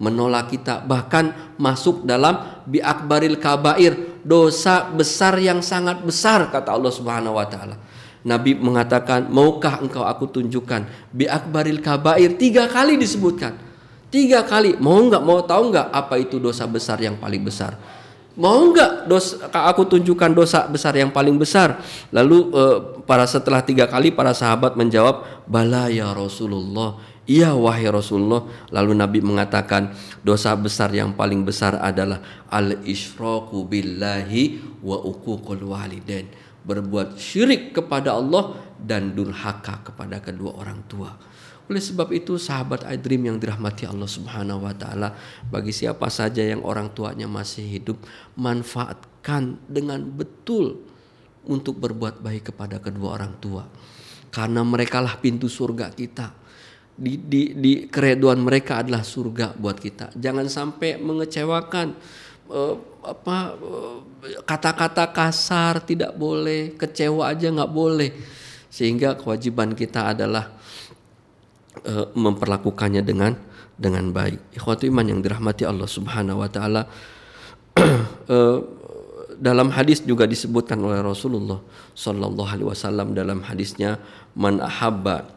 menolak 0.00 0.48
kita 0.48 0.80
bahkan 0.80 1.52
masuk 1.60 2.08
dalam 2.08 2.64
bi 2.64 2.80
akbaril 2.80 3.36
kabair 3.36 4.22
dosa 4.24 4.88
besar 4.88 5.36
yang 5.36 5.60
sangat 5.60 6.00
besar 6.00 6.48
kata 6.48 6.72
Allah 6.72 6.92
Subhanahu 6.94 7.36
wa 7.36 7.46
taala. 7.46 7.76
Nabi 8.26 8.56
mengatakan, 8.56 9.32
"Maukah 9.32 9.80
engkau 9.80 10.04
aku 10.04 10.28
tunjukkan 10.28 11.12
bi 11.12 11.24
akbaril 11.24 11.80
kabair?" 11.80 12.36
Tiga 12.36 12.68
kali 12.68 13.00
disebutkan. 13.00 13.56
Tiga 14.10 14.42
kali. 14.42 14.74
Mau 14.82 14.98
nggak? 15.06 15.22
Mau 15.22 15.40
tahu 15.46 15.70
nggak 15.70 15.88
apa 15.94 16.18
itu 16.18 16.42
dosa 16.42 16.66
besar 16.66 16.98
yang 16.98 17.14
paling 17.16 17.46
besar? 17.46 17.78
Mau 18.34 18.74
nggak 18.74 19.06
dosa 19.06 19.46
aku 19.50 19.86
tunjukkan 19.86 20.34
dosa 20.34 20.66
besar 20.66 20.98
yang 20.98 21.14
paling 21.14 21.38
besar? 21.38 21.78
Lalu 22.10 22.38
eh, 22.50 22.78
para 23.06 23.26
setelah 23.26 23.62
tiga 23.62 23.86
kali 23.86 24.10
para 24.10 24.34
sahabat 24.34 24.74
menjawab, 24.74 25.46
bala 25.46 25.86
ya 25.90 26.10
Rasulullah. 26.10 26.98
Iya 27.30 27.54
wahai 27.54 27.86
Rasulullah. 27.86 28.42
Lalu 28.74 28.92
Nabi 28.98 29.18
mengatakan 29.22 29.94
dosa 30.26 30.50
besar 30.58 30.90
yang 30.90 31.14
paling 31.14 31.46
besar 31.46 31.78
adalah 31.78 32.18
al 32.50 32.82
ishraku 32.82 33.62
billahi 33.62 34.58
wa 34.82 34.98
uququl 34.98 35.70
walidain. 35.70 36.26
Berbuat 36.70 37.18
syirik 37.18 37.74
kepada 37.74 38.14
Allah 38.14 38.54
dan 38.78 39.10
durhaka 39.18 39.82
kepada 39.82 40.22
kedua 40.22 40.54
orang 40.54 40.86
tua. 40.86 41.10
Oleh 41.70 41.82
sebab 41.82 42.10
itu 42.10 42.34
sahabat 42.34 42.82
iDream 42.82 43.30
yang 43.30 43.38
dirahmati 43.38 43.86
Allah 43.86 44.10
Subhanahu 44.10 44.66
wa 44.66 44.74
taala, 44.74 45.14
bagi 45.50 45.70
siapa 45.70 46.10
saja 46.10 46.42
yang 46.42 46.66
orang 46.66 46.90
tuanya 46.90 47.30
masih 47.30 47.62
hidup, 47.62 47.98
manfaatkan 48.34 49.58
dengan 49.70 50.02
betul 50.02 50.82
untuk 51.46 51.78
berbuat 51.78 52.26
baik 52.26 52.50
kepada 52.50 52.82
kedua 52.82 53.18
orang 53.18 53.38
tua. 53.38 53.70
Karena 54.34 54.66
merekalah 54.66 55.18
pintu 55.22 55.46
surga 55.46 55.94
kita. 55.94 56.38
Di, 57.00 57.16
di, 57.16 57.56
di 57.56 57.72
kereduan 57.88 58.42
mereka 58.42 58.82
adalah 58.82 59.06
surga 59.06 59.56
buat 59.56 59.78
kita. 59.78 60.12
Jangan 60.18 60.50
sampai 60.50 61.00
mengecewakan 61.00 61.96
uh, 62.50 62.74
apa 63.00 63.56
uh, 63.56 63.98
kata-kata 64.44 65.08
kasar 65.14 65.80
tidak 65.86 66.12
boleh, 66.18 66.76
kecewa 66.76 67.30
aja 67.30 67.48
nggak 67.48 67.72
boleh. 67.72 68.10
Sehingga 68.70 69.16
kewajiban 69.18 69.74
kita 69.74 70.12
adalah 70.12 70.52
uh, 71.86 72.06
memperlakukannya 72.12 73.02
dengan 73.06 73.32
dengan 73.80 74.12
baik. 74.12 74.60
Ikhwatu 74.60 74.84
iman 74.90 75.06
yang 75.08 75.20
dirahmati 75.24 75.64
Allah 75.64 75.88
Subhanahu 75.88 76.44
wa 76.44 76.50
taala 76.52 76.84
uh, 78.28 78.58
dalam 79.40 79.72
hadis 79.72 80.04
juga 80.04 80.28
disebutkan 80.28 80.76
oleh 80.84 81.00
Rasulullah 81.00 81.64
sallallahu 81.96 82.44
alaihi 82.44 82.68
wasallam 82.68 83.16
dalam 83.16 83.40
hadisnya 83.40 83.96
man 84.36 84.60
ahabba 84.60 85.32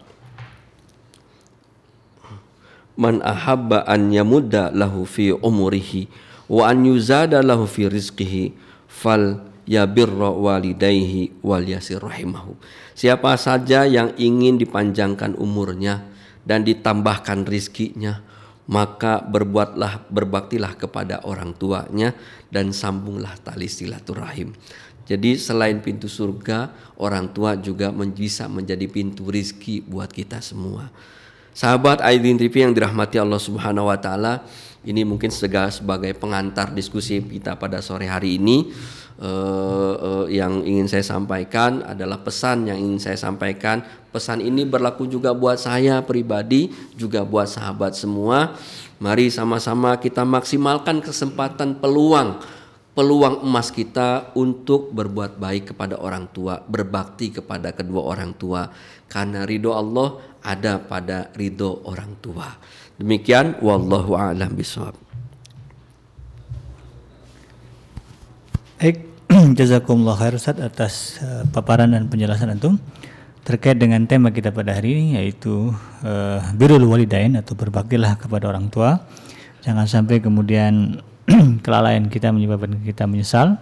man 3.00 3.24
ahabba 3.24 3.88
an 3.88 4.12
yamudda 4.12 4.76
lahu 4.76 5.08
fi 5.08 5.32
umurihi 5.32 6.12
wa 6.54 6.70
an 6.70 6.86
yuzada 6.86 7.42
lahu 7.42 7.66
fi 7.66 7.90
rizqihi 7.90 8.54
fal 8.86 9.42
yabirra 9.66 10.30
walidayhi 10.30 11.42
wal 11.42 11.66
yasir 11.66 11.98
rahimahu. 11.98 12.54
Siapa 12.94 13.34
saja 13.42 13.90
yang 13.90 14.14
ingin 14.22 14.62
dipanjangkan 14.62 15.34
umurnya 15.34 16.06
dan 16.46 16.62
ditambahkan 16.62 17.50
rizkinya 17.50 18.22
maka 18.64 19.20
berbuatlah 19.20 20.08
berbaktilah 20.08 20.80
kepada 20.80 21.20
orang 21.28 21.52
tuanya 21.58 22.16
dan 22.48 22.72
sambunglah 22.72 23.36
tali 23.44 23.68
silaturahim. 23.68 24.56
Jadi 25.04 25.36
selain 25.36 25.84
pintu 25.84 26.08
surga, 26.08 26.72
orang 26.96 27.36
tua 27.36 27.60
juga 27.60 27.92
bisa 27.92 28.48
menjadi 28.48 28.88
pintu 28.88 29.28
rizki 29.28 29.84
buat 29.84 30.08
kita 30.08 30.40
semua. 30.40 30.88
Sahabat 31.52 32.00
Aidin 32.02 32.40
TV 32.40 32.64
yang 32.64 32.72
dirahmati 32.72 33.20
Allah 33.20 33.38
Subhanahu 33.38 33.92
wa 33.92 34.00
taala, 34.00 34.48
ini 34.84 35.08
mungkin 35.08 35.32
sebagai 35.32 36.12
pengantar 36.20 36.76
diskusi 36.76 37.24
kita 37.24 37.56
pada 37.56 37.80
sore 37.80 38.08
hari 38.08 38.36
ini 38.36 38.68
uh, 39.24 39.94
uh, 39.96 40.26
yang 40.28 40.64
ingin 40.64 40.92
saya 40.92 41.06
sampaikan 41.06 41.84
adalah 41.88 42.20
pesan 42.20 42.68
yang 42.68 42.78
ingin 42.80 43.00
saya 43.00 43.18
sampaikan. 43.20 43.84
Pesan 44.14 44.46
ini 44.46 44.62
berlaku 44.68 45.10
juga 45.10 45.34
buat 45.34 45.58
saya 45.58 46.04
pribadi, 46.06 46.70
juga 46.94 47.26
buat 47.26 47.50
sahabat 47.50 47.98
semua. 47.98 48.54
Mari 49.02 49.34
sama-sama 49.34 49.98
kita 49.98 50.22
maksimalkan 50.22 51.02
kesempatan 51.02 51.82
peluang 51.82 52.44
peluang 52.94 53.42
emas 53.42 53.74
kita 53.74 54.38
untuk 54.38 54.94
berbuat 54.94 55.42
baik 55.42 55.74
kepada 55.74 55.98
orang 55.98 56.30
tua, 56.30 56.62
berbakti 56.62 57.34
kepada 57.34 57.74
kedua 57.74 58.06
orang 58.06 58.38
tua 58.38 58.70
karena 59.10 59.50
ridho 59.50 59.74
Allah 59.74 60.22
ada 60.46 60.78
pada 60.78 61.34
ridho 61.34 61.82
orang 61.90 62.22
tua. 62.22 62.46
Demikian 63.02 63.58
wallahu 63.58 64.14
a'lam 64.14 64.54
bishawab. 64.54 64.94
Baik, 68.78 69.02
jazakumullah 69.58 70.20
khair 70.20 70.38
Ustaz 70.38 70.60
atas 70.62 71.18
uh, 71.24 71.48
paparan 71.50 71.90
dan 71.90 72.06
penjelasan 72.12 72.54
antum 72.54 72.78
terkait 73.44 73.76
dengan 73.76 74.04
tema 74.06 74.30
kita 74.30 74.54
pada 74.54 74.78
hari 74.78 74.94
ini 75.00 75.06
yaitu 75.20 75.74
uh, 76.06 76.40
birrul 76.54 76.84
walidain 76.86 77.34
atau 77.40 77.58
berbaktilah 77.58 78.20
kepada 78.20 78.52
orang 78.52 78.70
tua. 78.70 79.02
Jangan 79.66 79.88
sampai 79.88 80.20
kemudian 80.22 81.00
kelalaian 81.66 82.12
kita 82.12 82.30
menyebabkan 82.30 82.84
kita 82.84 83.08
menyesal 83.10 83.58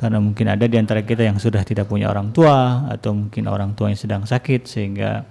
karena 0.00 0.18
mungkin 0.18 0.48
ada 0.48 0.64
di 0.64 0.78
antara 0.80 1.04
kita 1.04 1.26
yang 1.26 1.36
sudah 1.36 1.62
tidak 1.62 1.86
punya 1.86 2.08
orang 2.08 2.30
tua 2.30 2.88
atau 2.88 3.14
mungkin 3.14 3.46
orang 3.46 3.76
tua 3.76 3.92
yang 3.92 4.00
sedang 4.00 4.22
sakit 4.26 4.66
sehingga 4.66 5.22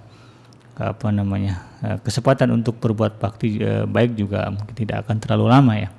apa 0.76 1.08
namanya 1.12 1.71
kesempatan 2.02 2.50
untuk 2.54 2.78
berbuat 2.78 3.18
bakti 3.18 3.58
uh, 3.58 3.90
baik 3.90 4.14
juga 4.14 4.46
mungkin 4.50 4.74
tidak 4.74 5.02
akan 5.06 5.18
terlalu 5.18 5.46
lama 5.50 5.74
ya. 5.74 5.90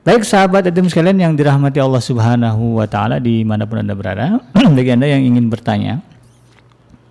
Baik 0.00 0.24
sahabat 0.24 0.64
Adim 0.64 0.88
sekalian 0.88 1.20
yang 1.20 1.36
dirahmati 1.36 1.76
Allah 1.76 2.00
Subhanahu 2.00 2.80
wa 2.80 2.88
taala 2.88 3.20
di 3.20 3.44
mana 3.44 3.68
pun 3.68 3.84
Anda 3.84 3.92
berada, 3.92 4.40
bagi 4.76 4.96
Anda 4.96 5.12
yang 5.12 5.28
ingin 5.28 5.52
bertanya 5.52 6.00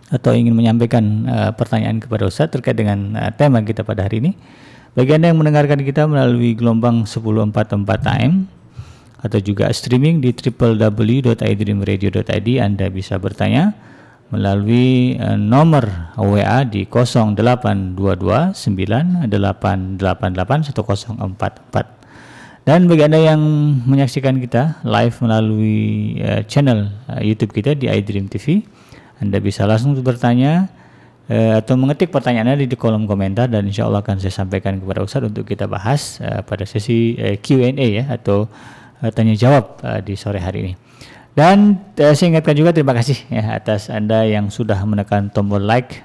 atau 0.10 0.34
ingin 0.34 0.58
menyampaikan 0.58 1.06
uh, 1.30 1.54
pertanyaan 1.54 2.02
kepada 2.02 2.26
Ustaz 2.26 2.50
terkait 2.50 2.74
dengan 2.74 3.14
uh, 3.14 3.30
tema 3.34 3.62
kita 3.62 3.86
pada 3.86 4.10
hari 4.10 4.26
ini. 4.26 4.34
Bagi 4.98 5.14
Anda 5.14 5.30
yang 5.30 5.38
mendengarkan 5.38 5.86
kita 5.86 6.10
melalui 6.10 6.58
gelombang 6.58 7.06
1044 7.06 7.78
AM 8.10 8.50
atau 9.22 9.38
juga 9.38 9.70
streaming 9.70 10.18
di 10.18 10.34
www.idreamradio.id 10.34 12.50
Anda 12.58 12.90
bisa 12.90 13.22
bertanya 13.22 13.78
melalui 14.30 15.18
uh, 15.18 15.34
nomor 15.38 15.90
WA 16.14 16.62
di 16.66 16.86
0822 16.86 18.54
988 18.54 19.98
1044. 19.98 22.70
Dan 22.70 22.86
bagi 22.86 23.10
Anda 23.10 23.34
yang 23.34 23.42
menyaksikan 23.90 24.38
kita 24.38 24.86
live 24.86 25.18
melalui 25.26 26.22
uh, 26.22 26.46
channel 26.46 26.94
uh, 27.10 27.18
YouTube 27.26 27.58
kita 27.58 27.74
di 27.74 27.90
iDream 27.90 28.30
TV, 28.30 28.62
Anda 29.18 29.42
bisa 29.42 29.66
langsung 29.66 29.98
bertanya 30.00 30.70
atau 31.30 31.78
mengetik 31.78 32.10
pertanyaan 32.10 32.58
Anda 32.58 32.66
di 32.66 32.74
kolom 32.74 33.06
komentar 33.06 33.54
dan 33.54 33.70
insya 33.70 33.86
Allah 33.86 34.02
akan 34.02 34.18
saya 34.18 34.34
sampaikan 34.34 34.82
kepada 34.82 35.06
Ustadz 35.06 35.30
untuk 35.30 35.46
kita 35.46 35.70
bahas 35.70 36.18
pada 36.50 36.66
sesi 36.66 37.14
Q&A 37.38 38.02
ya 38.02 38.10
atau 38.10 38.50
tanya 39.14 39.38
jawab 39.38 39.78
di 40.02 40.18
sore 40.18 40.42
hari 40.42 40.60
ini. 40.66 40.89
Dan 41.40 41.80
uh, 41.96 42.12
saya 42.12 42.36
ingatkan 42.36 42.52
juga 42.52 42.76
terima 42.76 42.92
kasih 42.92 43.16
ya 43.32 43.56
atas 43.56 43.88
Anda 43.88 44.28
yang 44.28 44.52
sudah 44.52 44.76
menekan 44.84 45.32
tombol 45.32 45.64
like 45.64 46.04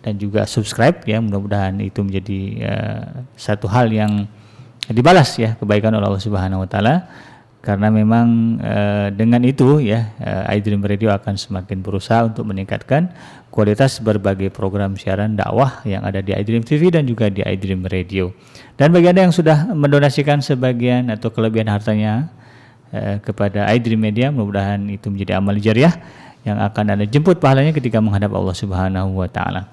dan 0.00 0.16
juga 0.16 0.48
subscribe 0.48 1.04
ya. 1.04 1.20
Mudah-mudahan 1.20 1.76
itu 1.84 2.00
menjadi 2.00 2.40
uh, 2.64 3.04
satu 3.36 3.68
hal 3.68 3.92
yang 3.92 4.24
dibalas 4.88 5.36
ya 5.36 5.52
kebaikan 5.60 5.92
oleh 5.92 6.08
Allah 6.08 6.24
Subhanahu 6.24 6.64
wa 6.64 6.68
taala 6.70 7.12
karena 7.60 7.92
memang 7.92 8.56
uh, 8.56 9.12
dengan 9.12 9.44
itu 9.44 9.84
ya 9.84 10.16
uh, 10.16 10.48
iDream 10.56 10.80
Radio 10.80 11.12
akan 11.12 11.36
semakin 11.36 11.84
berusaha 11.84 12.24
untuk 12.24 12.48
meningkatkan 12.48 13.12
kualitas 13.52 14.00
berbagai 14.00 14.48
program 14.48 14.96
siaran 14.96 15.36
dakwah 15.36 15.84
yang 15.84 16.08
ada 16.08 16.24
di 16.24 16.32
iDream 16.32 16.64
TV 16.64 16.88
dan 16.88 17.04
juga 17.04 17.28
di 17.28 17.44
iDream 17.44 17.84
Radio. 17.84 18.32
Dan 18.80 18.96
bagi 18.96 19.12
Anda 19.12 19.28
yang 19.28 19.36
sudah 19.36 19.76
mendonasikan 19.76 20.40
sebagian 20.40 21.12
atau 21.12 21.28
kelebihan 21.28 21.68
hartanya 21.68 22.32
uh, 22.94 23.16
kepada 23.22 23.66
iDream 23.74 24.00
Media, 24.00 24.28
mudah-mudahan 24.30 24.80
itu 24.90 25.10
menjadi 25.10 25.38
amal 25.38 25.56
jariah 25.58 25.94
yang 26.46 26.56
akan 26.60 26.84
Anda 26.96 27.06
jemput 27.06 27.36
pahalanya 27.36 27.76
ketika 27.76 28.00
menghadap 28.00 28.32
Allah 28.32 28.56
Subhanahu 28.56 29.10
wa 29.16 29.28
taala. 29.28 29.68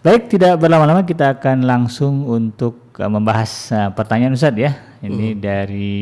Baik, 0.00 0.32
tidak 0.32 0.56
berlama-lama 0.56 1.04
kita 1.04 1.36
akan 1.36 1.68
langsung 1.68 2.24
untuk 2.24 2.96
uh, 2.96 3.10
membahas 3.10 3.50
uh, 3.72 3.90
pertanyaan 3.92 4.32
Ustaz 4.32 4.56
ya. 4.56 4.72
Ini 5.00 5.36
hmm. 5.36 5.40
dari 5.40 6.00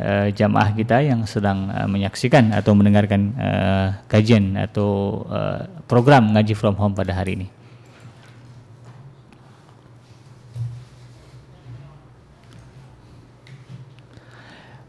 uh, 0.00 0.28
jamaah 0.32 0.70
kita 0.72 1.00
yang 1.00 1.24
sedang 1.24 1.68
uh, 1.72 1.88
menyaksikan 1.88 2.52
atau 2.52 2.72
mendengarkan 2.76 3.20
uh, 3.36 3.86
kajian 4.06 4.56
atau 4.56 5.22
uh, 5.28 5.64
program 5.88 6.32
ngaji 6.32 6.52
from 6.52 6.76
home 6.76 6.92
pada 6.92 7.16
hari 7.16 7.40
ini. 7.40 7.57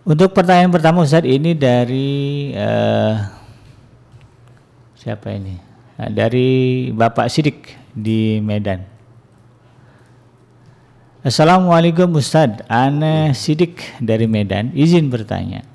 Untuk 0.08 0.32
pertanyaan 0.32 0.72
pertama 0.72 1.04
Ustaz 1.04 1.28
ini 1.28 1.52
dari 1.56 2.52
uh, 2.56 3.20
siapa 4.96 5.36
ini? 5.36 5.60
Nah, 6.00 6.08
dari 6.08 6.88
Bapak 6.96 7.28
Sidik 7.28 7.76
di 7.92 8.40
Medan. 8.40 8.88
Assalamualaikum 11.20 12.16
Ustadz, 12.16 12.64
Ana 12.72 13.36
Sidik 13.36 13.84
dari 14.00 14.24
Medan, 14.24 14.72
izin 14.72 15.12
bertanya. 15.12 15.68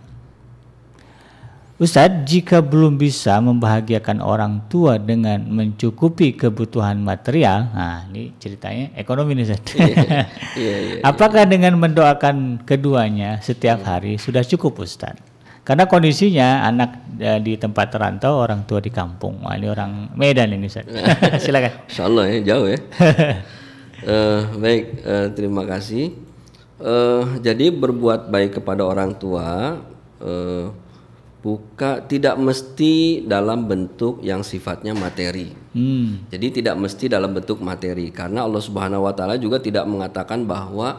Ustadz, 1.85 2.24
jika 2.24 2.64
belum 2.64 2.97
bisa 2.97 3.37
membahagiakan 3.45 4.24
orang 4.24 4.64
tua 4.72 4.97
dengan 4.97 5.45
mencukupi 5.45 6.32
kebutuhan 6.32 6.97
material, 6.97 7.68
nah 7.76 8.09
ini 8.09 8.32
ceritanya 8.41 8.89
ekonomi 8.97 9.37
nih 9.37 9.53
Ustadz. 9.53 9.76
Iya, 9.76 9.93
iya, 9.93 10.24
iya, 10.57 10.76
iya, 10.80 10.97
Apakah 11.12 11.45
dengan 11.45 11.76
mendoakan 11.76 12.64
keduanya 12.64 13.45
setiap 13.45 13.85
hari 13.85 14.16
sudah 14.16 14.41
cukup 14.41 14.80
Ustadz? 14.80 15.20
Karena 15.61 15.85
kondisinya 15.85 16.64
anak 16.64 17.20
eh, 17.20 17.45
di 17.45 17.61
tempat 17.61 17.93
terantau, 17.93 18.41
orang 18.41 18.64
tua 18.64 18.80
di 18.80 18.89
kampung. 18.89 19.45
Wah, 19.45 19.53
ini 19.53 19.68
orang 19.68 20.09
Medan 20.16 20.57
ini 20.57 20.64
Ustadz. 20.64 20.89
Silakan. 21.45 21.85
Insya 21.85 22.09
Allah 22.09 22.24
ya, 22.32 22.39
jauh 22.49 22.66
ya. 22.72 22.80
Uh, 24.09 24.41
baik, 24.64 24.85
uh, 25.05 25.28
terima 25.37 25.68
kasih. 25.68 26.16
Uh, 26.80 27.37
jadi 27.45 27.68
berbuat 27.68 28.32
baik 28.32 28.57
kepada 28.57 28.89
orang 28.89 29.12
tua 29.20 29.85
uh, 30.24 30.84
buka 31.45 32.01
tidak 32.09 32.40
mesti 32.40 33.20
dalam 33.28 33.68
bentuk 33.68 34.24
yang 34.24 34.40
sifatnya 34.40 34.97
materi. 34.97 35.53
Hmm. 35.76 36.24
Jadi 36.32 36.64
tidak 36.64 36.80
mesti 36.80 37.05
dalam 37.12 37.36
bentuk 37.36 37.61
materi 37.61 38.09
karena 38.09 38.49
Allah 38.49 38.64
Subhanahu 38.64 39.05
wa 39.05 39.12
taala 39.12 39.36
juga 39.36 39.61
tidak 39.61 39.84
mengatakan 39.84 40.49
bahwa 40.49 40.97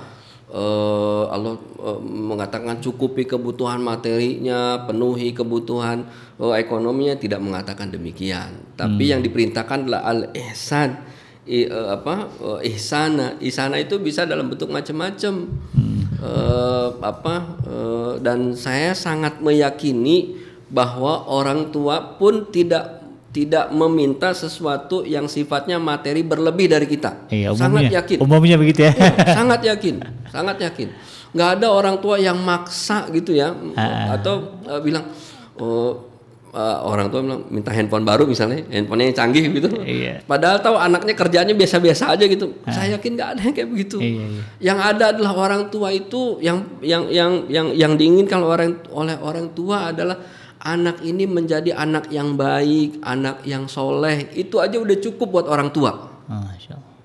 uh, 0.53 1.25
Allah 1.33 1.57
uh, 1.81 1.97
mengatakan 2.05 2.77
cukupi 2.77 3.25
kebutuhan 3.25 3.81
materinya, 3.81 4.85
penuhi 4.85 5.33
kebutuhan 5.33 6.05
uh, 6.37 6.53
ekonominya 6.53 7.17
tidak 7.17 7.41
mengatakan 7.41 7.89
demikian. 7.89 8.77
Tapi 8.77 9.01
hmm. 9.01 9.11
yang 9.17 9.21
diperintahkan 9.25 9.89
adalah 9.89 10.05
al-ihsan 10.05 11.01
i, 11.49 11.65
uh, 11.65 11.97
apa 11.97 12.29
uh, 12.37 12.59
ihsana 12.61 13.41
ihsana 13.41 13.81
itu 13.81 13.97
bisa 13.97 14.29
dalam 14.29 14.45
bentuk 14.45 14.69
macam-macam 14.69 15.49
hmm. 15.49 15.94
Uh, 16.25 16.87
apa 17.05 17.35
uh, 17.69 18.13
dan 18.17 18.57
saya 18.57 18.97
sangat 18.97 19.37
meyakini 19.39 20.41
bahwa 20.73 21.29
orang 21.29 21.69
tua 21.69 22.17
pun 22.17 22.49
tidak 22.49 23.05
tidak 23.29 23.67
meminta 23.75 24.31
sesuatu 24.31 25.03
yang 25.03 25.27
sifatnya 25.27 25.75
materi 25.75 26.23
berlebih 26.23 26.71
dari 26.71 26.87
kita. 26.87 27.27
Iya, 27.27 27.51
umumnya, 27.51 27.59
sangat 27.59 27.83
yakin. 27.91 28.17
Umumnya 28.23 28.55
begitu 28.55 28.79
ya. 28.87 28.91
ya 28.95 29.11
sangat 29.35 29.61
yakin, 29.67 29.95
sangat 30.31 30.57
yakin. 30.63 30.87
Nggak 31.35 31.49
ada 31.59 31.67
orang 31.67 31.95
tua 31.99 32.15
yang 32.15 32.39
maksa 32.39 33.11
gitu 33.11 33.35
ya, 33.35 33.51
uh. 33.51 34.15
atau 34.15 34.55
uh, 34.63 34.79
bilang, 34.79 35.11
oh 35.59 36.14
uh, 36.55 36.87
orang 36.87 37.11
tua 37.11 37.19
bilang 37.19 37.43
minta 37.51 37.75
handphone 37.75 38.07
baru 38.07 38.23
misalnya, 38.23 38.63
handphonenya 38.71 39.11
yang 39.11 39.17
canggih 39.19 39.43
gitu. 39.51 39.69
Iya. 39.83 40.23
Padahal 40.23 40.63
tahu 40.63 40.79
anaknya 40.79 41.13
kerjanya 41.13 41.51
biasa-biasa 41.51 42.15
aja 42.15 42.23
gitu. 42.25 42.55
Ha. 42.63 42.71
Saya 42.71 42.95
yakin 42.95 43.11
nggak 43.19 43.29
ada 43.35 43.41
yang 43.43 43.53
kayak 43.53 43.69
begitu. 43.69 43.97
Iya, 43.99 44.23
iya. 44.23 44.43
Yang 44.63 44.79
ada 44.95 45.03
adalah 45.11 45.33
orang 45.35 45.63
tua 45.67 45.91
itu 45.91 46.39
yang 46.39 46.79
yang 46.79 47.11
yang 47.11 47.45
yang 47.51 47.67
yang 47.75 47.93
diinginkan 47.99 48.39
orang 48.39 48.79
oleh 48.95 49.19
orang 49.19 49.51
tua 49.51 49.91
adalah 49.91 50.15
anak 50.63 51.03
ini 51.03 51.27
menjadi 51.29 51.75
anak 51.77 52.09
yang 52.09 52.39
baik, 52.39 53.03
anak 53.03 53.43
yang 53.43 53.67
soleh. 53.67 54.31
Itu 54.33 54.63
aja 54.63 54.79
udah 54.79 54.97
cukup 54.97 55.27
buat 55.29 55.47
orang 55.51 55.69
tua. 55.75 55.91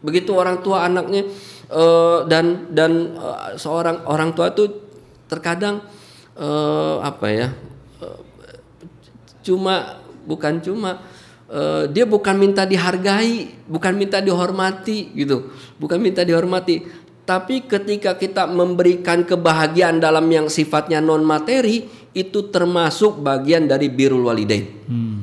Begitu 0.00 0.32
orang 0.32 0.64
tua 0.64 0.88
anaknya 0.88 1.28
uh, 1.68 2.24
dan 2.24 2.72
dan 2.72 3.20
uh, 3.20 3.52
seorang 3.60 4.08
orang 4.08 4.32
tua 4.32 4.48
itu 4.48 4.64
terkadang 5.28 5.84
uh, 6.40 7.04
apa 7.04 7.26
ya 7.28 7.48
cuma 9.40 10.00
bukan 10.24 10.60
cuma 10.60 11.02
uh, 11.50 11.84
dia 11.90 12.06
bukan 12.06 12.36
minta 12.38 12.62
dihargai, 12.64 13.56
bukan 13.66 13.92
minta 13.96 14.22
dihormati 14.22 15.12
gitu, 15.16 15.50
bukan 15.76 15.98
minta 15.98 16.22
dihormati. 16.22 16.86
Tapi 17.26 17.68
ketika 17.68 18.18
kita 18.18 18.50
memberikan 18.50 19.22
kebahagiaan 19.22 20.02
dalam 20.02 20.26
yang 20.32 20.50
sifatnya 20.50 20.98
non 20.98 21.22
materi 21.22 21.86
itu 22.10 22.50
termasuk 22.50 23.22
bagian 23.22 23.70
dari 23.70 23.86
birul 23.86 24.26
walidain. 24.26 24.66
Hmm. 24.90 25.22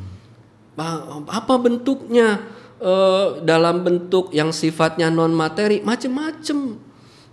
Apa 1.28 1.59
bentuknya? 1.59 2.55
Uh, 2.78 3.41
dalam 3.41 3.82
bentuk 3.82 4.30
yang 4.38 4.53
sifatnya 4.53 5.09
non 5.09 5.34
materi 5.34 5.82
macem-macem. 5.82 6.78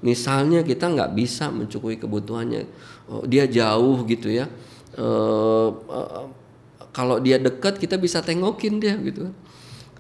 Misalnya 0.01 0.65
kita 0.65 0.89
nggak 0.89 1.13
bisa 1.13 1.53
mencukupi 1.53 2.01
kebutuhannya, 2.01 2.65
oh, 3.13 3.29
dia 3.29 3.45
jauh 3.45 4.09
gitu 4.09 4.33
ya. 4.33 4.49
Uh, 4.97 5.69
uh, 5.85 6.33
kalau 6.95 7.19
dia 7.19 7.43
dekat 7.43 7.77
kita 7.83 7.99
bisa 7.99 8.23
tengokin 8.23 8.79
dia 8.79 8.95
gitu 9.03 9.35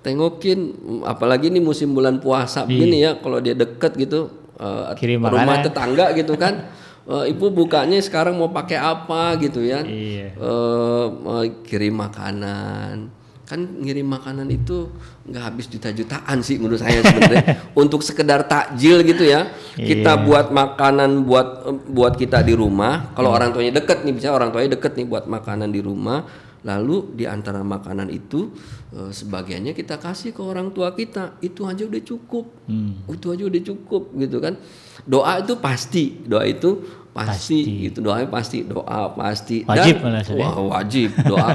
tengokin 0.01 0.73
apalagi 1.03 1.51
ini 1.51 1.59
musim 1.59 1.91
bulan 1.93 2.23
puasa 2.23 2.63
iya. 2.65 2.69
begini 2.71 2.97
ya 3.03 3.11
kalau 3.19 3.43
dia 3.43 3.53
dekat 3.59 3.99
gitu 3.99 4.31
uh, 4.63 4.95
Kirim 4.95 5.27
rumah 5.27 5.59
tetangga 5.61 6.15
gitu 6.15 6.39
kan 6.39 6.71
uh, 7.09 7.25
ibu 7.25 7.51
bukanya 7.51 7.99
sekarang 8.01 8.37
mau 8.37 8.53
pakai 8.53 8.79
apa 8.79 9.37
gitu 9.41 9.65
ya 9.65 9.85
iya. 9.85 10.37
uh, 10.37 11.09
uh, 11.11 11.45
kirim 11.65 11.97
makanan 11.97 13.11
kan 13.45 13.61
ngirim 13.61 14.09
makanan 14.09 14.49
itu 14.49 14.89
nggak 15.29 15.43
habis 15.45 15.69
juta-jutaan 15.69 16.41
sih 16.41 16.57
menurut 16.57 16.81
saya 16.81 17.05
sebenarnya 17.05 17.61
untuk 17.83 18.01
sekedar 18.01 18.49
takjil 18.49 19.05
gitu 19.05 19.21
ya 19.29 19.53
kita 19.77 20.17
iya. 20.17 20.25
buat 20.25 20.49
makanan 20.49 21.29
buat 21.29 21.49
buat 21.93 22.17
kita 22.17 22.41
di 22.41 22.57
rumah 22.57 23.13
kalau 23.13 23.33
iya. 23.33 23.37
orang 23.37 23.49
tuanya 23.53 23.73
deket 23.77 24.01
nih 24.01 24.17
bisa 24.17 24.33
orang 24.33 24.49
tuanya 24.49 24.81
deket 24.81 24.97
nih 24.97 25.05
buat 25.05 25.29
makanan 25.29 25.69
di 25.69 25.85
rumah 25.85 26.25
lalu 26.65 27.13
di 27.13 27.29
antara 27.29 27.61
makanan 27.61 28.09
itu 28.09 28.49
e, 28.89 29.13
sebagiannya 29.13 29.77
kita 29.77 30.01
kasih 30.01 30.33
ke 30.33 30.41
orang 30.41 30.73
tua 30.73 30.97
kita. 30.97 31.37
Itu 31.45 31.69
aja 31.69 31.85
udah 31.85 32.03
cukup. 32.03 32.45
Hmm. 32.65 33.05
itu 33.13 33.29
aja 33.29 33.45
udah 33.45 33.63
cukup 33.63 34.03
gitu 34.17 34.41
kan. 34.41 34.57
Doa 35.05 35.45
itu 35.45 35.55
pasti. 35.61 36.25
Doa 36.25 36.49
itu 36.49 36.81
pasti, 37.13 37.61
pasti. 37.61 37.85
gitu. 37.89 37.99
Doanya 38.01 38.27
pasti. 38.33 38.59
Doa 38.65 39.13
pasti. 39.13 39.57
Wajib 39.69 39.95
dan 40.01 40.25
wah, 40.41 40.57
wajib. 40.81 41.13
Doa 41.21 41.49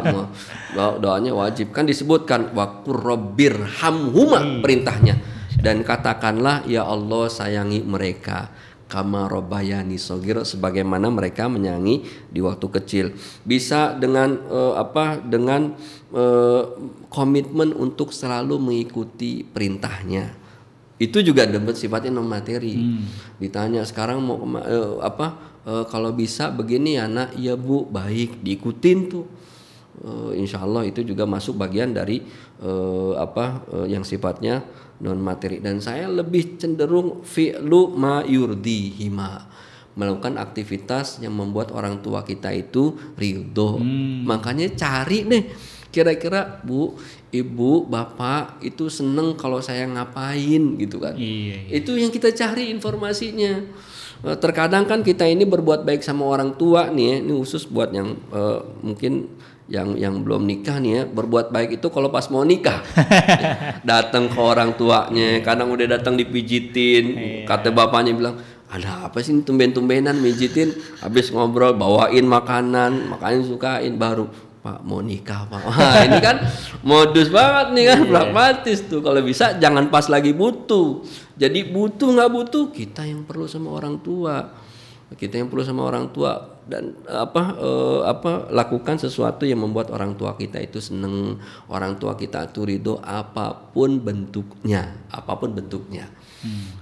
doa 0.78 0.90
doanya 1.02 1.34
wajib. 1.34 1.74
Kan 1.74 1.90
disebutkan 1.90 2.54
wakurobir 2.54 3.58
hamhuma 3.82 4.46
hmm. 4.46 4.62
perintahnya. 4.62 5.16
Dan 5.60 5.84
katakanlah 5.84 6.64
ya 6.70 6.88
Allah 6.88 7.28
sayangi 7.28 7.84
mereka 7.84 8.48
kama 8.90 9.30
robayani 9.30 10.02
sogir 10.02 10.42
sebagaimana 10.42 11.14
mereka 11.14 11.46
menyanyi 11.46 12.04
di 12.34 12.42
waktu 12.42 12.68
kecil. 12.82 13.06
Bisa 13.46 13.94
dengan 13.94 14.42
uh, 14.50 14.74
apa 14.76 15.22
dengan 15.22 15.78
uh, 16.10 16.74
komitmen 17.14 17.72
untuk 17.78 18.10
selalu 18.10 18.58
mengikuti 18.58 19.46
perintahnya. 19.46 20.34
Itu 21.00 21.24
juga 21.24 21.48
dapat 21.48 21.80
sifatnya 21.80 22.12
non 22.12 22.28
materi 22.28 22.76
hmm. 22.76 23.40
ditanya 23.40 23.88
sekarang 23.88 24.20
mau 24.20 24.42
uh, 24.44 25.00
apa 25.00 25.40
uh, 25.64 25.86
kalau 25.88 26.12
bisa 26.12 26.52
begini 26.52 26.98
ya 26.98 27.06
nak 27.06 27.38
iya 27.38 27.54
bu. 27.54 27.86
Baik 27.88 28.42
diikutin 28.42 29.00
tuh. 29.08 29.26
Uh, 30.00 30.32
insya 30.32 30.64
Allah 30.64 30.88
itu 30.88 31.04
juga 31.04 31.28
masuk 31.28 31.60
bagian 31.60 31.92
dari 31.92 32.24
uh, 32.64 33.20
apa 33.20 33.68
uh, 33.68 33.84
yang 33.84 34.08
sifatnya 34.08 34.64
non 35.00 35.20
materi 35.20 35.64
dan 35.64 35.80
saya 35.80 36.12
lebih 36.12 36.60
cenderung 36.60 37.24
fi'lu 37.24 37.96
ma 37.96 38.20
hima 38.28 39.48
melakukan 40.00 40.40
aktivitas 40.40 41.20
yang 41.20 41.36
membuat 41.36 41.76
orang 41.76 42.00
tua 42.00 42.24
kita 42.24 42.56
itu 42.56 42.96
ridho. 43.20 43.80
Makanya 44.24 44.72
cari 44.76 45.28
deh 45.28 45.44
kira-kira 45.90 46.62
Bu, 46.62 46.96
Ibu, 47.34 47.90
Bapak 47.90 48.62
itu 48.62 48.88
seneng 48.94 49.34
kalau 49.34 49.58
saya 49.58 49.90
ngapain 49.90 50.78
gitu 50.78 51.02
kan. 51.02 51.18
Iya, 51.18 51.82
Itu 51.82 51.98
yang 51.98 52.14
kita 52.14 52.30
cari 52.30 52.70
informasinya. 52.70 53.66
Eh, 54.20 54.38
Terkadang 54.38 54.86
kan 54.86 55.02
kita 55.02 55.26
ini 55.26 55.50
berbuat 55.50 55.84
baik 55.84 56.06
sama 56.06 56.30
orang 56.30 56.54
tua 56.56 56.94
nih 56.94 57.06
ya, 57.10 57.16
ini 57.26 57.32
khusus 57.34 57.66
buat 57.66 57.90
yang 57.90 58.14
eh, 58.30 58.60
mungkin 58.86 59.34
yang 59.70 59.96
yang 59.96 60.26
belum 60.26 60.50
nikah 60.50 60.82
nih 60.82 60.92
ya, 60.92 61.02
berbuat 61.06 61.54
baik 61.54 61.78
itu 61.78 61.88
kalau 61.94 62.10
pas 62.10 62.26
mau 62.34 62.42
nikah. 62.42 62.82
datang 63.90 64.28
ke 64.28 64.40
orang 64.42 64.74
tuanya, 64.74 65.40
kadang 65.46 65.70
udah 65.70 65.86
datang 65.86 66.18
dipijitin, 66.18 67.06
kata 67.46 67.70
bapaknya 67.70 68.18
bilang, 68.18 68.36
"Ada 68.68 69.08
apa 69.08 69.22
sih 69.22 69.38
tumben-tumbenan 69.46 70.18
mijitin?" 70.18 70.74
Habis 71.06 71.30
ngobrol 71.30 71.78
bawain 71.78 72.26
makanan, 72.26 73.14
makanan 73.14 73.46
sukain 73.46 73.96
baru 73.96 74.50
Pak 74.60 74.84
mau 74.84 75.00
nikah 75.00 75.48
Pak. 75.48 75.62
Wah, 75.72 76.04
ini 76.04 76.20
kan 76.20 76.44
modus 76.84 77.32
banget 77.32 77.68
nih 77.80 77.86
kan 77.96 78.00
pragmatis 78.12 78.84
tuh. 78.84 79.00
Kalau 79.00 79.24
bisa 79.24 79.56
jangan 79.56 79.88
pas 79.88 80.12
lagi 80.12 80.36
butuh. 80.36 81.00
Jadi 81.40 81.72
butuh 81.72 82.12
nggak 82.20 82.32
butuh 82.32 82.64
kita 82.76 83.08
yang 83.08 83.24
perlu 83.24 83.48
sama 83.48 83.72
orang 83.72 84.04
tua. 84.04 84.68
Kita 85.10 85.42
yang 85.42 85.50
perlu 85.50 85.66
sama 85.66 85.90
orang 85.90 86.14
tua 86.14 86.60
dan 86.70 86.94
apa 87.10 87.58
eh, 87.58 88.02
apa 88.06 88.54
lakukan 88.54 89.02
sesuatu 89.02 89.42
yang 89.42 89.66
membuat 89.66 89.90
orang 89.90 90.14
tua 90.14 90.38
kita 90.38 90.62
itu 90.62 90.78
seneng, 90.78 91.42
orang 91.66 91.98
tua 91.98 92.14
kita 92.14 92.46
itu 92.46 92.62
ridho 92.62 93.02
apa 93.02 93.74
pun 93.74 93.98
bentuknya, 93.98 94.94
apa 95.10 95.34
pun 95.34 95.58
bentuknya. 95.58 96.06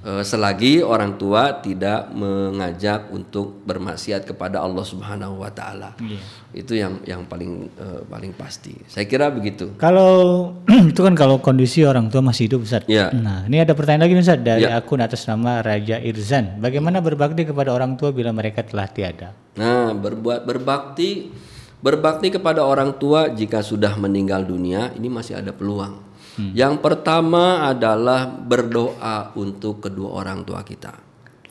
Eh, 0.06 0.24
selagi 0.24 0.86
orang 0.86 1.18
tua 1.18 1.50
tidak 1.60 2.14
mengajak 2.14 3.10
untuk 3.10 3.66
bermaksiat 3.66 4.30
kepada 4.30 4.62
Allah 4.62 4.86
Subhanahu 4.86 5.42
wa 5.42 5.50
taala. 5.50 5.98
Iya. 5.98 6.22
Itu 6.54 6.78
yang 6.78 7.02
yang 7.04 7.26
paling 7.26 7.66
eh, 7.74 8.02
paling 8.06 8.32
pasti. 8.38 8.78
Saya 8.86 9.10
kira 9.10 9.34
begitu. 9.34 9.74
Kalau 9.82 10.54
itu 10.94 11.02
kan 11.02 11.18
kalau 11.18 11.42
kondisi 11.42 11.82
orang 11.82 12.14
tua 12.14 12.22
masih 12.22 12.48
hidup 12.48 12.70
Ustaz. 12.70 12.86
Ya. 12.86 13.10
Nah, 13.10 13.50
ini 13.50 13.58
ada 13.58 13.74
pertanyaan 13.74 14.06
lagi 14.06 14.16
Ustaz 14.22 14.40
dari 14.46 14.70
akun 14.70 15.02
atas 15.02 15.26
nama 15.26 15.66
Raja 15.66 15.98
Irzan. 15.98 16.62
Bagaimana 16.62 17.02
berbakti 17.02 17.50
kepada 17.50 17.74
orang 17.74 17.98
tua 17.98 18.14
bila 18.14 18.30
mereka 18.30 18.62
telah 18.62 18.86
tiada? 18.86 19.34
Nah, 19.58 19.90
berbuat 19.98 20.46
berbakti 20.46 21.34
berbakti 21.78 22.34
kepada 22.34 22.66
orang 22.66 22.98
tua 22.98 23.30
jika 23.30 23.62
sudah 23.62 23.94
meninggal 23.98 24.46
dunia 24.46 24.94
ini 24.94 25.10
masih 25.10 25.38
ada 25.38 25.50
peluang. 25.50 26.07
Yang 26.38 26.86
pertama 26.86 27.66
adalah 27.66 28.30
berdoa 28.30 29.34
untuk 29.34 29.82
kedua 29.82 30.22
orang 30.22 30.46
tua 30.46 30.62
kita. 30.62 30.94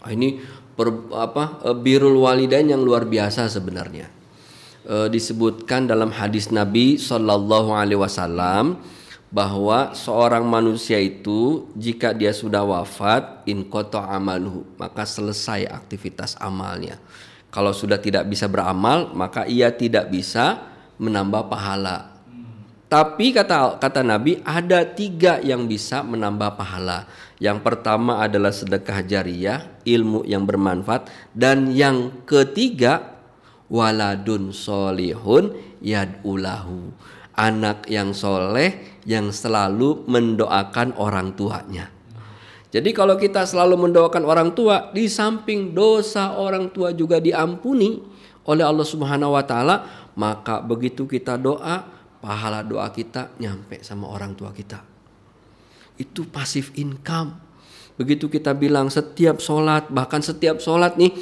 Ah, 0.06 0.14
ini 0.14 0.38
per- 0.78 1.10
apa 1.10 1.58
eh, 1.66 1.74
birrul 1.74 2.22
walidain 2.22 2.70
yang 2.70 2.86
luar 2.86 3.02
biasa 3.02 3.50
sebenarnya. 3.50 4.06
Eh, 4.86 5.08
disebutkan 5.10 5.90
dalam 5.90 6.14
hadis 6.14 6.54
Nabi 6.54 6.94
Shallallahu 6.94 7.74
Alaihi 7.74 7.98
Wasallam 7.98 8.78
bahwa 9.34 9.90
seorang 9.90 10.46
manusia 10.46 11.02
itu 11.02 11.66
jika 11.74 12.14
dia 12.14 12.30
sudah 12.30 12.62
wafat 12.62 13.42
in 13.50 13.66
koto 13.66 13.98
amaluhu 13.98 14.62
maka 14.78 15.02
selesai 15.02 15.66
aktivitas 15.66 16.38
amalnya. 16.38 17.02
Kalau 17.50 17.74
sudah 17.74 17.98
tidak 17.98 18.30
bisa 18.30 18.46
beramal 18.46 19.10
maka 19.18 19.42
ia 19.50 19.74
tidak 19.74 20.06
bisa 20.14 20.62
menambah 21.02 21.50
pahala. 21.50 22.15
Tapi 22.86 23.34
kata 23.34 23.82
kata 23.82 24.06
Nabi 24.06 24.38
ada 24.46 24.86
tiga 24.86 25.42
yang 25.42 25.66
bisa 25.66 26.06
menambah 26.06 26.54
pahala. 26.54 27.10
Yang 27.42 27.66
pertama 27.66 28.22
adalah 28.22 28.54
sedekah 28.54 29.02
jariah, 29.02 29.66
ilmu 29.82 30.22
yang 30.22 30.46
bermanfaat, 30.46 31.10
dan 31.34 31.74
yang 31.74 32.22
ketiga 32.22 33.18
waladun 33.66 34.54
solihun 34.54 35.50
yadulahu, 35.82 36.94
anak 37.34 37.90
yang 37.90 38.14
soleh 38.14 39.02
yang 39.02 39.34
selalu 39.34 40.06
mendoakan 40.06 40.94
orang 40.94 41.34
tuanya. 41.34 41.90
Jadi 42.70 42.90
kalau 42.94 43.18
kita 43.18 43.46
selalu 43.46 43.88
mendoakan 43.88 44.22
orang 44.26 44.50
tua, 44.54 44.94
di 44.94 45.10
samping 45.10 45.74
dosa 45.74 46.38
orang 46.38 46.70
tua 46.70 46.94
juga 46.94 47.18
diampuni 47.18 47.98
oleh 48.46 48.62
Allah 48.62 48.86
Subhanahu 48.86 49.34
wa 49.34 49.42
taala, 49.42 49.76
maka 50.14 50.62
begitu 50.62 51.06
kita 51.06 51.34
doa, 51.34 51.88
pahala 52.20 52.64
doa 52.64 52.88
kita 52.90 53.36
nyampe 53.40 53.80
sama 53.84 54.08
orang 54.10 54.32
tua 54.34 54.50
kita. 54.50 54.82
Itu 55.96 56.28
pasif 56.28 56.72
income. 56.76 57.46
Begitu 57.96 58.28
kita 58.28 58.52
bilang 58.52 58.92
setiap 58.92 59.40
sholat, 59.40 59.88
bahkan 59.88 60.20
setiap 60.20 60.60
sholat 60.60 61.00
nih, 61.00 61.16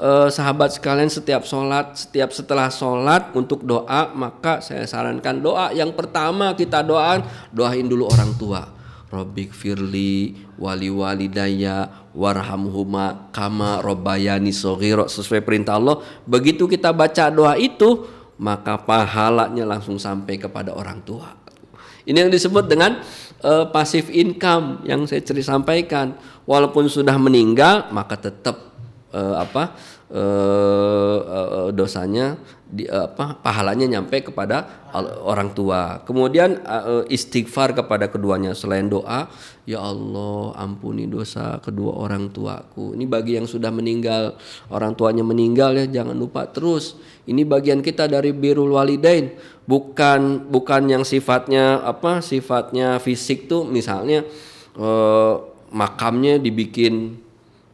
eh, 0.00 0.28
sahabat 0.32 0.80
sekalian 0.80 1.12
setiap 1.12 1.44
sholat, 1.44 1.92
setiap 2.00 2.32
setelah 2.32 2.72
sholat 2.72 3.28
untuk 3.36 3.60
doa, 3.60 4.08
maka 4.16 4.64
saya 4.64 4.88
sarankan 4.88 5.44
doa 5.44 5.68
yang 5.76 5.92
pertama 5.92 6.56
kita 6.56 6.80
doain, 6.80 7.20
doain 7.52 7.84
dulu 7.84 8.08
orang 8.08 8.32
tua. 8.40 8.62
Robbik 9.12 9.54
firli 9.54 10.34
wali 10.58 10.90
walidaya 10.90 12.08
warhamhuma 12.16 13.30
kama 13.30 13.78
robbayani 13.78 14.50
soghiro 14.50 15.06
sesuai 15.06 15.44
perintah 15.44 15.78
Allah. 15.78 16.02
Begitu 16.26 16.66
kita 16.66 16.90
baca 16.90 17.30
doa 17.30 17.54
itu, 17.54 18.08
maka 18.38 18.80
pahalanya 18.80 19.62
langsung 19.66 19.98
sampai 20.00 20.38
kepada 20.38 20.74
orang 20.74 21.02
tua. 21.06 21.34
Ini 22.04 22.26
yang 22.26 22.32
disebut 22.32 22.68
dengan 22.68 23.00
eh, 23.40 23.64
passive 23.72 24.12
income 24.12 24.84
yang 24.84 25.08
saya 25.08 25.24
cerita 25.24 25.56
sampaikan. 25.56 26.16
Walaupun 26.44 26.92
sudah 26.92 27.16
meninggal, 27.16 27.88
maka 27.88 28.20
tetap 28.20 28.74
eh, 29.14 29.36
apa 29.40 29.72
eh, 30.14 31.18
eh, 31.18 31.68
dosanya 31.74 32.38
di, 32.64 32.86
eh, 32.86 33.06
apa 33.10 33.38
pahalanya 33.42 33.98
nyampe 33.98 34.30
kepada 34.30 34.86
orang 35.26 35.50
tua. 35.50 36.06
Kemudian 36.06 36.62
eh, 36.62 37.02
istighfar 37.10 37.74
kepada 37.74 38.06
keduanya 38.06 38.54
selain 38.54 38.86
doa, 38.86 39.26
ya 39.66 39.82
Allah 39.82 40.54
ampuni 40.54 41.10
dosa 41.10 41.58
kedua 41.58 41.98
orang 41.98 42.30
tuaku. 42.30 42.94
Ini 42.94 43.04
bagi 43.10 43.42
yang 43.42 43.50
sudah 43.50 43.74
meninggal, 43.74 44.38
orang 44.70 44.94
tuanya 44.94 45.26
meninggal 45.26 45.74
ya 45.74 45.86
jangan 45.90 46.14
lupa 46.14 46.46
terus. 46.46 46.94
Ini 47.26 47.42
bagian 47.42 47.82
kita 47.82 48.06
dari 48.06 48.30
birrul 48.30 48.78
walidain, 48.78 49.34
bukan 49.66 50.46
bukan 50.46 50.82
yang 50.86 51.02
sifatnya 51.02 51.82
apa 51.82 52.22
sifatnya 52.22 53.02
fisik 53.02 53.50
tuh 53.50 53.66
misalnya 53.66 54.22
eh, 54.78 55.34
makamnya 55.74 56.38
dibikin 56.38 57.18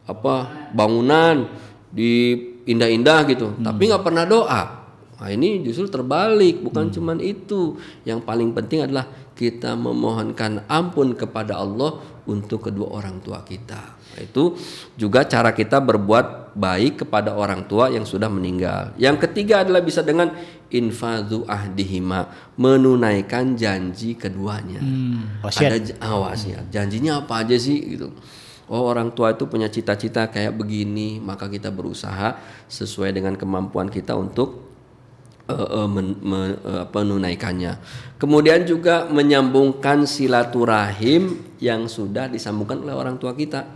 apa 0.09 0.49
bangunan 0.73 1.45
di 1.91 2.33
indah-indah 2.63 3.19
gitu 3.27 3.53
tapi 3.57 3.87
nggak 3.87 4.03
pernah 4.03 4.23
doa. 4.23 4.63
Nah 5.21 5.29
ini 5.29 5.61
justru 5.61 5.85
terbalik. 5.85 6.65
Bukan 6.65 6.89
cuman 6.89 7.21
itu. 7.21 7.77
Yang 8.01 8.25
paling 8.25 8.57
penting 8.57 8.81
adalah 8.81 9.05
kita 9.37 9.77
memohonkan 9.77 10.65
ampun 10.65 11.13
kepada 11.13 11.61
Allah 11.61 12.01
untuk 12.25 12.65
kedua 12.65 12.89
orang 12.89 13.21
tua 13.21 13.45
kita. 13.45 14.01
Nah, 14.11 14.19
itu 14.19 14.57
juga 14.97 15.23
cara 15.23 15.53
kita 15.53 15.77
berbuat 15.77 16.57
baik 16.57 17.05
kepada 17.05 17.31
orang 17.37 17.63
tua 17.63 17.87
yang 17.87 18.03
sudah 18.03 18.27
meninggal. 18.27 18.91
Yang 18.97 19.29
ketiga 19.29 19.61
adalah 19.63 19.79
bisa 19.79 20.01
dengan 20.01 20.33
infadhu 20.67 21.45
ahdihima 21.45 22.27
menunaikan 22.57 23.53
janji 23.55 24.17
keduanya. 24.17 24.81
Wasiat. 25.45 25.69
ada 25.69 25.77
j- 25.79 25.97
ah, 26.01 26.17
wasiat. 26.27 26.65
Janjinya 26.73 27.23
apa 27.23 27.45
aja 27.45 27.55
sih 27.55 27.77
gitu. 27.95 28.09
Oh 28.71 28.87
orang 28.87 29.11
tua 29.11 29.35
itu 29.35 29.43
punya 29.45 29.67
cita-cita 29.67 30.31
kayak 30.31 30.55
begini, 30.55 31.19
maka 31.19 31.51
kita 31.51 31.67
berusaha 31.67 32.39
sesuai 32.65 33.11
dengan 33.11 33.35
kemampuan 33.35 33.91
kita 33.91 34.15
untuk 34.15 34.71
eh, 35.45 35.59
eh, 35.59 35.87
men- 35.91 36.19
me- 36.23 36.55
apa, 36.79 37.03
menunaikannya. 37.03 37.73
Kemudian 38.15 38.63
juga 38.63 39.11
menyambungkan 39.11 40.07
silaturahim 40.07 41.35
yang 41.59 41.91
sudah 41.91 42.31
disambungkan 42.31 42.79
oleh 42.79 42.95
orang 42.95 43.19
tua 43.19 43.35
kita. 43.35 43.67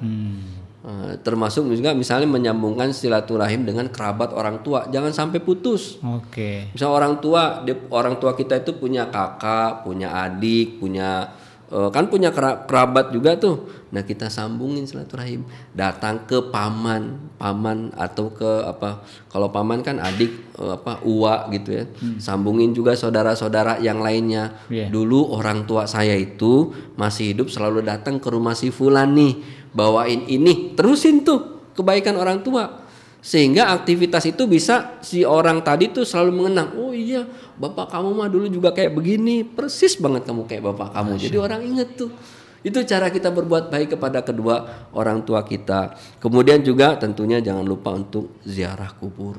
Eh, 0.86 1.14
termasuk 1.20 1.66
juga 1.68 1.91
misalnya 1.91 2.30
menyambungkan 2.30 2.93
silaturahim 2.93 3.66
dengan 3.66 3.89
kerabat 3.89 4.32
orang 4.32 4.62
tua, 4.62 4.86
jangan 4.88 5.10
sampai 5.10 5.41
putus. 5.41 5.98
Oke. 6.00 6.70
Misal 6.72 6.93
orang 6.93 7.18
tua, 7.18 7.66
dia- 7.66 7.84
orang 7.89 8.16
tua 8.16 8.32
kita 8.32 8.62
itu 8.62 8.78
punya 8.78 9.10
kakak, 9.10 9.82
punya 9.82 10.14
adik, 10.14 10.78
punya 10.78 11.34
eh, 11.72 11.89
kan 11.89 12.07
punya 12.07 12.30
kera- 12.30 12.63
kerabat 12.70 13.09
juga 13.09 13.36
tuh. 13.36 13.70
Nah 13.89 14.03
kita 14.03 14.28
sambungin 14.28 14.84
silaturahim, 14.84 15.47
datang 15.72 16.28
ke 16.28 16.51
paman, 16.51 17.32
paman 17.39 17.95
atau 17.95 18.30
ke 18.30 18.68
apa? 18.68 19.01
Kalau 19.32 19.49
paman 19.49 19.82
kan 19.82 19.97
adik 19.97 20.32
eh, 20.59 20.74
apa 20.78 21.01
uwa 21.07 21.49
gitu 21.49 21.70
ya. 21.74 21.84
Sambungin 22.22 22.76
juga 22.76 22.93
saudara-saudara 22.93 23.80
yang 23.82 23.99
lainnya. 24.03 24.55
Iya. 24.70 24.93
Dulu 24.93 25.34
orang 25.34 25.66
tua 25.66 25.89
saya 25.89 26.13
itu 26.13 26.76
masih 26.99 27.34
hidup 27.34 27.47
selalu 27.49 27.82
datang 27.82 28.22
ke 28.22 28.28
rumah 28.30 28.53
si 28.53 28.70
fulan 28.70 29.16
nih, 29.18 29.39
bawain 29.74 30.28
ini, 30.30 30.78
terusin 30.78 31.26
tuh 31.26 31.72
kebaikan 31.76 32.16
orang 32.16 32.39
tua 32.39 32.85
sehingga 33.26 33.73
aktivitas 33.73 34.30
itu 34.30 34.45
bisa 34.45 35.01
si 35.01 35.26
orang 35.26 35.65
tadi 35.65 35.89
tuh 35.89 36.05
selalu 36.05 36.45
mengenang 36.45 36.78
oh 36.78 36.93
iya 36.93 37.26
bapak 37.57 37.89
kamu 37.89 38.09
mah 38.13 38.30
dulu 38.30 38.45
juga 38.53 38.69
kayak 38.69 38.93
begini 38.93 39.41
persis 39.41 39.97
banget 39.97 40.30
kamu 40.30 40.45
kayak 40.45 40.61
bapak 40.61 40.93
kamu 40.93 41.17
jadi 41.17 41.38
orang 41.41 41.65
inget 41.65 41.97
tuh 41.97 42.13
Itu 42.65 42.82
cara 42.82 43.13
kita 43.13 43.30
berbuat 43.30 43.69
baik 43.69 43.93
kepada 43.93 44.26
kedua 44.26 44.89
orang 44.97 45.21
tua 45.21 45.45
kita. 45.45 45.93
Kemudian 46.17 46.65
juga 46.65 46.97
tentunya 46.97 47.38
jangan 47.38 47.61
lupa 47.61 47.93
untuk 47.93 48.41
ziarah 48.41 48.89
kubur. 48.97 49.38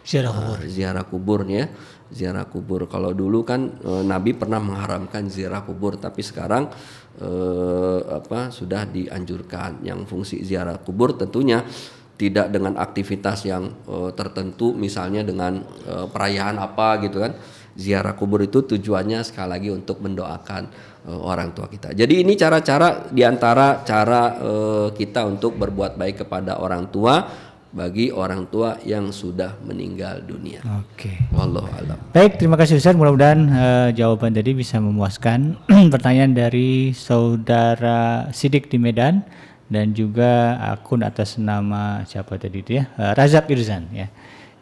Ziarah 0.00 0.32
kubur. 0.32 0.56
Uh, 0.56 0.64
ziarah 0.64 1.04
kubur 1.04 1.40
ya. 1.44 1.68
Ziarah 2.08 2.48
kubur. 2.48 2.88
Kalau 2.88 3.12
dulu 3.12 3.44
kan 3.44 3.68
uh, 3.84 4.00
Nabi 4.00 4.32
pernah 4.32 4.64
mengharamkan 4.64 5.28
ziarah 5.28 5.60
kubur, 5.60 6.00
tapi 6.00 6.24
sekarang 6.24 6.72
uh, 7.20 8.00
apa 8.16 8.48
sudah 8.48 8.88
dianjurkan. 8.88 9.84
Yang 9.84 10.08
fungsi 10.08 10.40
ziarah 10.40 10.80
kubur 10.80 11.20
tentunya 11.20 11.68
tidak 12.14 12.50
dengan 12.54 12.78
aktivitas 12.78 13.42
yang 13.46 13.74
uh, 13.90 14.10
tertentu 14.14 14.70
misalnya 14.70 15.26
dengan 15.26 15.66
uh, 15.86 16.06
perayaan 16.06 16.62
apa 16.62 17.02
gitu 17.02 17.18
kan 17.18 17.34
ziarah 17.74 18.14
kubur 18.14 18.38
itu 18.38 18.62
tujuannya 18.62 19.26
sekali 19.26 19.50
lagi 19.50 19.68
untuk 19.74 19.98
mendoakan 19.98 20.62
uh, 21.10 21.20
orang 21.26 21.50
tua 21.50 21.66
kita 21.66 21.90
jadi 21.90 22.22
ini 22.22 22.38
cara-cara 22.38 23.10
di 23.10 23.26
antara 23.26 23.82
cara 23.82 24.38
uh, 24.38 24.88
kita 24.94 25.26
untuk 25.26 25.58
berbuat 25.58 25.98
baik 25.98 26.22
kepada 26.22 26.62
orang 26.62 26.86
tua 26.94 27.26
bagi 27.74 28.14
orang 28.14 28.46
tua 28.46 28.78
yang 28.86 29.10
sudah 29.10 29.58
meninggal 29.66 30.22
dunia. 30.22 30.62
Oke. 30.78 31.10
Okay. 31.10 31.16
Wallahu 31.34 31.66
alam. 31.74 31.98
Baik, 32.14 32.38
terima 32.38 32.54
kasih 32.54 32.78
Ustaz. 32.78 32.94
Mudah-mudahan 32.94 33.40
uh, 33.50 33.88
jawaban 33.90 34.30
tadi 34.30 34.54
bisa 34.54 34.78
memuaskan. 34.78 35.58
Pertanyaan 35.94 36.38
dari 36.38 36.94
saudara 36.94 38.30
Sidik 38.30 38.70
di 38.70 38.78
Medan 38.78 39.26
dan 39.74 39.90
juga 39.90 40.54
akun 40.62 41.02
atas 41.02 41.34
nama 41.34 42.06
siapa 42.06 42.38
tadi 42.38 42.62
itu 42.62 42.78
ya? 42.78 42.86
Uh, 42.94 43.12
Razak 43.18 43.50
Irzan 43.50 43.90
ya. 43.90 44.06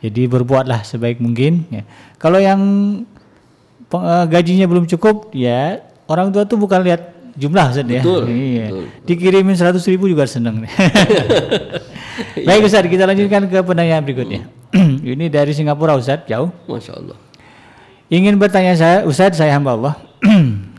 Jadi 0.03 0.27
berbuatlah 0.27 0.83
sebaik 0.83 1.21
mungkin 1.21 1.69
ya. 1.69 1.85
Kalau 2.17 2.41
yang 2.41 2.61
uh, 3.93 4.25
gajinya 4.27 4.65
belum 4.65 4.89
cukup 4.89 5.31
ya 5.37 5.85
orang 6.09 6.33
tua 6.33 6.49
tuh 6.49 6.57
bukan 6.57 6.81
lihat 6.83 7.13
jumlah 7.37 7.71
Ustaz 7.71 7.87
ya. 7.87 8.01
Iya. 8.01 8.67
betul. 8.73 8.85
dikirimin 9.05 9.55
seratus 9.55 9.85
ribu 9.87 10.09
juga 10.09 10.25
seneng. 10.25 10.65
Baik 12.49 12.69
Ustaz 12.69 12.85
kita 12.89 13.05
lanjutkan 13.05 13.49
ke 13.49 13.59
penanya 13.63 14.01
berikutnya. 14.01 14.49
Ini 15.13 15.29
dari 15.29 15.53
Singapura 15.53 15.97
Ustaz 15.97 16.25
jauh. 16.29 16.51
Masya 16.69 16.93
Allah. 16.97 17.17
Ingin 18.13 18.37
bertanya 18.37 18.77
saya 18.77 18.97
Ustaz 19.09 19.37
saya 19.37 19.57
hamba 19.57 19.77
Allah. 19.77 19.95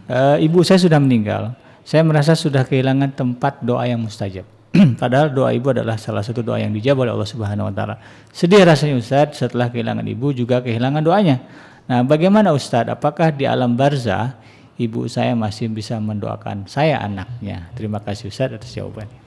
Uh, 0.10 0.38
ibu 0.46 0.62
saya 0.62 0.78
sudah 0.82 0.98
meninggal 1.02 1.58
saya 1.84 2.02
merasa 2.08 2.32
sudah 2.34 2.64
kehilangan 2.64 3.12
tempat 3.12 3.60
doa 3.60 3.84
yang 3.84 4.00
mustajab. 4.00 4.48
Padahal 5.02 5.30
doa 5.30 5.54
ibu 5.54 5.70
adalah 5.70 6.00
salah 6.00 6.26
satu 6.26 6.42
doa 6.42 6.58
yang 6.58 6.74
dijawab 6.74 7.06
oleh 7.06 7.14
Allah 7.14 7.30
Subhanahu 7.30 7.70
wa 7.70 7.74
taala. 7.76 7.96
Sedih 8.34 8.64
rasanya 8.64 8.98
Ustaz 8.98 9.38
setelah 9.38 9.70
kehilangan 9.70 10.08
ibu 10.08 10.34
juga 10.34 10.64
kehilangan 10.64 11.04
doanya. 11.04 11.44
Nah, 11.86 12.02
bagaimana 12.02 12.56
Ustaz? 12.56 12.88
Apakah 12.88 13.30
di 13.36 13.44
alam 13.44 13.76
barzah 13.76 14.40
ibu 14.80 15.06
saya 15.12 15.36
masih 15.36 15.70
bisa 15.70 16.00
mendoakan 16.00 16.66
saya 16.66 17.04
anaknya? 17.04 17.70
Terima 17.78 18.02
kasih 18.02 18.32
Ustaz 18.32 18.56
atas 18.56 18.74
jawabannya. 18.74 19.20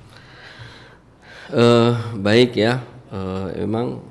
Uh, 1.53 1.95
baik 2.19 2.59
ya. 2.59 2.83
Uh, 3.13 3.55
emang 3.55 4.03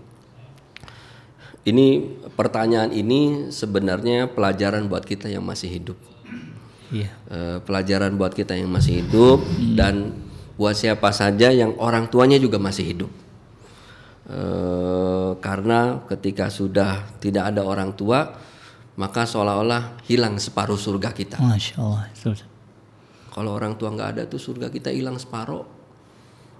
ini 1.67 2.15
pertanyaan 2.37 2.93
ini 2.93 3.51
sebenarnya 3.51 4.31
pelajaran 4.31 4.87
buat 4.87 5.03
kita 5.03 5.27
yang 5.27 5.43
masih 5.43 5.67
hidup 5.67 5.99
iya. 6.95 7.11
uh, 7.27 7.57
pelajaran 7.59 8.15
buat 8.15 8.31
kita 8.31 8.55
yang 8.55 8.71
masih 8.71 9.03
hidup 9.03 9.43
hmm. 9.43 9.75
dan 9.75 10.15
buat 10.55 10.75
siapa 10.75 11.11
saja 11.11 11.51
yang 11.51 11.75
orang 11.83 12.07
tuanya 12.07 12.39
juga 12.39 12.55
masih 12.55 12.95
hidup. 12.95 13.11
Uh, 14.25 15.37
karena 15.43 16.01
ketika 16.09 16.49
sudah 16.49 17.05
tidak 17.21 17.53
ada 17.53 17.61
orang 17.61 17.93
tua, 17.93 18.33
maka 18.95 19.27
seolah-olah 19.27 20.01
hilang 20.07 20.39
separuh 20.39 20.79
surga 20.79 21.11
kita. 21.11 21.37
Masya 21.37 21.75
Allah. 21.77 22.07
Kalau 23.35 23.51
orang 23.51 23.75
tua 23.75 23.91
nggak 23.91 24.09
ada 24.15 24.23
tuh 24.25 24.39
surga 24.39 24.71
kita 24.71 24.89
hilang 24.95 25.19
separuh. 25.19 25.67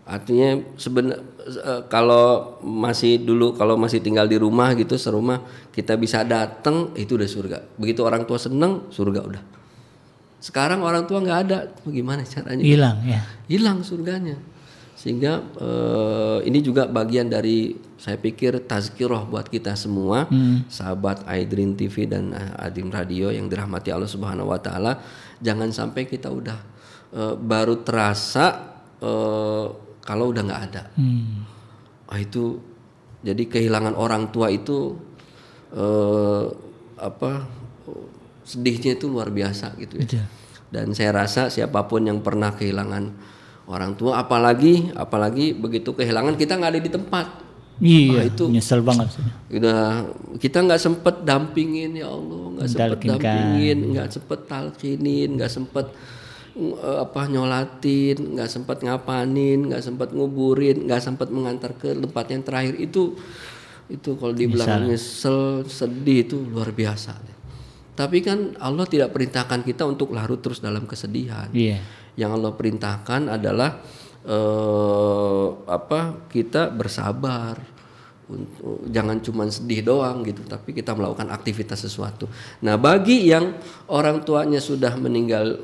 Artinya 0.05 0.61
sebenarnya 0.77 1.17
uh, 1.65 1.81
kalau 1.89 2.59
masih 2.61 3.25
dulu 3.25 3.57
kalau 3.57 3.73
masih 3.73 4.05
tinggal 4.05 4.29
di 4.29 4.37
rumah 4.37 4.77
gitu 4.77 5.01
serumah 5.01 5.41
kita 5.73 5.97
bisa 5.97 6.21
datang 6.21 6.93
itu 6.93 7.17
udah 7.17 7.25
surga. 7.25 7.57
Begitu 7.79 8.05
orang 8.05 8.27
tua 8.29 8.37
seneng 8.37 8.85
surga 8.93 9.21
udah. 9.25 9.54
Sekarang 10.45 10.85
orang 10.85 11.09
tua 11.09 11.25
nggak 11.25 11.39
ada, 11.49 11.73
bagaimana 11.81 12.21
caranya? 12.21 12.61
Hilang 12.61 13.01
ya. 13.01 13.25
Hilang 13.49 13.81
surganya. 13.81 14.37
Sehingga 14.93 15.41
uh, 15.57 16.37
ini 16.45 16.61
juga 16.61 16.85
bagian 16.85 17.33
dari 17.33 17.73
saya 17.97 18.21
pikir 18.21 18.61
tazkirah 18.69 19.25
buat 19.25 19.49
kita 19.49 19.73
semua, 19.73 20.29
hmm. 20.29 20.69
sahabat 20.69 21.25
Aidrin 21.25 21.73
TV 21.73 22.05
dan 22.05 22.29
uh, 22.29 22.61
Adim 22.61 22.93
Radio 22.93 23.33
yang 23.33 23.49
dirahmati 23.49 23.89
Allah 23.89 24.05
Subhanahu 24.05 24.53
wa 24.53 24.61
taala, 24.61 25.01
jangan 25.41 25.73
sampai 25.73 26.05
kita 26.05 26.29
udah 26.29 26.59
uh, 27.17 27.33
baru 27.33 27.81
terasa 27.81 28.77
uh, 29.01 29.65
kalau 30.05 30.29
udah 30.29 30.45
nggak 30.45 30.61
ada. 30.69 30.83
Hmm. 30.93 31.41
Oh, 32.05 32.17
itu 32.21 32.61
jadi 33.25 33.49
kehilangan 33.49 33.97
orang 33.97 34.29
tua 34.29 34.53
itu 34.53 34.93
uh, 35.73 36.45
apa 37.01 37.49
sedihnya 38.45 38.93
itu 38.93 39.09
luar 39.09 39.33
biasa 39.33 39.73
gitu 39.81 39.97
ya. 39.97 40.21
Dan 40.75 40.91
saya 40.91 41.15
rasa 41.15 41.47
siapa 41.47 41.87
pun 41.87 42.03
yang 42.03 42.19
pernah 42.19 42.51
kehilangan 42.51 43.15
orang 43.71 43.95
tua, 43.95 44.19
apalagi 44.19 44.91
apalagi 44.91 45.55
begitu 45.55 45.95
kehilangan 45.95 46.35
kita 46.35 46.59
nggak 46.59 46.71
ada 46.75 46.83
di 46.83 46.91
tempat. 46.91 47.27
Iya, 47.79 48.19
nah, 48.19 48.23
itu 48.27 48.43
nyesel 48.47 48.79
banget. 48.83 49.07
Udah 49.51 50.07
kita 50.39 50.63
nggak 50.63 50.79
sempet 50.79 51.15
dampingin 51.27 51.95
ya 51.95 52.07
Allah, 52.07 52.43
nggak 52.55 52.69
sempet 52.71 52.99
dampingin, 53.03 53.77
nggak 53.91 54.09
sempet 54.11 54.39
talkinin, 54.47 55.29
nggak 55.35 55.51
sempet 55.51 55.85
uh, 56.55 57.03
apa 57.03 57.21
nyolatin, 57.27 58.17
nggak 58.35 58.47
sempet 58.47 58.77
ngapanin, 58.79 59.59
nggak 59.71 59.83
sempet 59.83 60.09
nguburin, 60.15 60.87
nggak 60.87 61.03
sempet 61.03 61.27
mengantar 61.31 61.75
ke 61.75 61.91
tempat 61.91 62.25
yang 62.31 62.43
terakhir 62.47 62.75
itu 62.79 63.15
itu 63.91 64.09
kalau 64.17 64.33
dibilang 64.33 64.87
nyesel, 64.87 65.67
sedih 65.67 66.25
itu 66.25 66.39
luar 66.41 66.71
biasa. 66.71 67.34
Tapi 67.95 68.19
kan 68.19 68.59
Allah 68.59 68.83
tidak 68.83 69.15
perintahkan 69.15 69.63
kita 69.63 69.87
untuk 69.87 70.11
larut 70.11 70.43
terus 70.43 70.59
dalam 70.59 70.83
kesedihan. 70.83 71.47
Yeah. 71.55 71.79
Yang 72.19 72.31
Allah 72.39 72.51
perintahkan 72.51 73.21
adalah 73.31 73.79
eh, 74.27 75.47
apa? 75.65 76.27
Kita 76.27 76.69
bersabar. 76.75 77.73
Untuk, 78.25 78.89
jangan 78.89 79.21
cuma 79.21 79.45
sedih 79.45 79.85
doang 79.85 80.25
gitu, 80.25 80.41
tapi 80.49 80.73
kita 80.73 80.97
melakukan 80.97 81.29
aktivitas 81.29 81.85
sesuatu. 81.85 82.25
Nah, 82.65 82.73
bagi 82.73 83.29
yang 83.29 83.53
orang 83.85 84.25
tuanya 84.25 84.57
sudah 84.57 84.97
meninggal 84.97 85.61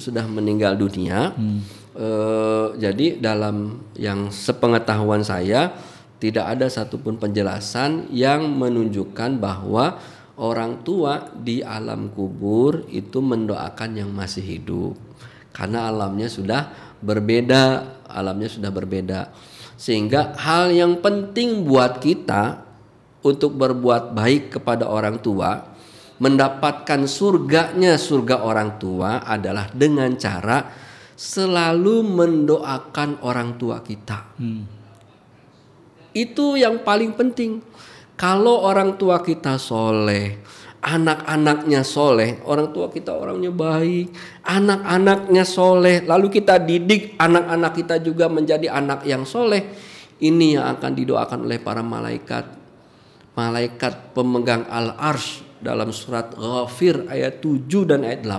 sudah 0.00 0.24
meninggal 0.24 0.72
dunia, 0.80 1.36
hmm. 1.36 1.60
eh, 2.00 2.66
jadi 2.80 3.20
dalam 3.20 3.84
yang 3.92 4.32
sepengetahuan 4.32 5.20
saya 5.20 5.76
tidak 6.16 6.48
ada 6.48 6.66
satupun 6.72 7.20
penjelasan 7.20 8.08
yang 8.08 8.56
menunjukkan 8.56 9.36
bahwa 9.36 10.00
orang 10.38 10.86
tua 10.86 11.34
di 11.34 11.60
alam 11.60 12.14
kubur 12.14 12.86
itu 12.88 13.18
mendoakan 13.18 13.90
yang 13.98 14.10
masih 14.14 14.42
hidup. 14.42 14.94
Karena 15.50 15.90
alamnya 15.90 16.30
sudah 16.30 16.70
berbeda 17.02 17.98
alamnya 18.08 18.48
sudah 18.48 18.72
berbeda. 18.72 19.30
Sehingga 19.78 20.34
hal 20.34 20.74
yang 20.74 20.98
penting 20.98 21.62
buat 21.62 22.02
kita 22.02 22.66
untuk 23.22 23.54
berbuat 23.54 24.16
baik 24.16 24.58
kepada 24.58 24.88
orang 24.88 25.20
tua 25.22 25.76
mendapatkan 26.18 27.06
surganya 27.06 27.94
surga 27.94 28.42
orang 28.42 28.80
tua 28.82 29.22
adalah 29.22 29.70
dengan 29.70 30.18
cara 30.18 30.66
selalu 31.14 32.02
mendoakan 32.02 33.22
orang 33.22 33.54
tua 33.58 33.82
kita. 33.82 34.18
Hmm. 34.38 34.64
itu 36.16 36.58
yang 36.58 36.82
paling 36.82 37.14
penting 37.14 37.62
kalau 38.18 38.66
orang 38.66 38.98
tua 38.98 39.22
kita 39.22 39.62
soleh, 39.62 40.42
anak-anaknya 40.82 41.86
soleh, 41.86 42.42
orang 42.42 42.74
tua 42.74 42.90
kita 42.90 43.14
orangnya 43.14 43.54
baik, 43.54 44.10
anak-anaknya 44.42 45.46
soleh, 45.46 46.02
lalu 46.02 46.26
kita 46.26 46.58
didik 46.58 47.14
anak-anak 47.14 47.78
kita 47.78 48.02
juga 48.02 48.26
menjadi 48.26 48.74
anak 48.74 49.06
yang 49.06 49.22
soleh, 49.22 49.70
ini 50.18 50.58
yang 50.58 50.66
akan 50.66 50.98
didoakan 50.98 51.46
oleh 51.46 51.62
para 51.62 51.78
malaikat. 51.86 52.58
Malaikat 53.38 54.18
pemegang 54.18 54.66
al-arsh 54.66 55.46
dalam 55.62 55.94
surat 55.94 56.34
Ghafir 56.34 57.06
ayat 57.06 57.38
7 57.38 57.86
dan 57.86 58.02
ayat 58.02 58.26
8. 58.26 58.34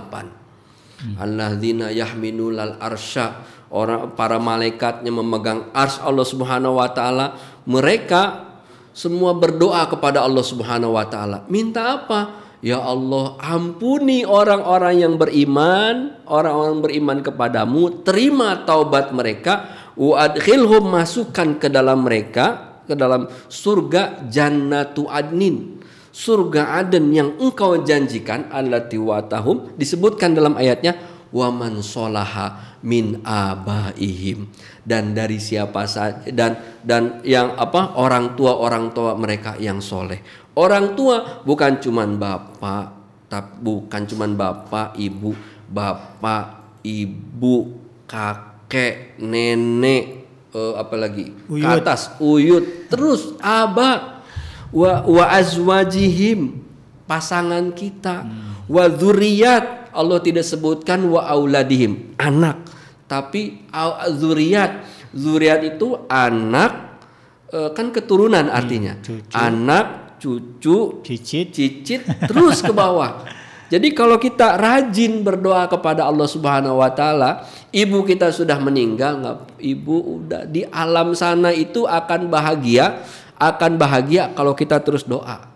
Hmm. 1.00 1.16
Alladzina 1.16 1.88
yahminul 1.88 2.60
al-arsya 2.60 3.40
orang 3.72 4.12
para 4.12 4.36
malaikatnya 4.36 5.08
memegang 5.08 5.72
ars 5.72 5.96
Allah 6.04 6.26
Subhanahu 6.28 6.76
wa 6.76 6.92
taala 6.92 7.40
mereka 7.64 8.49
semua 8.90 9.36
berdoa 9.36 9.86
kepada 9.86 10.22
Allah 10.22 10.44
Subhanahu 10.44 10.98
wa 10.98 11.06
taala. 11.06 11.46
Minta 11.46 12.00
apa? 12.00 12.50
Ya 12.60 12.76
Allah, 12.76 13.40
ampuni 13.40 14.28
orang-orang 14.28 15.00
yang 15.00 15.14
beriman, 15.16 16.20
orang-orang 16.28 16.78
beriman 16.84 17.18
kepadamu, 17.24 18.04
terima 18.04 18.68
taubat 18.68 19.16
mereka, 19.16 19.72
wa 19.96 20.20
adkhilhum 20.20 20.92
masukkan 20.92 21.56
ke 21.56 21.72
dalam 21.72 22.04
mereka 22.04 22.70
ke 22.90 22.98
dalam 22.98 23.30
surga 23.46 24.26
jannatu 24.26 25.06
adnin. 25.06 25.78
Surga 26.10 26.82
Aden 26.82 27.14
yang 27.14 27.38
engkau 27.38 27.86
janjikan 27.86 28.50
allati 28.50 28.98
watahum 28.98 29.78
disebutkan 29.78 30.34
dalam 30.34 30.58
ayatnya 30.58 30.98
wa 31.30 31.54
man 31.54 31.78
solaha 31.86 32.74
min 32.82 33.22
abaihim 33.22 34.50
dan 34.90 35.14
dari 35.14 35.38
siapa 35.38 35.86
saja 35.86 36.26
dan 36.34 36.58
dan 36.82 37.22
yang 37.22 37.54
apa 37.54 37.94
orang 37.94 38.34
tua 38.34 38.58
orang 38.58 38.90
tua 38.90 39.14
mereka 39.14 39.54
yang 39.62 39.78
soleh. 39.78 40.18
Orang 40.58 40.98
tua 40.98 41.46
bukan 41.46 41.78
cuman 41.78 42.18
bapak 42.18 42.84
tapi 43.30 43.62
bukan 43.62 44.02
cuman 44.10 44.34
bapak 44.34 44.98
ibu 44.98 45.30
bapak 45.70 46.74
ibu 46.82 47.78
kakek 48.10 49.14
nenek 49.22 50.26
eh, 50.50 50.74
apa 50.74 50.94
lagi? 50.98 51.30
Ke 51.46 51.54
Uyut. 51.54 51.70
atas 51.78 52.18
uyut. 52.18 52.90
Terus 52.90 53.38
aba 53.38 54.26
wa 54.74 55.06
wa 55.06 55.24
azwajihim 55.30 56.66
pasangan 57.06 57.70
kita. 57.70 58.26
Wa 58.66 58.90
dzurriyyat 58.90 59.94
Allah 59.94 60.18
tidak 60.18 60.46
sebutkan 60.46 61.06
wa 61.06 61.26
auladihim 61.30 62.14
anak 62.18 62.69
tapi 63.10 63.66
zuriat 64.14 64.86
zuriat 65.10 65.66
itu 65.66 66.06
anak 66.06 67.02
eh, 67.50 67.74
kan 67.74 67.90
keturunan 67.90 68.46
artinya 68.46 69.02
cucu. 69.02 69.34
anak 69.34 70.14
cucu 70.22 71.02
Cicit. 71.02 71.50
cicit 71.50 72.00
terus 72.30 72.62
ke 72.62 72.70
bawah. 72.70 73.26
Jadi 73.70 73.94
kalau 73.94 74.18
kita 74.18 74.58
rajin 74.58 75.22
berdoa 75.22 75.70
kepada 75.70 76.02
Allah 76.02 76.26
Subhanahu 76.26 76.82
wa 76.82 76.90
taala, 76.90 77.46
ibu 77.70 78.02
kita 78.02 78.34
sudah 78.34 78.58
meninggal, 78.58 79.22
nggak 79.22 79.62
ibu 79.62 80.18
udah 80.18 80.42
di 80.42 80.66
alam 80.66 81.14
sana 81.14 81.54
itu 81.54 81.86
akan 81.86 82.26
bahagia, 82.26 83.06
akan 83.38 83.78
bahagia 83.78 84.34
kalau 84.34 84.58
kita 84.58 84.82
terus 84.82 85.06
doa. 85.06 85.46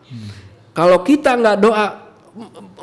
Kalau 0.79 1.03
kita 1.03 1.35
nggak 1.35 1.59
doa 1.59 1.87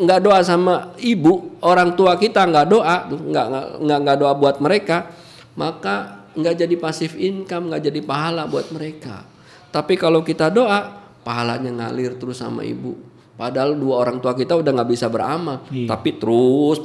nggak 0.01 0.19
doa 0.25 0.39
sama 0.41 0.97
ibu, 0.97 1.61
orang 1.61 1.93
tua 1.93 2.17
kita 2.17 2.41
nggak 2.49 2.67
doa, 2.67 3.05
nggak 3.07 3.45
nggak 3.85 3.99
nggak 4.01 4.17
doa 4.17 4.33
buat 4.33 4.57
mereka, 4.57 5.13
maka 5.53 6.25
nggak 6.33 6.55
jadi 6.65 6.75
pasif 6.81 7.13
income, 7.13 7.69
nggak 7.69 7.91
jadi 7.91 8.01
pahala 8.01 8.49
buat 8.49 8.73
mereka. 8.73 9.21
Tapi 9.69 9.95
kalau 9.95 10.25
kita 10.25 10.49
doa, 10.49 10.99
pahalanya 11.21 11.69
ngalir 11.69 12.17
terus 12.17 12.41
sama 12.41 12.65
ibu. 12.65 12.97
Padahal 13.37 13.73
dua 13.73 14.05
orang 14.05 14.21
tua 14.21 14.37
kita 14.37 14.53
udah 14.53 14.69
nggak 14.69 14.89
bisa 14.91 15.09
beramal, 15.09 15.65
Iya. 15.73 15.89
tapi 15.89 16.17
terus 16.21 16.77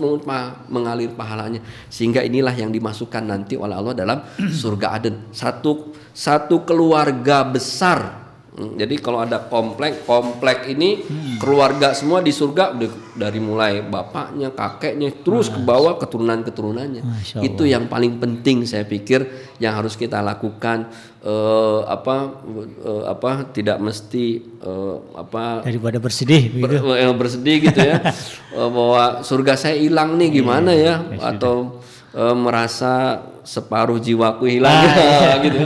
mengalir 0.73 1.13
pahalanya. 1.13 1.61
Sehingga 1.93 2.25
inilah 2.25 2.55
yang 2.57 2.73
dimasukkan 2.73 3.29
nanti 3.29 3.61
oleh 3.61 3.77
Allah 3.77 3.93
dalam 3.93 4.19
surga 4.41 4.97
Aden. 4.97 5.17
Satu 5.37 5.93
satu 6.17 6.65
keluarga 6.65 7.45
besar. 7.45 8.26
Hmm, 8.57 8.73
Jadi 8.75 8.97
kalau 8.97 9.21
ada 9.21 9.37
komplek, 9.39 10.03
komplek 10.03 10.65
ini 10.67 10.97
Hmm. 10.99 11.37
keluarga 11.37 11.93
semua 11.93 12.25
di 12.25 12.33
surga 12.33 12.73
dari 13.13 13.37
mulai 13.37 13.85
bapaknya, 13.85 14.49
kakeknya, 14.49 15.13
terus 15.21 15.53
ke 15.53 15.61
bawah 15.61 16.01
keturunan-keturunannya. 16.01 17.05
Masya 17.05 17.45
Itu 17.45 17.63
yang 17.63 17.85
paling 17.85 18.17
penting 18.17 18.65
saya 18.65 18.83
pikir 18.83 19.29
yang 19.59 19.77
harus 19.77 19.93
kita 19.93 20.25
lakukan 20.25 20.89
eh, 21.21 21.81
apa 21.85 22.17
eh, 22.81 23.05
apa 23.07 23.31
tidak 23.47 23.77
mesti 23.77 24.25
eh, 24.41 24.97
apa 25.15 25.61
Daripada 25.61 26.01
bersedih 26.01 26.57
ber- 26.57 26.81
yang 26.97 27.13
bersedih 27.21 27.61
gitu 27.63 27.81
ya. 27.83 28.01
Bahwa 28.73 29.21
surga 29.21 29.53
saya 29.55 29.77
hilang 29.77 30.17
nih 30.17 30.33
gimana 30.35 30.73
ya? 30.73 31.05
atau 31.21 31.85
eh, 32.11 32.33
merasa 32.33 33.21
separuh 33.45 34.01
jiwaku 34.01 34.49
hilang 34.49 34.81
gitu 35.45 35.61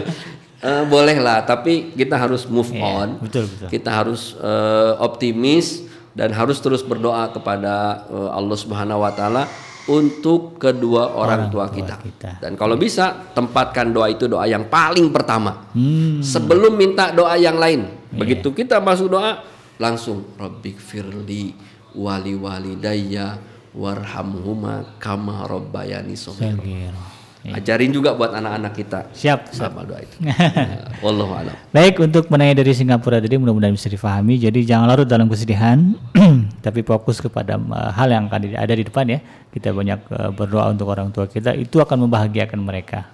Eh, 0.61 0.85
boleh 0.85 1.17
lah 1.17 1.41
tapi 1.49 1.97
kita 1.97 2.21
harus 2.21 2.45
move 2.45 2.69
on 2.77 3.17
betul, 3.17 3.49
betul. 3.49 3.73
kita 3.73 3.97
harus 3.97 4.37
eh, 4.37 4.93
optimis 5.01 5.89
dan 6.13 6.37
harus 6.37 6.61
terus 6.61 6.85
berdoa 6.85 7.33
kepada 7.33 8.05
eh, 8.13 8.31
Allah 8.37 8.59
Subhanahu 8.61 9.01
wa 9.01 9.09
taala 9.09 9.49
untuk 9.89 10.61
kedua 10.61 11.17
orang, 11.17 11.49
tua, 11.49 11.73
kita. 11.73 11.97
kita. 11.99 12.45
Dan 12.45 12.61
kalau 12.61 12.77
bisa 12.77 13.33
tempatkan 13.33 13.89
doa 13.89 14.13
itu 14.13 14.29
doa 14.29 14.45
yang 14.45 14.69
paling 14.69 15.09
pertama. 15.09 15.67
Hmm. 15.73 16.21
Sebelum 16.21 16.77
minta 16.77 17.11
doa 17.11 17.35
yang 17.41 17.57
lain. 17.57 17.89
Begitu 18.13 18.53
kita 18.53 18.79
masuk 18.79 19.17
doa 19.17 19.41
langsung 19.81 20.29
Rabbik 20.37 20.77
firli 20.77 21.57
wali 21.97 22.37
walidayya 22.37 23.41
warhamhuma 23.73 25.01
kama 25.01 25.49
rabbayani 25.49 26.15
shaghira. 26.15 27.10
Sagir. 27.41 27.57
Ajarin 27.57 27.89
juga 27.89 28.13
buat 28.13 28.37
anak-anak 28.37 28.73
kita. 28.77 29.01
Siap, 29.17 29.49
Ustaz. 29.49 29.73
Sama 29.73 29.81
doa 29.89 30.05
itu. 30.05 30.13
Wallahu 31.05 31.33
a'lam. 31.33 31.57
Baik 31.73 31.97
untuk 32.05 32.29
penanya 32.29 32.61
dari 32.61 32.77
Singapura 32.77 33.17
tadi 33.17 33.41
mudah-mudahan 33.41 33.73
bisa 33.73 33.89
difahami. 33.89 34.37
Jadi 34.37 34.69
jangan 34.69 34.93
larut 34.93 35.09
dalam 35.09 35.25
kesedihan, 35.25 35.97
tapi 36.67 36.85
fokus 36.85 37.17
kepada 37.17 37.57
uh, 37.57 37.97
hal 37.97 38.13
yang 38.13 38.29
akan 38.29 38.61
ada 38.61 38.75
di 38.77 38.85
depan 38.85 39.09
ya. 39.09 39.25
Kita 39.49 39.73
banyak 39.73 40.01
uh, 40.13 40.31
berdoa 40.37 40.69
untuk 40.69 40.93
orang 40.93 41.09
tua 41.17 41.25
kita, 41.33 41.57
itu 41.57 41.81
akan 41.81 42.05
membahagiakan 42.05 42.61
mereka. 42.61 43.09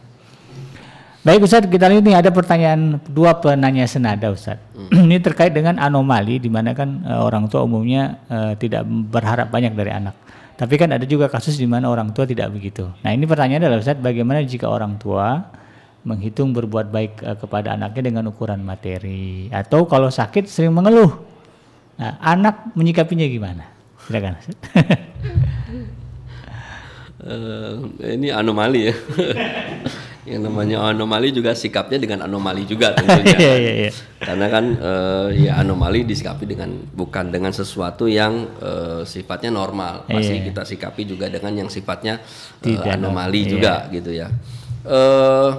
Baik 1.22 1.46
Ustadz, 1.46 1.70
kita 1.70 1.86
lihat 1.90 2.02
nih 2.06 2.18
ada 2.18 2.30
pertanyaan 2.34 2.98
dua 3.06 3.38
penanya 3.38 3.86
senada 3.86 4.34
Ustadz. 4.34 4.62
Ini 5.06 5.22
terkait 5.22 5.54
dengan 5.54 5.78
anomali 5.78 6.42
di 6.42 6.50
mana 6.50 6.74
kan 6.74 7.06
uh, 7.06 7.22
orang 7.22 7.46
tua 7.46 7.62
umumnya 7.62 8.18
uh, 8.26 8.58
tidak 8.58 8.82
berharap 8.86 9.54
banyak 9.54 9.70
dari 9.74 9.94
anak. 9.94 10.18
Tapi 10.56 10.74
kan 10.80 10.88
ada 10.88 11.04
juga 11.04 11.28
kasus 11.28 11.60
di 11.60 11.68
mana 11.68 11.92
orang 11.92 12.16
tua 12.16 12.24
tidak 12.24 12.48
begitu. 12.48 12.88
Nah 13.04 13.12
ini 13.12 13.28
pertanyaan 13.28 13.68
adalah 13.68 13.84
Ustadz, 13.84 14.00
bagaimana 14.00 14.40
jika 14.40 14.72
orang 14.72 14.96
tua 14.96 15.52
menghitung 16.06 16.56
berbuat 16.56 16.88
baik 16.88 17.12
eh, 17.20 17.36
kepada 17.36 17.76
anaknya 17.76 18.08
dengan 18.08 18.24
ukuran 18.32 18.64
materi 18.64 19.52
atau 19.52 19.84
kalau 19.84 20.08
sakit 20.08 20.48
sering 20.48 20.72
mengeluh. 20.72 21.12
Nah, 21.96 22.16
anak 22.20 22.76
menyikapinya 22.76 23.24
gimana? 23.28 23.64
Silakan. 24.04 24.36
Eh, 27.26 27.74
ini 28.14 28.30
anomali 28.30 28.86
ya. 28.86 28.94
yang 30.26 30.42
namanya 30.42 30.82
anomali 30.90 31.30
juga 31.30 31.54
sikapnya 31.54 32.02
dengan 32.02 32.26
anomali 32.26 32.66
juga 32.66 32.92
tentunya. 32.98 33.38
Iya, 33.38 33.54
iya, 33.56 33.72
iya. 33.86 33.90
Karena 34.18 34.46
kan 34.50 34.64
eh, 34.74 35.28
ya 35.46 35.62
anomali 35.62 36.02
disikapi 36.02 36.44
dengan 36.44 36.74
bukan 36.92 37.30
dengan 37.30 37.54
sesuatu 37.54 38.10
yang 38.10 38.50
eh, 38.58 39.02
sifatnya 39.06 39.54
normal. 39.54 40.10
Masih 40.10 40.42
Iya. 40.42 40.46
kita 40.50 40.62
sikapi 40.66 41.06
juga 41.06 41.30
dengan 41.30 41.54
yang 41.54 41.70
sifatnya 41.70 42.18
Tidak 42.58 42.98
anomali 42.98 43.46
normal, 43.46 43.52
juga 43.54 43.72
gitu 43.94 44.10
ya. 44.10 44.28
Eh 44.82 45.50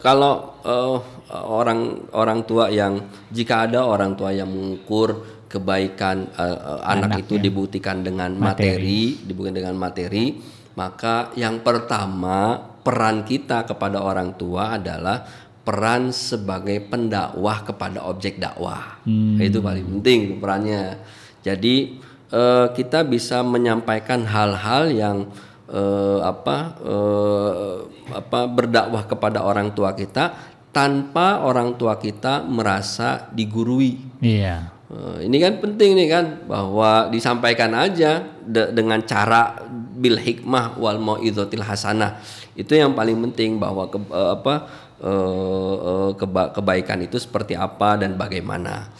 kalau 0.00 0.56
eh, 0.64 0.98
orang 1.36 2.08
orang 2.16 2.40
tua 2.48 2.72
yang 2.72 3.04
jika 3.28 3.68
ada 3.68 3.84
orang 3.84 4.16
tua 4.16 4.32
yang 4.32 4.48
mengukur 4.48 5.44
kebaikan 5.52 6.32
eh, 6.32 6.58
anak 6.88 7.28
itu 7.28 7.36
dibuktikan 7.36 8.00
dengan 8.00 8.32
materi, 8.32 9.20
dibuktikan 9.20 9.56
dengan 9.60 9.76
materi, 9.76 10.40
maka 10.80 11.28
yang 11.36 11.60
pertama 11.60 12.71
peran 12.82 13.22
kita 13.22 13.64
kepada 13.66 14.02
orang 14.02 14.34
tua 14.34 14.76
adalah 14.78 15.22
peran 15.62 16.10
sebagai 16.10 16.82
pendakwah 16.82 17.62
kepada 17.62 18.02
objek 18.02 18.42
dakwah. 18.42 18.98
Itu 19.38 19.62
paling 19.62 19.86
penting 19.98 20.42
perannya. 20.42 20.98
Jadi 21.42 21.98
eh, 22.30 22.66
kita 22.74 23.06
bisa 23.06 23.46
menyampaikan 23.46 24.26
hal-hal 24.26 24.90
yang 24.90 25.30
eh, 25.70 26.18
apa 26.22 26.56
eh, 26.82 27.74
apa 28.10 28.50
berdakwah 28.50 29.06
kepada 29.06 29.46
orang 29.46 29.70
tua 29.70 29.94
kita 29.94 30.34
tanpa 30.74 31.44
orang 31.44 31.76
tua 31.78 32.00
kita 32.00 32.42
merasa 32.42 33.30
digurui. 33.30 34.18
Iya. 34.18 34.72
Eh, 34.92 35.30
ini 35.30 35.36
kan 35.38 35.62
penting 35.62 35.94
nih 35.94 36.08
kan 36.10 36.24
bahwa 36.48 37.08
disampaikan 37.12 37.72
aja 37.76 38.24
de- 38.44 38.72
dengan 38.74 39.00
cara 39.06 39.62
bil 39.96 40.18
hikmah 40.18 40.76
wal 40.76 40.98
mauidzatil 40.98 41.62
hasanah. 41.62 42.18
Itu 42.52 42.76
yang 42.76 42.92
paling 42.92 43.16
penting 43.30 43.56
bahwa 43.56 43.88
ke, 43.88 43.98
eh, 43.98 44.30
apa 44.36 44.54
eh, 45.02 45.74
eh, 45.82 46.10
keba- 46.14 46.50
kebaikan 46.54 47.02
itu 47.02 47.18
seperti 47.18 47.58
apa 47.58 47.98
dan 47.98 48.14
bagaimana. 48.14 48.92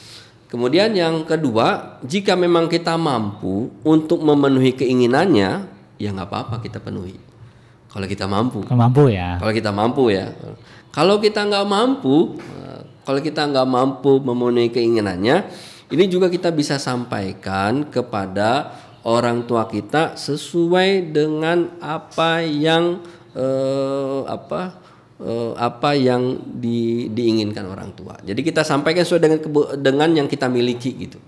Kemudian 0.51 0.93
yang 0.93 1.25
kedua, 1.25 1.97
jika 2.05 2.37
memang 2.37 2.69
kita 2.69 2.99
mampu 3.01 3.73
untuk 3.87 4.21
memenuhi 4.21 4.77
keinginannya, 4.77 5.65
ya 5.97 6.09
nggak 6.13 6.29
apa-apa 6.29 6.61
kita 6.61 6.77
penuhi. 6.83 7.17
Kalau 7.89 8.05
kita 8.05 8.29
mampu. 8.29 8.61
Kalau 8.67 8.81
mampu 8.89 9.13
ya. 9.13 9.41
Kalau 9.41 9.53
kita 9.53 9.71
mampu 9.73 10.03
ya. 10.13 10.27
Kalau 10.93 11.17
kita 11.21 11.41
nggak 11.49 11.65
mampu, 11.65 12.37
kalau 13.05 13.21
kita 13.25 13.49
nggak 13.49 13.69
mampu 13.69 14.21
memenuhi 14.21 14.69
keinginannya, 14.69 15.49
ini 15.93 16.05
juga 16.09 16.29
kita 16.29 16.53
bisa 16.53 16.77
sampaikan 16.77 17.89
kepada 17.89 18.77
orang 19.05 19.45
tua 19.45 19.67
kita 19.69 20.15
sesuai 20.17 21.13
dengan 21.13 21.69
apa 21.83 22.41
yang 22.45 23.03
eh, 23.37 24.21
apa 24.29 24.63
eh, 25.21 25.53
apa 25.57 25.91
yang 25.97 26.39
di- 26.61 27.09
diinginkan 27.13 27.67
orang 27.69 27.93
tua. 27.97 28.19
Jadi 28.23 28.41
kita 28.41 28.63
sampaikan 28.67 29.05
sesuai 29.05 29.23
dengan 29.23 29.39
dengan 29.79 30.11
yang 30.13 30.29
kita 30.29 30.49
miliki 30.49 30.93
gitu. 31.09 31.19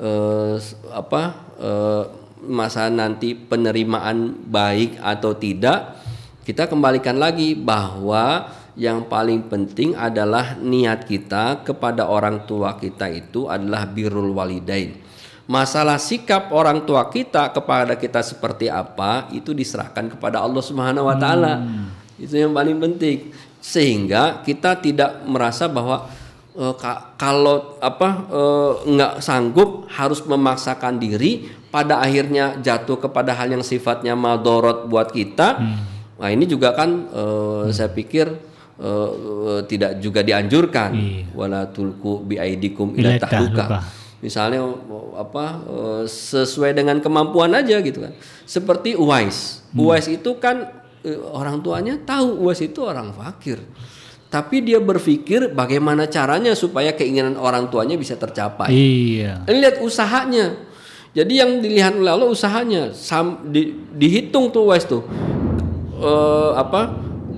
Eh, 0.00 0.56
apa 0.90 1.22
eh, 1.60 2.04
masa 2.44 2.92
nanti 2.92 3.32
penerimaan 3.32 4.36
baik 4.50 5.00
atau 5.00 5.32
tidak 5.32 5.96
kita 6.44 6.68
kembalikan 6.68 7.16
lagi 7.16 7.56
bahwa 7.56 8.52
yang 8.76 9.06
paling 9.08 9.48
penting 9.48 9.96
adalah 9.96 10.58
niat 10.58 11.08
kita 11.08 11.64
kepada 11.64 12.04
orang 12.04 12.44
tua 12.44 12.76
kita 12.76 13.06
itu 13.08 13.46
adalah 13.48 13.88
birrul 13.88 14.34
walidain 14.34 15.03
Masalah 15.44 16.00
sikap 16.00 16.48
orang 16.56 16.88
tua 16.88 17.04
kita 17.12 17.52
kepada 17.52 18.00
kita 18.00 18.24
seperti 18.24 18.72
apa 18.72 19.28
itu 19.28 19.52
diserahkan 19.52 20.16
kepada 20.16 20.40
Allah 20.40 20.64
Subhanahu 20.64 21.04
wa 21.04 21.16
taala. 21.20 21.60
Hmm. 21.60 21.92
Itu 22.16 22.40
yang 22.40 22.56
paling 22.56 22.80
penting. 22.80 23.28
Sehingga 23.60 24.40
kita 24.40 24.80
tidak 24.80 25.20
merasa 25.28 25.68
bahwa 25.68 26.08
uh, 26.56 26.72
ka 26.72 27.12
kalau 27.20 27.76
apa 27.76 28.24
uh, 28.32 28.72
nggak 28.88 29.20
sanggup 29.20 29.84
harus 29.92 30.24
memaksakan 30.24 30.96
diri 30.96 31.44
pada 31.68 32.00
akhirnya 32.00 32.56
jatuh 32.64 32.96
kepada 32.96 33.36
hal 33.36 33.52
yang 33.52 33.64
sifatnya 33.66 34.16
madorot 34.16 34.88
buat 34.88 35.12
kita. 35.12 35.60
Hmm. 35.60 35.76
Nah, 36.24 36.28
ini 36.32 36.48
juga 36.48 36.72
kan 36.72 36.88
uh, 37.12 37.68
hmm. 37.68 37.72
saya 37.74 37.92
pikir 37.92 38.32
uh, 38.80 39.60
tidak 39.68 40.00
juga 40.00 40.24
dianjurkan. 40.24 40.96
Iya. 40.96 41.36
Wala 41.36 41.68
tulku 41.68 42.24
biaidikum 42.24 42.96
ila 42.96 43.20
tahluka 43.20 43.84
misalnya 44.24 44.64
apa 45.20 45.60
eh, 45.68 46.04
sesuai 46.08 46.72
dengan 46.72 46.96
kemampuan 47.04 47.52
aja 47.52 47.76
gitu 47.84 48.08
kan. 48.08 48.16
Seperti 48.48 48.96
Uwais. 48.96 49.60
Hmm. 49.76 49.84
Uwais 49.84 50.08
itu 50.08 50.40
kan 50.40 50.72
eh, 51.04 51.20
orang 51.20 51.60
tuanya 51.60 52.00
tahu 52.00 52.48
Uwais 52.48 52.64
itu 52.64 52.80
orang 52.80 53.12
fakir. 53.12 53.60
Tapi 54.32 54.64
dia 54.64 54.80
berpikir 54.80 55.52
bagaimana 55.52 56.08
caranya 56.08 56.56
supaya 56.56 56.96
keinginan 56.96 57.36
orang 57.36 57.68
tuanya 57.68 58.00
bisa 58.00 58.16
tercapai. 58.16 58.72
Iya. 58.72 59.44
Ini 59.44 59.58
lihat 59.60 59.76
usahanya. 59.84 60.58
Jadi 61.14 61.38
yang 61.38 61.62
dilihat 61.62 61.94
oleh 61.94 62.10
Allah 62.10 62.26
usahanya 62.26 62.90
sam, 62.90 63.46
di, 63.52 63.70
dihitung 63.94 64.50
tuh 64.50 64.72
Uwais 64.72 64.88
tuh. 64.88 65.04
Uh, 65.94 66.58
apa 66.58 66.90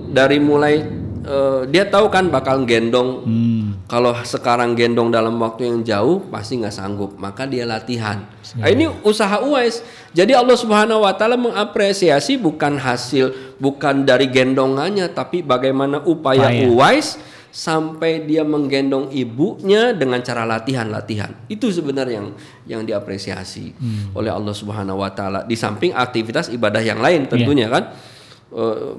dari 0.09 0.41
mulai 0.41 0.81
uh, 1.27 1.61
dia 1.69 1.85
tahu 1.85 2.09
kan 2.09 2.31
bakal 2.33 2.65
gendong 2.65 3.21
hmm 3.21 3.66
kalau 3.87 4.11
sekarang 4.27 4.75
gendong 4.75 5.07
dalam 5.07 5.39
waktu 5.39 5.71
yang 5.71 5.79
jauh 5.79 6.19
pasti 6.27 6.59
nggak 6.59 6.75
sanggup, 6.75 7.15
maka 7.15 7.47
dia 7.47 7.63
latihan. 7.63 8.19
Nah, 8.59 8.67
ini 8.67 8.83
usaha 9.07 9.39
Uwais. 9.39 9.79
Jadi 10.11 10.35
Allah 10.35 10.59
Subhanahu 10.59 11.07
wa 11.07 11.15
taala 11.15 11.39
mengapresiasi 11.39 12.35
bukan 12.35 12.75
hasil 12.75 13.55
bukan 13.63 14.03
dari 14.03 14.27
gendongannya 14.27 15.07
tapi 15.15 15.39
bagaimana 15.39 16.03
upaya 16.03 16.51
Paya. 16.51 16.67
Uwais 16.67 17.15
sampai 17.47 18.27
dia 18.27 18.43
menggendong 18.43 19.07
ibunya 19.15 19.95
dengan 19.95 20.19
cara 20.19 20.43
latihan-latihan. 20.43 21.31
Itu 21.47 21.71
sebenarnya 21.71 22.19
yang 22.19 22.29
yang 22.67 22.81
diapresiasi 22.83 23.71
hmm. 23.71 24.19
oleh 24.19 24.35
Allah 24.35 24.51
Subhanahu 24.51 24.99
wa 24.99 25.15
taala 25.15 25.47
di 25.47 25.55
samping 25.55 25.95
aktivitas 25.95 26.51
ibadah 26.51 26.83
yang 26.83 26.99
lain 26.99 27.31
tentunya 27.31 27.71
yeah. 27.71 27.75
kan 27.79 27.83
uh, 28.53 28.95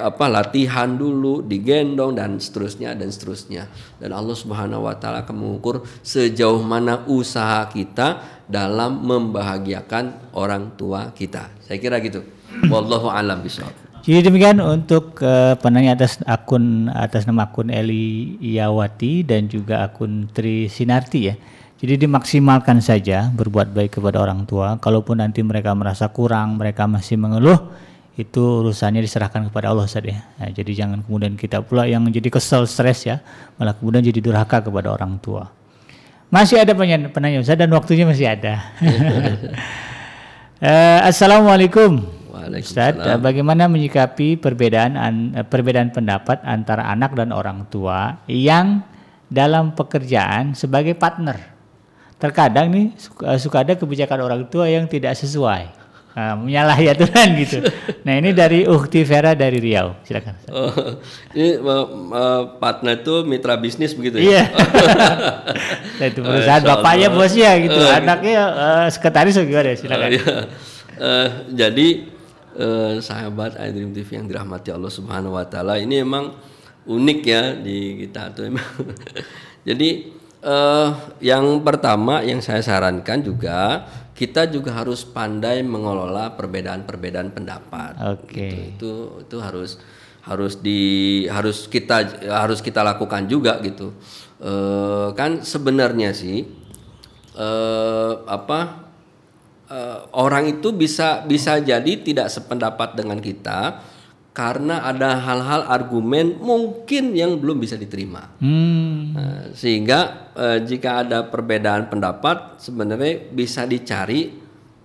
apa 0.00 0.24
latihan 0.28 0.88
dulu 0.92 1.40
digendong 1.44 2.16
dan 2.16 2.36
seterusnya 2.36 2.92
dan 2.92 3.08
seterusnya 3.08 3.68
dan 3.96 4.10
Allah 4.12 4.36
Subhanahu 4.36 4.84
wa 4.84 4.96
taala 4.96 5.24
akan 5.24 5.36
mengukur 5.36 5.86
sejauh 6.04 6.60
mana 6.60 7.04
usaha 7.08 7.68
kita 7.70 8.20
dalam 8.48 9.00
membahagiakan 9.06 10.34
orang 10.36 10.76
tua 10.76 11.14
kita. 11.16 11.48
Saya 11.64 11.80
kira 11.80 12.02
gitu. 12.04 12.20
Wallahu 12.68 13.08
alam 13.08 13.40
bishawab. 13.40 13.72
Jadi 14.02 14.26
demikian 14.26 14.58
untuk 14.58 15.22
uh, 15.22 15.54
penanya 15.62 15.94
atas 15.94 16.18
akun 16.26 16.90
atas 16.90 17.22
nama 17.22 17.46
akun 17.46 17.70
Eli 17.70 18.34
Yawati 18.42 19.22
dan 19.22 19.46
juga 19.46 19.86
akun 19.86 20.26
Tri 20.26 20.66
Sinarti 20.66 21.20
ya. 21.30 21.34
Jadi 21.82 22.06
dimaksimalkan 22.06 22.78
saja 22.78 23.30
berbuat 23.34 23.74
baik 23.74 23.98
kepada 23.98 24.22
orang 24.22 24.46
tua. 24.46 24.78
Kalaupun 24.78 25.18
nanti 25.18 25.42
mereka 25.42 25.74
merasa 25.74 26.06
kurang, 26.10 26.54
mereka 26.54 26.86
masih 26.86 27.18
mengeluh, 27.18 27.58
itu 28.12 28.60
urusannya 28.60 29.00
diserahkan 29.00 29.48
kepada 29.48 29.72
Allah 29.72 29.88
saja. 29.88 30.20
Nah, 30.36 30.52
jadi 30.52 30.84
jangan 30.84 31.00
kemudian 31.00 31.32
kita 31.32 31.64
pula 31.64 31.88
yang 31.88 32.04
jadi 32.12 32.28
kesel 32.28 32.68
stres 32.68 33.08
ya, 33.08 33.24
malah 33.56 33.72
kemudian 33.72 34.04
jadi 34.04 34.20
durhaka 34.20 34.60
kepada 34.60 34.92
orang 34.92 35.16
tua. 35.16 35.48
Masih 36.28 36.60
ada 36.60 36.72
penanya, 36.76 37.08
penanya 37.08 37.40
Ustaz 37.40 37.56
dan 37.56 37.72
waktunya 37.72 38.04
masih 38.04 38.28
ada. 38.28 38.60
uh, 40.60 41.00
Assalamualaikum. 41.12 42.04
Ustaz, 42.52 42.96
uh, 43.00 43.16
bagaimana 43.16 43.64
menyikapi 43.68 44.36
perbedaan 44.36 44.92
an, 44.96 45.14
uh, 45.32 45.44
perbedaan 45.44 45.88
pendapat 45.92 46.40
antara 46.44 46.88
anak 46.92 47.16
dan 47.16 47.32
orang 47.32 47.64
tua 47.72 48.20
yang 48.28 48.84
dalam 49.32 49.72
pekerjaan 49.72 50.52
sebagai 50.52 50.92
partner? 50.92 51.36
Terkadang 52.20 52.68
nih 52.68 52.92
suka, 53.00 53.40
suka 53.40 53.56
ada 53.64 53.72
kebijakan 53.72 54.20
orang 54.20 54.42
tua 54.52 54.68
yang 54.68 54.84
tidak 54.84 55.16
sesuai 55.16 55.81
menyalahi 56.12 56.92
aturan 56.92 57.28
gitu. 57.42 57.64
Nah 58.04 58.14
ini 58.20 58.36
dari 58.36 58.68
Ukti 58.68 59.00
Vera 59.00 59.32
dari 59.32 59.56
Riau, 59.56 59.96
silakan. 60.04 60.36
Oh, 60.52 60.72
ini 61.32 61.56
uh, 61.56 62.60
partner 62.60 63.00
itu 63.00 63.24
mitra 63.24 63.56
bisnis 63.56 63.96
begitu 63.96 64.20
ya? 64.20 64.28
Iya. 64.28 64.44
nah, 65.98 66.06
itu 66.12 66.20
perusahaan 66.20 66.64
bapaknya 66.64 67.08
bosnya 67.08 67.50
gitu, 67.64 67.80
uh, 67.80 67.96
anaknya 67.96 68.40
uh, 68.52 68.86
sekretaris 68.92 69.40
gimana? 69.40 69.72
Silakan. 69.72 70.08
Uh, 70.08 70.12
iya. 70.12 70.34
uh, 71.00 71.28
jadi 71.48 71.88
uh, 72.60 72.94
sahabat 73.00 73.56
iDream 73.56 73.96
TV 73.96 74.20
yang 74.20 74.28
dirahmati 74.28 74.68
Allah 74.68 74.92
Subhanahu 74.92 75.36
Wa 75.40 75.48
Taala 75.48 75.80
ini 75.80 76.04
emang 76.04 76.36
unik 76.84 77.20
ya 77.24 77.56
di 77.56 78.04
kita 78.04 78.36
tuh 78.36 78.52
emang. 78.52 78.68
jadi 79.68 80.12
uh, 80.44 80.88
yang 81.22 81.62
pertama 81.62 82.20
yang 82.20 82.42
saya 82.44 82.60
sarankan 82.60 83.22
juga 83.22 83.86
kita 84.12 84.44
juga 84.48 84.76
harus 84.76 85.02
pandai 85.08 85.64
mengelola 85.64 86.36
perbedaan-perbedaan 86.36 87.32
pendapat. 87.32 87.92
Oke. 88.12 88.28
Okay. 88.28 88.50
Gitu. 88.52 88.68
Itu 88.76 88.92
itu 89.24 89.36
harus 89.40 89.70
harus 90.22 90.54
di 90.62 90.80
harus 91.26 91.66
kita 91.66 92.22
harus 92.30 92.62
kita 92.62 92.84
lakukan 92.86 93.26
juga 93.26 93.58
gitu. 93.64 93.90
E, 94.38 94.52
kan 95.18 95.42
sebenarnya 95.42 96.14
sih 96.14 96.46
e, 97.34 97.48
apa 98.28 98.86
e, 99.66 99.78
orang 100.14 100.60
itu 100.60 100.70
bisa 100.70 101.26
bisa 101.26 101.58
jadi 101.58 101.98
tidak 102.04 102.30
sependapat 102.30 102.94
dengan 102.94 103.18
kita 103.18 103.82
karena 104.32 104.80
ada 104.88 105.20
hal-hal 105.20 105.68
argumen 105.68 106.40
mungkin 106.40 107.12
yang 107.12 107.36
belum 107.36 107.60
bisa 107.60 107.76
diterima. 107.76 108.32
Hmm. 108.40 109.12
Nah, 109.12 109.40
sehingga 109.52 110.32
eh, 110.32 110.58
jika 110.64 111.04
ada 111.04 111.28
perbedaan 111.28 111.92
pendapat 111.92 112.56
sebenarnya 112.56 113.28
bisa 113.28 113.68
dicari 113.68 114.32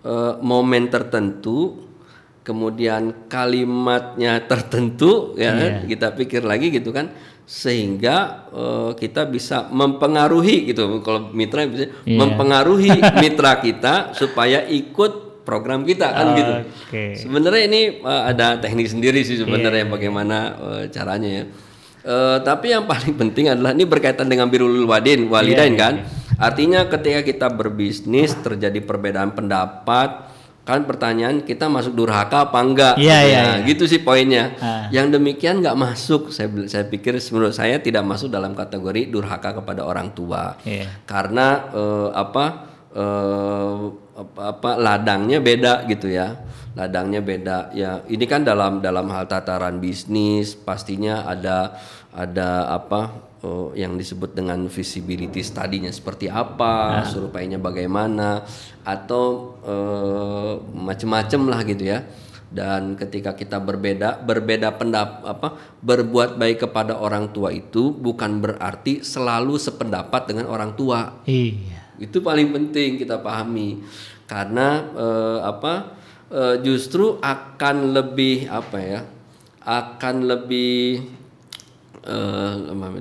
eh, 0.04 0.34
momen 0.44 0.92
tertentu, 0.92 1.88
kemudian 2.44 3.28
kalimatnya 3.32 4.44
tertentu 4.52 5.36
ya 5.40 5.52
yeah. 5.56 5.84
kita 5.84 6.12
pikir 6.16 6.44
lagi 6.44 6.68
gitu 6.68 6.92
kan 6.92 7.12
sehingga 7.48 8.48
eh, 8.52 8.92
kita 9.00 9.32
bisa 9.32 9.72
mempengaruhi 9.72 10.76
gitu 10.76 11.00
kalau 11.00 11.32
mitra 11.32 11.64
bisa 11.64 11.88
yeah. 12.04 12.20
mempengaruhi 12.20 12.92
mitra 13.24 13.64
kita 13.64 14.12
supaya 14.12 14.68
ikut 14.68 15.27
program 15.48 15.88
kita 15.88 16.12
kan 16.12 16.36
gitu. 16.36 16.54
Sebenarnya 17.16 17.64
ini 17.72 17.82
uh, 18.04 18.28
ada 18.28 18.60
teknik 18.60 18.92
sendiri 18.92 19.24
sih 19.24 19.40
sebenarnya 19.40 19.88
yeah. 19.88 19.94
bagaimana 19.96 20.38
uh, 20.60 20.84
caranya 20.92 21.30
ya. 21.32 21.44
Uh, 22.04 22.38
tapi 22.44 22.76
yang 22.76 22.84
paling 22.84 23.16
penting 23.24 23.48
adalah 23.48 23.72
ini 23.72 23.88
berkaitan 23.88 24.28
dengan 24.28 24.52
birul 24.52 24.84
wadin 24.84 25.32
walidain 25.32 25.72
yeah, 25.72 25.80
kan. 25.80 25.94
Yeah. 26.04 26.36
Artinya 26.38 26.80
ketika 26.92 27.24
kita 27.24 27.48
berbisnis 27.48 28.36
terjadi 28.44 28.84
perbedaan 28.84 29.32
pendapat 29.32 30.36
kan 30.68 30.84
pertanyaan 30.84 31.48
kita 31.48 31.72
masuk 31.72 31.96
durhaka 31.96 32.52
apa 32.52 32.60
enggak 32.60 32.96
yeah, 33.00 33.24
gitu, 33.24 33.32
yeah, 33.32 33.48
yeah. 33.48 33.68
gitu 33.72 33.84
sih 33.88 34.04
poinnya 34.04 34.52
uh. 34.60 34.92
yang 34.92 35.08
demikian 35.08 35.64
nggak 35.64 35.80
masuk 35.80 36.28
saya 36.28 36.52
saya 36.68 36.84
pikir 36.92 37.16
menurut 37.32 37.56
saya 37.56 37.80
tidak 37.80 38.04
masuk 38.04 38.28
dalam 38.28 38.52
kategori 38.52 39.08
durhaka 39.08 39.56
kepada 39.56 39.88
orang 39.88 40.12
tua 40.12 40.60
yeah. 40.68 40.92
karena 41.08 41.72
uh, 41.72 42.12
apa 42.12 42.46
uh, 42.92 43.96
apa, 44.18 44.58
apa 44.58 44.70
ladangnya 44.76 45.38
beda 45.38 45.86
gitu 45.86 46.10
ya. 46.10 46.42
Ladangnya 46.74 47.22
beda. 47.22 47.58
Ya 47.78 48.02
ini 48.10 48.26
kan 48.26 48.42
dalam 48.42 48.82
dalam 48.82 49.10
hal 49.14 49.30
tataran 49.30 49.78
bisnis 49.78 50.58
pastinya 50.58 51.26
ada 51.26 51.78
ada 52.14 52.66
apa 52.74 53.14
uh, 53.46 53.70
yang 53.78 53.94
disebut 53.94 54.34
dengan 54.34 54.66
visibility 54.66 55.46
study-nya 55.46 55.94
seperti 55.94 56.26
apa 56.34 57.02
nah. 57.02 57.06
surveinya 57.06 57.62
bagaimana 57.62 58.42
atau 58.82 59.58
uh, 59.62 60.54
macam-macam 60.74 61.42
lah 61.54 61.62
gitu 61.66 61.86
ya. 61.86 62.02
Dan 62.48 62.96
ketika 62.96 63.36
kita 63.36 63.60
berbeda 63.60 64.24
berbeda 64.24 64.72
pendap 64.80 65.20
apa 65.28 65.60
berbuat 65.84 66.40
baik 66.40 66.64
kepada 66.70 66.96
orang 66.96 67.36
tua 67.36 67.52
itu 67.52 67.92
bukan 67.92 68.40
berarti 68.40 69.04
selalu 69.04 69.60
sependapat 69.60 70.32
dengan 70.32 70.48
orang 70.48 70.72
tua. 70.74 71.22
Iya 71.28 71.77
itu 71.98 72.22
paling 72.22 72.54
penting 72.54 73.02
kita 73.02 73.18
pahami 73.18 73.82
karena 74.30 74.86
eh, 74.94 75.40
apa 75.42 75.74
eh, 76.30 76.56
justru 76.62 77.18
akan 77.22 77.96
lebih 77.96 78.48
apa 78.50 78.80
ya? 78.80 79.02
akan 79.68 80.16
lebih 80.24 81.04
eh, 82.08 82.54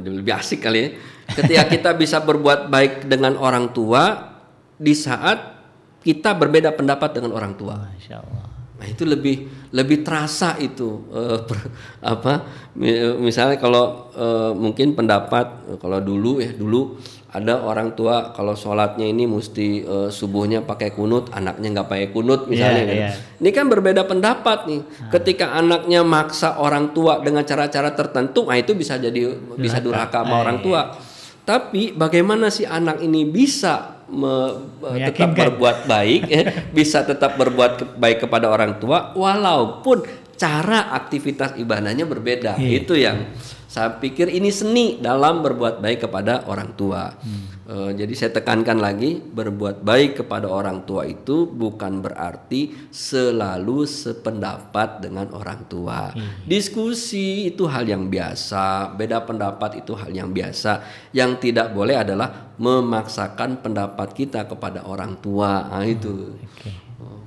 lebih 0.02 0.34
asik 0.34 0.66
kali 0.66 0.78
ya. 0.82 0.88
Ketika 1.30 1.62
kita 1.78 1.90
bisa 1.94 2.18
berbuat 2.18 2.66
baik 2.66 3.06
dengan 3.06 3.38
orang 3.38 3.70
tua 3.70 4.34
di 4.74 4.92
saat 4.92 5.56
kita 6.02 6.34
berbeda 6.38 6.74
pendapat 6.74 7.18
dengan 7.18 7.34
orang 7.34 7.54
tua. 7.54 7.74
Masya 7.86 8.18
Allah. 8.18 8.45
Nah 8.76 8.86
itu 8.86 9.08
lebih 9.08 9.48
lebih 9.72 10.04
terasa 10.04 10.60
itu 10.60 11.08
uh, 11.08 11.40
per, 11.48 11.58
apa 12.04 12.44
misalnya 13.20 13.56
kalau 13.56 14.12
uh, 14.12 14.52
mungkin 14.52 14.92
pendapat 14.92 15.80
kalau 15.80 15.98
dulu 16.04 16.44
ya 16.44 16.52
dulu 16.52 17.00
ada 17.36 17.60
orang 17.60 17.92
tua 17.92 18.32
kalau 18.32 18.56
sholatnya 18.56 19.04
ini 19.04 19.28
mesti 19.28 19.84
uh, 19.84 20.08
subuhnya 20.08 20.64
pakai 20.64 20.96
kunut, 20.96 21.28
anaknya 21.36 21.68
nggak 21.80 21.88
pakai 21.92 22.08
kunut 22.08 22.48
misalnya. 22.48 22.80
Yeah, 22.80 22.88
kan. 22.88 22.96
yeah. 22.96 23.14
Ini 23.44 23.50
kan 23.52 23.64
berbeda 23.68 24.02
pendapat 24.08 24.58
nih. 24.64 24.80
Hmm. 24.80 25.10
Ketika 25.12 25.52
anaknya 25.52 26.00
maksa 26.00 26.56
orang 26.56 26.96
tua 26.96 27.20
dengan 27.20 27.44
cara-cara 27.44 27.92
tertentu, 27.92 28.48
nah 28.48 28.56
itu 28.56 28.72
bisa 28.72 28.96
jadi 28.96 29.36
bisa 29.60 29.84
durhaka 29.84 30.24
sama 30.24 30.40
orang 30.40 30.64
tua. 30.64 30.96
Tapi 31.44 31.92
bagaimana 31.92 32.48
si 32.48 32.64
anak 32.64 33.04
ini 33.04 33.28
bisa 33.28 33.95
me, 34.10 34.62
tetap 35.10 35.34
berbuat 35.34 35.90
baik, 35.90 36.22
ya, 36.30 36.42
bisa 36.70 37.02
tetap 37.02 37.34
berbuat 37.34 37.98
baik 37.98 38.26
kepada 38.26 38.50
orang 38.50 38.78
tua, 38.78 39.12
walaupun 39.14 40.06
cara 40.36 40.92
aktivitas 40.92 41.56
ibadahnya 41.56 42.04
berbeda. 42.04 42.60
Yeah. 42.60 42.84
Itu 42.84 42.94
yang 42.94 43.24
saya 43.76 44.00
pikir 44.00 44.32
ini 44.32 44.48
seni 44.48 44.96
dalam 45.04 45.44
berbuat 45.44 45.84
baik 45.84 46.08
kepada 46.08 46.48
orang 46.48 46.72
tua. 46.80 47.12
Hmm. 47.12 47.44
E, 47.68 47.76
jadi 47.92 48.12
saya 48.16 48.30
tekankan 48.40 48.80
lagi, 48.80 49.20
berbuat 49.20 49.84
baik 49.84 50.24
kepada 50.24 50.48
orang 50.48 50.88
tua 50.88 51.04
itu 51.04 51.44
bukan 51.44 52.00
berarti 52.00 52.72
selalu 52.88 53.84
sependapat 53.84 55.04
dengan 55.04 55.28
orang 55.36 55.68
tua. 55.68 56.08
Hmm. 56.08 56.48
Diskusi 56.48 57.52
itu 57.52 57.68
hal 57.68 57.84
yang 57.84 58.08
biasa, 58.08 58.96
beda 58.96 59.28
pendapat 59.28 59.84
itu 59.84 59.92
hal 59.92 60.08
yang 60.08 60.32
biasa. 60.32 60.80
Yang 61.12 61.52
tidak 61.52 61.76
boleh 61.76 62.00
adalah 62.00 62.56
memaksakan 62.56 63.60
pendapat 63.60 64.08
kita 64.16 64.48
kepada 64.48 64.88
orang 64.88 65.20
tua. 65.20 65.68
Nah 65.68 65.84
itu. 65.84 66.32
Hmm. 66.32 66.48
Okay. 66.48 66.72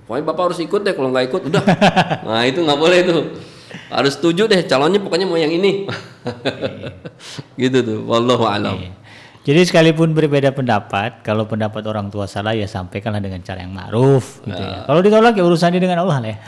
Pokoknya 0.09 0.25
bapak 0.33 0.43
harus 0.49 0.59
ikut 0.65 0.81
deh, 0.81 0.97
kalau 0.97 1.13
nggak 1.13 1.29
ikut 1.29 1.41
udah. 1.53 1.63
nah 2.25 2.41
itu 2.41 2.65
nggak 2.65 2.79
boleh 2.81 2.99
tuh 3.05 3.48
harus 3.89 4.13
setuju 4.17 4.49
deh 4.49 4.61
calonnya 4.65 4.99
pokoknya 5.01 5.25
mau 5.29 5.37
yang 5.37 5.53
ini 5.53 5.85
gitu 7.61 7.77
tuh 7.81 7.99
wallahu 8.05 8.45
alam 8.45 8.77
iya. 8.79 8.91
jadi 9.45 9.65
sekalipun 9.65 10.13
berbeda 10.13 10.53
pendapat 10.53 11.21
kalau 11.21 11.45
pendapat 11.45 11.85
orang 11.85 12.09
tua 12.09 12.25
salah 12.25 12.53
ya 12.53 12.65
sampaikanlah 12.65 13.21
dengan 13.21 13.41
cara 13.41 13.65
yang 13.65 13.73
ma'ruf 13.73 14.41
gitu 14.45 14.61
ya. 14.61 14.85
kalau 14.85 14.99
ditolak 15.01 15.33
ya 15.37 15.43
urusannya 15.45 15.81
dengan 15.81 16.05
Allah 16.05 16.17
lah 16.21 16.29
ya 16.29 16.37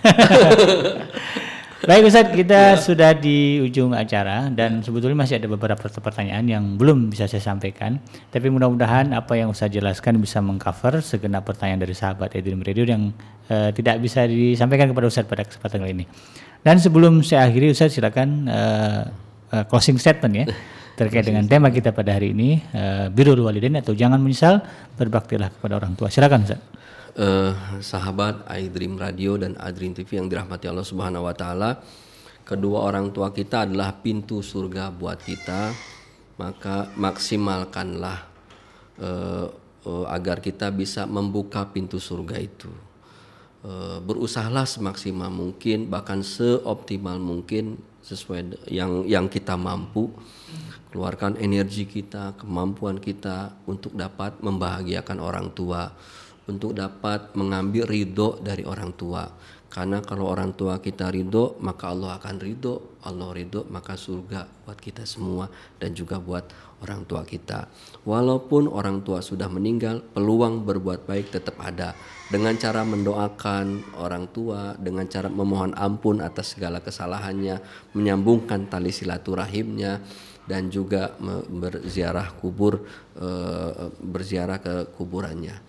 Baik 1.81 2.13
Ustaz, 2.13 2.29
kita 2.29 2.77
ya. 2.77 2.77
sudah 2.77 3.09
di 3.17 3.57
ujung 3.57 3.97
acara 3.97 4.53
dan 4.53 4.85
sebetulnya 4.85 5.25
masih 5.25 5.41
ada 5.41 5.49
beberapa 5.49 5.81
pertanyaan 5.81 6.45
yang 6.45 6.63
belum 6.77 7.09
bisa 7.09 7.25
saya 7.25 7.41
sampaikan. 7.41 7.97
Tapi 8.29 8.53
mudah-mudahan 8.53 9.17
apa 9.17 9.33
yang 9.33 9.49
Ustaz 9.49 9.73
jelaskan 9.73 10.21
bisa 10.21 10.45
mengcover 10.45 11.01
segenap 11.01 11.41
pertanyaan 11.41 11.81
dari 11.81 11.97
sahabat 11.97 12.37
Edwin 12.37 12.61
Radio 12.61 12.85
yang 12.85 13.09
uh, 13.49 13.73
tidak 13.73 13.97
bisa 13.97 14.29
disampaikan 14.29 14.93
kepada 14.93 15.09
Ustaz 15.09 15.25
pada 15.25 15.41
kesempatan 15.41 15.81
kali 15.81 15.93
ini. 15.97 16.05
Dan 16.61 16.77
sebelum 16.77 17.25
saya 17.25 17.49
akhiri 17.49 17.73
Ustaz 17.73 17.97
silakan 17.97 18.45
uh, 18.45 19.09
uh, 19.49 19.63
closing 19.65 19.97
statement 19.97 20.33
ya 20.33 20.45
terkait 20.99 21.25
dengan 21.25 21.41
tema 21.49 21.73
kita 21.73 21.89
pada 21.89 22.13
hari 22.13 22.37
ini 22.37 22.61
uh, 22.77 23.09
birrul 23.09 23.41
walidain 23.41 23.81
atau 23.81 23.97
jangan 23.97 24.21
menyesal 24.21 24.61
berbaktilah 24.93 25.49
kepada 25.57 25.81
orang 25.81 25.97
tua. 25.97 26.13
Silakan 26.13 26.45
Ustaz. 26.45 26.61
Uh, 27.11 27.51
sahabat 27.81 28.45
iDream 28.61 28.95
Radio 28.95 29.35
dan 29.41 29.57
iDream 29.57 29.97
TV 29.97 30.21
yang 30.21 30.29
dirahmati 30.29 30.69
Allah 30.69 30.85
Subhanahu 30.85 31.27
wa 31.27 31.35
taala, 31.35 31.81
kedua 32.45 32.87
orang 32.87 33.09
tua 33.09 33.33
kita 33.33 33.65
adalah 33.65 33.97
pintu 33.99 34.45
surga 34.45 34.93
buat 34.93 35.17
kita, 35.19 35.73
maka 36.37 36.93
maksimalkanlah 36.93 38.19
uh, 39.01 39.45
uh, 39.89 40.05
agar 40.13 40.39
kita 40.39 40.69
bisa 40.69 41.09
membuka 41.09 41.65
pintu 41.67 41.97
surga 41.97 42.37
itu. 42.37 42.90
Eh, 43.61 43.99
berusahalah 44.01 44.65
semaksimal 44.65 45.29
mungkin 45.29 45.85
bahkan 45.85 46.25
seoptimal 46.25 47.21
mungkin 47.21 47.77
sesuai 48.01 48.65
yang 48.73 49.05
yang 49.05 49.29
kita 49.29 49.53
mampu. 49.53 50.09
Keluarkan 50.89 51.37
energi 51.37 51.85
kita 51.85 52.33
kemampuan 52.41 52.97
kita 52.97 53.53
untuk 53.69 53.93
dapat 53.93 54.41
membahagiakan 54.41 55.21
orang 55.21 55.53
tua 55.53 55.93
untuk 56.49 56.73
dapat 56.73 57.37
mengambil 57.37 57.85
ridho 57.85 58.41
dari 58.41 58.65
orang 58.65 58.97
tua. 58.97 59.29
Karena 59.69 60.01
kalau 60.01 60.27
orang 60.27 60.57
tua 60.57 60.81
kita 60.81 61.13
ridho 61.13 61.61
maka 61.61 61.93
Allah 61.93 62.17
akan 62.17 62.35
ridho 62.41 62.90
Allah 63.05 63.29
ridho 63.33 63.65
maka 63.69 63.97
surga 63.97 64.45
buat 64.65 64.77
kita 64.77 65.05
semua 65.05 65.49
dan 65.81 65.93
juga 65.97 66.21
buat 66.21 66.47
orang 66.81 67.05
tua 67.05 67.21
kita 67.25 67.69
walaupun 68.05 68.69
orang 68.69 69.01
tua 69.05 69.21
sudah 69.21 69.49
meninggal 69.49 70.01
peluang 70.13 70.65
berbuat 70.65 71.05
baik 71.05 71.33
tetap 71.33 71.57
ada 71.61 71.97
dengan 72.31 72.55
cara 72.55 72.87
mendoakan 72.87 73.99
orang 73.99 74.31
tua, 74.31 74.71
dengan 74.79 75.03
cara 75.11 75.27
memohon 75.27 75.75
ampun 75.75 76.23
atas 76.23 76.55
segala 76.55 76.79
kesalahannya, 76.79 77.59
menyambungkan 77.91 78.71
tali 78.71 78.95
silaturahimnya 78.95 79.99
dan 80.47 80.71
juga 80.71 81.11
berziarah 81.51 82.31
kubur 82.39 82.87
eh, 83.19 83.91
berziarah 83.99 84.63
ke 84.63 84.95
kuburannya. 84.95 85.59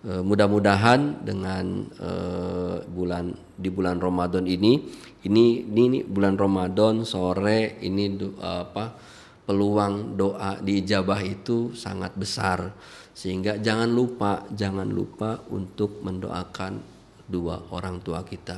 Eh, 0.00 0.24
mudah-mudahan 0.24 1.28
dengan 1.28 1.84
eh, 2.00 2.80
bulan 2.88 3.36
di 3.60 3.68
bulan 3.68 4.00
Ramadan 4.00 4.48
ini 4.48 4.80
ini 5.28 5.60
ini 5.68 6.00
bulan 6.00 6.40
Ramadan 6.40 7.04
sore 7.04 7.76
ini 7.84 8.16
apa 8.40 8.96
peluang 9.44 10.16
doa 10.16 10.56
diijabah 10.56 11.20
itu 11.20 11.76
sangat 11.76 12.16
besar 12.16 12.72
sehingga 13.12 13.60
jangan 13.60 13.92
lupa, 13.92 14.48
jangan 14.48 14.88
lupa 14.88 15.44
untuk 15.52 16.00
mendoakan 16.00 16.80
dua 17.28 17.68
orang 17.68 18.00
tua 18.00 18.24
kita. 18.24 18.56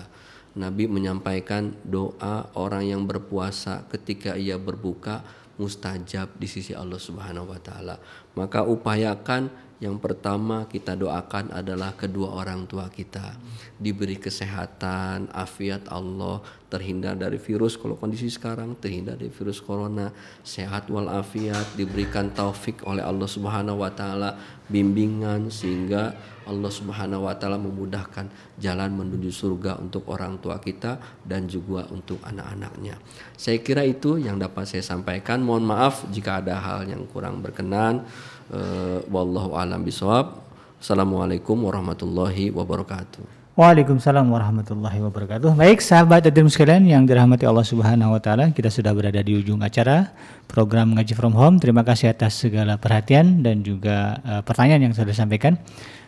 Nabi 0.54 0.86
menyampaikan 0.86 1.74
doa 1.82 2.54
orang 2.54 2.86
yang 2.86 3.02
berpuasa 3.02 3.82
ketika 3.90 4.38
ia 4.38 4.62
berbuka 4.62 5.26
mustajab 5.58 6.38
di 6.38 6.46
sisi 6.46 6.70
Allah 6.70 7.02
Subhanahu 7.02 7.50
wa 7.50 7.58
taala. 7.58 7.98
Maka 8.38 8.62
upayakan 8.62 9.71
yang 9.82 9.98
pertama 9.98 10.70
kita 10.70 10.94
doakan 10.94 11.50
adalah 11.50 11.98
kedua 11.98 12.38
orang 12.38 12.70
tua 12.70 12.86
kita 12.86 13.34
diberi 13.82 14.14
kesehatan, 14.14 15.26
afiat 15.34 15.90
Allah, 15.90 16.38
terhindar 16.70 17.18
dari 17.18 17.42
virus 17.42 17.74
kalau 17.74 17.98
kondisi 17.98 18.30
sekarang 18.30 18.78
terhindar 18.78 19.18
dari 19.18 19.34
virus 19.34 19.58
corona, 19.58 20.14
sehat 20.46 20.86
walafiat, 20.86 21.74
diberikan 21.74 22.30
taufik 22.30 22.86
oleh 22.86 23.02
Allah 23.02 23.26
Subhanahu 23.26 23.82
wa 23.82 23.90
taala, 23.90 24.38
bimbingan 24.70 25.50
sehingga 25.50 26.14
Allah 26.46 26.70
Subhanahu 26.70 27.26
wa 27.26 27.34
taala 27.34 27.58
memudahkan 27.58 28.56
jalan 28.62 28.90
menuju 28.94 29.30
surga 29.34 29.82
untuk 29.82 30.06
orang 30.10 30.38
tua 30.38 30.62
kita 30.62 30.98
dan 31.26 31.50
juga 31.50 31.90
untuk 31.90 32.22
anak-anaknya. 32.22 32.98
Saya 33.34 33.58
kira 33.58 33.82
itu 33.82 34.18
yang 34.18 34.38
dapat 34.38 34.66
saya 34.70 34.82
sampaikan. 34.82 35.42
Mohon 35.42 35.74
maaf 35.74 36.06
jika 36.10 36.38
ada 36.38 36.58
hal 36.58 36.86
yang 36.86 37.02
kurang 37.10 37.42
berkenan. 37.42 38.06
Uh, 38.50 39.04
wallahu 39.06 39.54
alam 39.54 39.86
bisawab. 39.86 40.42
Assalamualaikum 40.82 41.54
warahmatullahi 41.62 42.50
wabarakatuh. 42.50 43.42
Waalaikumsalam 43.52 44.32
warahmatullahi 44.32 44.98
wabarakatuh. 45.04 45.52
Baik 45.52 45.84
sahabat 45.84 46.24
dan 46.24 46.48
sekalian 46.48 46.88
yang 46.88 47.04
dirahmati 47.04 47.44
Allah 47.44 47.62
Subhanahu 47.68 48.16
wa 48.16 48.20
taala, 48.24 48.48
kita 48.48 48.72
sudah 48.72 48.96
berada 48.96 49.20
di 49.20 49.36
ujung 49.36 49.60
acara 49.60 50.08
program 50.48 50.96
Ngaji 50.96 51.12
From 51.12 51.36
Home. 51.36 51.60
Terima 51.60 51.84
kasih 51.84 52.16
atas 52.16 52.40
segala 52.40 52.80
perhatian 52.80 53.44
dan 53.44 53.60
juga 53.60 54.24
uh, 54.24 54.40
pertanyaan 54.40 54.88
yang 54.88 54.92
sudah 54.96 55.12
disampaikan. 55.12 55.60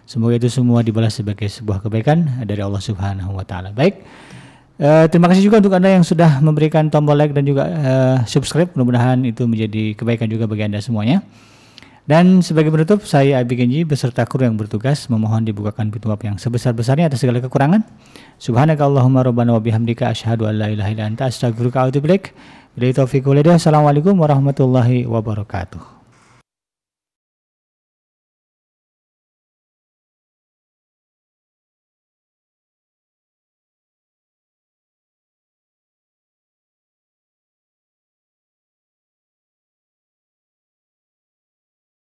Semoga 0.09 0.41
itu 0.41 0.49
semua 0.49 0.81
dibalas 0.81 1.21
sebagai 1.21 1.45
sebuah 1.53 1.85
kebaikan 1.85 2.49
dari 2.49 2.65
Allah 2.65 2.81
Subhanahu 2.81 3.37
wa 3.37 3.45
taala. 3.45 3.77
Baik. 3.77 4.01
Uh, 4.75 5.05
terima 5.07 5.29
kasih 5.29 5.45
juga 5.45 5.61
untuk 5.61 5.77
Anda 5.77 6.01
yang 6.01 6.03
sudah 6.03 6.41
memberikan 6.41 6.89
tombol 6.89 7.15
like 7.15 7.37
dan 7.37 7.45
juga 7.45 7.69
uh, 7.69 8.17
subscribe. 8.25 8.73
Mudah-mudahan 8.73 9.21
itu 9.21 9.45
menjadi 9.45 9.93
kebaikan 9.95 10.33
juga 10.33 10.49
bagi 10.49 10.65
Anda 10.65 10.81
semuanya. 10.81 11.21
Dan 12.05 12.45
sebagai 12.45 12.69
penutup, 12.69 13.01
saya 13.09 13.41
Abi 13.41 13.57
Genji 13.57 13.81
beserta 13.81 14.29
kru 14.29 14.45
yang 14.45 14.61
bertugas 14.61 15.09
memohon 15.09 15.49
dibukakan 15.49 15.89
pintu 15.89 16.13
maaf 16.13 16.21
yang 16.21 16.37
sebesar-besarnya 16.37 17.09
atas 17.09 17.25
segala 17.25 17.41
kekurangan. 17.41 17.81
Subhanakallahumma 18.37 19.25
rabbana 19.25 19.57
wa 19.57 19.63
bihamdika 19.65 20.13
asyhadu 20.13 20.45
an 20.45 20.61
la 20.61 20.69
ilaha 20.69 20.93
illa 20.93 21.09
anta 21.09 21.33
astaghfiruka 21.33 21.81
wa 21.81 21.89
atubu 21.89 22.13
ilaik. 22.13 22.37
Assalamualaikum 22.77 24.21
warahmatullahi 24.21 25.09
wabarakatuh. 25.09 25.94